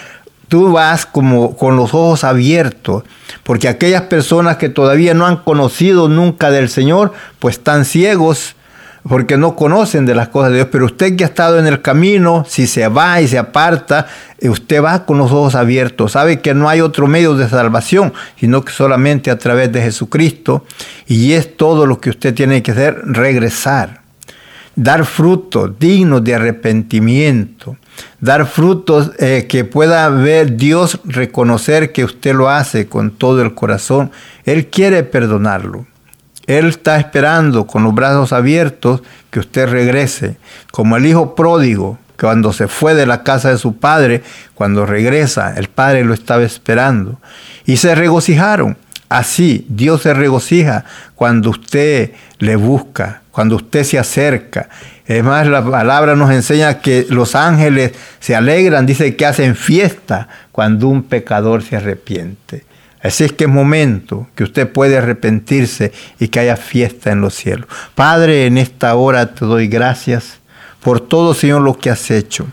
tú 0.47 0.71
vas 0.71 1.05
como 1.05 1.57
con 1.57 1.75
los 1.75 1.93
ojos 1.93 2.23
abiertos, 2.23 3.03
porque 3.43 3.67
aquellas 3.67 4.03
personas 4.03 4.57
que 4.57 4.69
todavía 4.69 5.13
no 5.13 5.25
han 5.25 5.37
conocido 5.37 6.09
nunca 6.09 6.51
del 6.51 6.69
Señor, 6.69 7.13
pues 7.39 7.57
están 7.57 7.85
ciegos 7.85 8.55
porque 9.07 9.37
no 9.37 9.55
conocen 9.55 10.05
de 10.05 10.15
las 10.15 10.29
cosas 10.29 10.51
de 10.51 10.57
Dios, 10.57 10.69
pero 10.71 10.85
usted 10.85 11.15
que 11.15 11.23
ha 11.23 11.27
estado 11.27 11.59
en 11.59 11.67
el 11.67 11.81
camino, 11.81 12.45
si 12.47 12.67
se 12.67 12.87
va 12.87 13.21
y 13.21 13.27
se 13.27 13.37
aparta, 13.37 14.07
eh, 14.39 14.49
usted 14.49 14.81
va 14.81 15.05
con 15.05 15.17
los 15.17 15.31
ojos 15.31 15.55
abiertos, 15.55 16.13
sabe 16.13 16.39
que 16.39 16.53
no 16.53 16.69
hay 16.69 16.81
otro 16.81 17.07
medio 17.07 17.35
de 17.35 17.49
salvación, 17.49 18.13
sino 18.39 18.63
que 18.63 18.71
solamente 18.71 19.29
a 19.29 19.37
través 19.37 19.71
de 19.71 19.81
Jesucristo, 19.81 20.65
y 21.07 21.33
es 21.33 21.57
todo 21.57 21.85
lo 21.85 21.99
que 21.99 22.09
usted 22.09 22.33
tiene 22.33 22.63
que 22.63 22.71
hacer, 22.71 23.01
regresar, 23.03 24.01
dar 24.75 25.05
frutos 25.05 25.77
dignos 25.77 26.23
de 26.23 26.35
arrepentimiento, 26.35 27.77
dar 28.19 28.45
frutos 28.45 29.11
eh, 29.19 29.47
que 29.49 29.65
pueda 29.65 30.07
ver 30.09 30.55
Dios 30.55 30.99
reconocer 31.03 31.91
que 31.91 32.05
usted 32.05 32.33
lo 32.33 32.49
hace 32.49 32.87
con 32.87 33.11
todo 33.11 33.41
el 33.41 33.53
corazón. 33.53 34.11
Él 34.45 34.67
quiere 34.67 35.03
perdonarlo. 35.03 35.85
Él 36.47 36.67
está 36.67 36.97
esperando 36.97 37.65
con 37.65 37.83
los 37.83 37.95
brazos 37.95 38.33
abiertos 38.33 39.01
que 39.29 39.39
usted 39.39 39.67
regrese, 39.67 40.37
como 40.71 40.97
el 40.97 41.05
hijo 41.05 41.35
pródigo, 41.35 41.97
cuando 42.19 42.53
se 42.53 42.67
fue 42.67 42.93
de 42.93 43.05
la 43.05 43.23
casa 43.23 43.49
de 43.49 43.57
su 43.57 43.77
padre, 43.77 44.23
cuando 44.53 44.85
regresa, 44.85 45.53
el 45.57 45.67
padre 45.67 46.05
lo 46.05 46.13
estaba 46.13 46.43
esperando. 46.43 47.19
Y 47.65 47.77
se 47.77 47.95
regocijaron. 47.95 48.77
Así, 49.09 49.65
Dios 49.69 50.01
se 50.01 50.13
regocija 50.13 50.85
cuando 51.15 51.51
usted 51.51 52.13
le 52.39 52.55
busca, 52.55 53.21
cuando 53.31 53.57
usted 53.57 53.83
se 53.83 53.99
acerca. 53.99 54.69
Es 55.05 55.23
más, 55.23 55.45
la 55.47 55.63
palabra 55.63 56.15
nos 56.15 56.31
enseña 56.31 56.79
que 56.79 57.05
los 57.09 57.35
ángeles 57.35 57.91
se 58.19 58.35
alegran, 58.35 58.85
dice 58.85 59.15
que 59.15 59.25
hacen 59.25 59.55
fiesta 59.55 60.29
cuando 60.51 60.87
un 60.87 61.03
pecador 61.03 61.61
se 61.61 61.75
arrepiente. 61.75 62.63
Así 63.03 63.25
es 63.25 63.33
que 63.33 63.43
es 63.43 63.49
momento 63.49 64.27
que 64.33 64.45
usted 64.45 64.71
puede 64.71 64.97
arrepentirse 64.97 65.91
y 66.19 66.29
que 66.29 66.39
haya 66.39 66.55
fiesta 66.55 67.11
en 67.11 67.19
los 67.19 67.35
cielos. 67.35 67.67
Padre, 67.95 68.45
en 68.45 68.57
esta 68.57 68.95
hora 68.95 69.33
te 69.33 69.43
doy 69.43 69.67
gracias 69.67 70.39
por 70.81 71.01
todo, 71.01 71.33
Señor, 71.33 71.61
lo 71.61 71.77
que 71.77 71.89
has 71.89 72.09
hecho, 72.11 72.47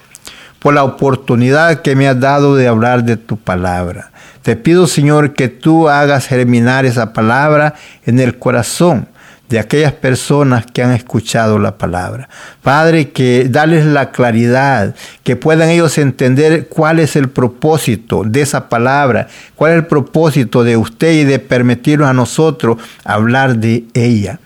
por 0.59 0.75
la 0.75 0.83
oportunidad 0.83 1.83
que 1.83 1.95
me 1.95 2.09
has 2.09 2.19
dado 2.19 2.57
de 2.57 2.67
hablar 2.67 3.05
de 3.05 3.17
tu 3.17 3.37
palabra. 3.37 4.11
Te 4.43 4.57
pido, 4.57 4.89
Señor, 4.89 5.35
que 5.35 5.49
tú 5.49 5.89
hagas 5.89 6.27
germinar 6.27 6.85
esa 6.85 7.13
palabra 7.13 7.75
en 8.05 8.19
el 8.19 8.39
corazón 8.39 9.07
de 9.51 9.59
aquellas 9.59 9.93
personas 9.93 10.65
que 10.65 10.83
han 10.83 10.93
escuchado 10.93 11.59
la 11.59 11.77
palabra. 11.77 12.29
Padre, 12.63 13.11
que 13.11 13.49
dales 13.51 13.85
la 13.85 14.13
claridad, 14.13 14.95
que 15.25 15.35
puedan 15.35 15.69
ellos 15.69 15.99
entender 15.99 16.69
cuál 16.69 17.01
es 17.01 17.17
el 17.17 17.29
propósito 17.29 18.23
de 18.25 18.43
esa 18.43 18.69
palabra, 18.69 19.27
cuál 19.57 19.73
es 19.73 19.79
el 19.79 19.87
propósito 19.87 20.63
de 20.63 20.77
usted 20.77 21.13
y 21.13 21.25
de 21.25 21.41
permitirnos 21.41 22.09
a 22.09 22.13
nosotros 22.13 22.79
hablar 23.05 23.57
de 23.57 23.85
ella. 23.93 24.39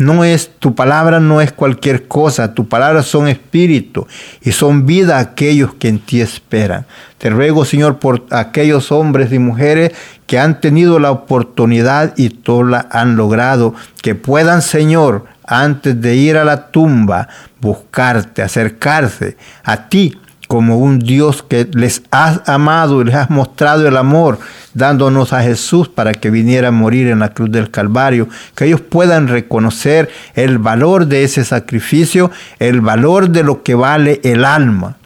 No 0.00 0.24
es, 0.24 0.50
tu 0.58 0.74
palabra 0.74 1.20
no 1.20 1.42
es 1.42 1.52
cualquier 1.52 2.08
cosa, 2.08 2.54
tu 2.54 2.66
palabra 2.68 3.02
son 3.02 3.28
espíritu 3.28 4.06
y 4.40 4.52
son 4.52 4.86
vida 4.86 5.18
aquellos 5.18 5.74
que 5.74 5.88
en 5.88 5.98
ti 5.98 6.22
esperan. 6.22 6.86
Te 7.18 7.28
ruego, 7.28 7.66
Señor, 7.66 7.98
por 7.98 8.24
aquellos 8.30 8.92
hombres 8.92 9.30
y 9.30 9.38
mujeres 9.38 9.92
que 10.26 10.38
han 10.38 10.60
tenido 10.60 10.98
la 10.98 11.10
oportunidad 11.10 12.14
y 12.16 12.30
todos 12.30 12.66
la 12.66 12.88
han 12.90 13.16
logrado, 13.16 13.74
que 14.00 14.14
puedan, 14.14 14.62
Señor, 14.62 15.26
antes 15.44 16.00
de 16.00 16.16
ir 16.16 16.38
a 16.38 16.44
la 16.44 16.70
tumba, 16.70 17.28
buscarte, 17.60 18.40
acercarse 18.40 19.36
a 19.64 19.88
ti 19.88 20.16
como 20.50 20.78
un 20.78 20.98
Dios 20.98 21.44
que 21.48 21.68
les 21.74 22.02
has 22.10 22.40
amado 22.48 23.00
y 23.00 23.04
les 23.04 23.14
has 23.14 23.30
mostrado 23.30 23.86
el 23.86 23.96
amor, 23.96 24.40
dándonos 24.74 25.32
a 25.32 25.44
Jesús 25.44 25.88
para 25.88 26.12
que 26.12 26.28
viniera 26.28 26.68
a 26.68 26.72
morir 26.72 27.06
en 27.06 27.20
la 27.20 27.32
cruz 27.32 27.52
del 27.52 27.70
Calvario, 27.70 28.28
que 28.56 28.64
ellos 28.64 28.80
puedan 28.80 29.28
reconocer 29.28 30.10
el 30.34 30.58
valor 30.58 31.06
de 31.06 31.22
ese 31.22 31.44
sacrificio, 31.44 32.32
el 32.58 32.80
valor 32.80 33.30
de 33.30 33.44
lo 33.44 33.62
que 33.62 33.76
vale 33.76 34.20
el 34.24 34.44
alma 34.44 34.96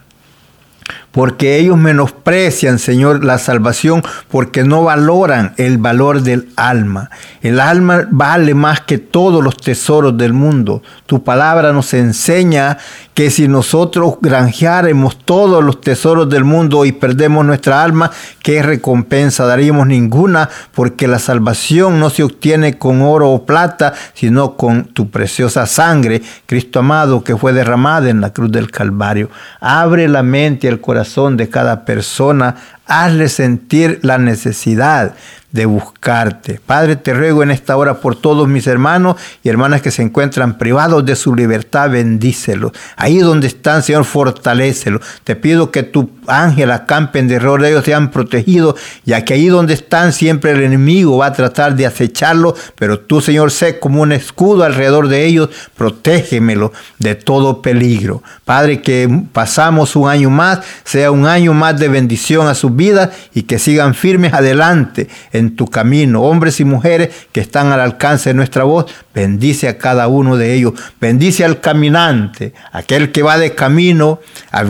porque 1.15 1.57
ellos 1.57 1.77
menosprecian, 1.77 2.77
Señor, 2.77 3.23
la 3.23 3.37
salvación, 3.37 4.03
porque 4.29 4.65
no 4.65 4.83
valoran 4.83 5.53
el 5.55 5.77
valor 5.77 6.23
del 6.23 6.49
alma. 6.57 7.09
El 7.41 7.61
alma 7.61 8.05
vale 8.11 8.53
más 8.53 8.81
que 8.81 8.97
todos 8.97 9.41
los 9.41 9.55
tesoros 9.55 10.17
del 10.17 10.33
mundo. 10.33 10.83
Tu 11.05 11.23
palabra 11.23 11.71
nos 11.71 11.93
enseña 11.93 12.79
que 13.15 13.31
si 13.31 13.47
nosotros 13.47 14.15
granjeáramos 14.21 15.17
todos 15.17 15.63
los 15.63 15.79
tesoros 15.79 16.29
del 16.29 16.43
mundo 16.43 16.83
y 16.83 16.91
perdemos 16.91 17.45
nuestra 17.45 17.81
alma, 17.81 18.11
¿qué 18.43 18.61
recompensa 18.61 19.45
daríamos? 19.45 19.87
Ninguna, 19.87 20.49
porque 20.73 21.07
la 21.07 21.17
salvación 21.17 21.97
no 21.97 22.09
se 22.09 22.23
obtiene 22.23 22.77
con 22.77 23.01
oro 23.01 23.31
o 23.31 23.45
plata, 23.45 23.93
sino 24.13 24.57
con 24.57 24.83
tu 24.83 25.09
preciosa 25.09 25.65
sangre, 25.65 26.21
Cristo 26.45 26.79
amado, 26.79 27.23
que 27.23 27.37
fue 27.37 27.53
derramada 27.53 28.09
en 28.09 28.19
la 28.19 28.33
cruz 28.33 28.51
del 28.51 28.69
Calvario. 28.69 29.29
Abre 29.61 30.09
la 30.09 30.21
mente 30.21 30.67
y 30.67 30.69
el 30.69 30.81
corazón 30.81 31.37
de 31.37 31.47
cada 31.47 31.85
persona, 31.85 32.57
hazle 32.85 33.29
sentir 33.29 33.99
la 34.01 34.17
necesidad 34.17 35.15
de 35.55 35.65
buscarte. 35.65 36.59
Padre, 36.63 36.97
te 36.97 37.13
ruego 37.13 37.41
en 37.41 37.49
esta 37.49 37.77
hora 37.77 38.01
por 38.01 38.17
todos 38.17 38.45
mis 38.45 38.67
hermanos 38.67 39.15
y 39.41 39.47
hermanas 39.47 39.81
que 39.81 39.89
se 39.89 40.01
encuentran 40.01 40.57
privados 40.57 41.05
de 41.05 41.15
su 41.15 41.33
libertad, 41.33 41.89
bendícelos. 41.89 42.73
Ahí 42.97 43.19
donde 43.19 43.47
están, 43.47 43.81
Señor, 43.81 44.03
fortalécelos. 44.03 45.01
Te 45.23 45.37
pido 45.37 45.71
que 45.71 45.83
tu 45.83 46.09
ángel 46.27 46.71
acampe 46.71 47.19
en 47.19 47.29
derredor 47.29 47.61
de 47.61 47.69
ellos, 47.69 47.85
sean 47.85 48.11
protegidos, 48.11 48.75
ya 49.05 49.23
que 49.23 49.35
ahí 49.35 49.47
donde 49.47 49.75
están 49.75 50.11
siempre 50.11 50.51
el 50.51 50.61
enemigo 50.61 51.19
va 51.19 51.27
a 51.27 51.33
tratar 51.33 51.77
de 51.77 51.85
acecharlos, 51.85 52.55
pero 52.75 52.99
tú, 52.99 53.21
Señor, 53.21 53.49
sé 53.49 53.79
como 53.79 54.01
un 54.01 54.11
escudo 54.11 54.65
alrededor 54.65 55.07
de 55.07 55.25
ellos, 55.25 55.49
protégemelo 55.77 56.73
de 56.99 57.15
todo 57.15 57.61
peligro. 57.61 58.21
Padre, 58.43 58.81
que 58.81 59.09
pasamos 59.31 59.95
un 59.95 60.09
año 60.09 60.29
más, 60.29 60.59
sea 60.83 61.11
un 61.11 61.27
año 61.27 61.53
más 61.53 61.79
de 61.79 61.87
bendición 61.87 62.47
a 62.47 62.55
sus 62.55 62.74
vidas 62.75 63.09
y 63.33 63.43
que 63.43 63.59
sigan 63.59 63.95
firmes 63.95 64.33
adelante 64.33 65.07
en 65.31 65.55
tu 65.55 65.67
camino. 65.67 66.21
Hombres 66.21 66.59
y 66.59 66.65
mujeres 66.65 67.09
que 67.31 67.41
están 67.41 67.71
al 67.71 67.79
alcance 67.79 68.29
de 68.29 68.33
nuestra 68.33 68.63
voz, 68.63 68.85
bendice 69.13 69.67
a 69.67 69.77
cada 69.77 70.07
uno 70.07 70.37
de 70.37 70.53
ellos. 70.53 70.73
Bendice 70.99 71.45
al 71.45 71.61
caminante, 71.61 72.53
aquel 72.71 73.11
que 73.11 73.23
va 73.23 73.37
de 73.37 73.55
camino 73.55 74.19
a, 74.51 74.63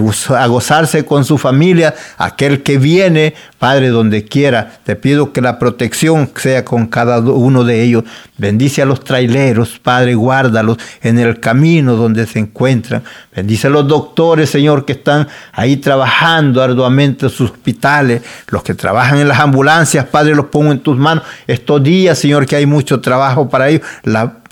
gozarse 0.47 1.05
con 1.05 1.25
su 1.25 1.37
familia, 1.37 1.95
aquel 2.17 2.63
que 2.63 2.77
viene, 2.77 3.33
Padre, 3.59 3.89
donde 3.89 4.25
quiera. 4.25 4.79
Te 4.83 4.95
pido 4.95 5.33
que 5.33 5.41
la 5.41 5.59
protección 5.59 6.29
sea 6.35 6.63
con 6.63 6.87
cada 6.87 7.19
uno 7.19 7.63
de 7.63 7.81
ellos. 7.81 8.03
Bendice 8.37 8.81
a 8.81 8.85
los 8.85 9.03
traileros, 9.03 9.79
Padre, 9.79 10.13
guárdalos 10.15 10.77
en 11.01 11.19
el 11.19 11.39
camino 11.39 11.95
donde 11.95 12.27
se 12.27 12.39
encuentran. 12.39 13.03
Bendice 13.35 13.67
a 13.67 13.69
los 13.69 13.87
doctores, 13.87 14.49
Señor, 14.49 14.85
que 14.85 14.93
están 14.93 15.27
ahí 15.53 15.77
trabajando 15.77 16.61
arduamente 16.61 17.25
en 17.25 17.31
sus 17.31 17.51
hospitales, 17.51 17.75
los 18.47 18.63
que 18.63 18.73
trabajan 18.73 19.19
en 19.19 19.27
las 19.27 19.39
ambulancias, 19.39 20.05
Padre, 20.05 20.35
los 20.35 20.47
pongo 20.47 20.71
en 20.71 20.79
tus 20.79 20.97
manos. 20.97 21.23
Estos 21.47 21.83
días, 21.83 22.17
Señor, 22.17 22.45
que 22.45 22.55
hay 22.55 22.65
mucho 22.65 23.01
trabajo 23.01 23.49
para 23.49 23.69
ellos, 23.69 23.81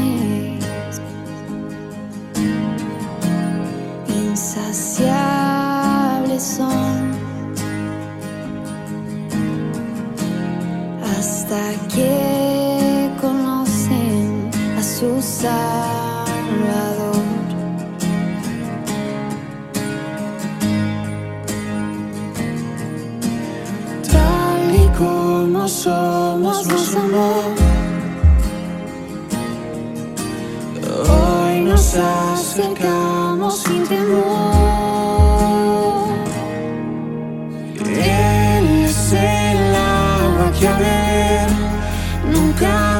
que 11.93 13.11
conocen 13.19 14.49
a 14.77 14.83
su 14.83 15.21
Salvador. 15.21 16.31
Tal 24.11 24.75
y 24.75 24.87
como 24.97 25.67
somos, 25.67 26.67
nos 26.67 26.95
amó. 26.95 27.33
Hoy 31.09 31.61
nos 31.61 31.95
acercamos 31.95 33.63
sin 33.63 33.83
temor. 33.83 34.51
Él 37.85 38.85
es 38.85 39.13
el 39.13 39.75
agua 39.75 40.51
que 40.57 40.67
abre 40.67 41.10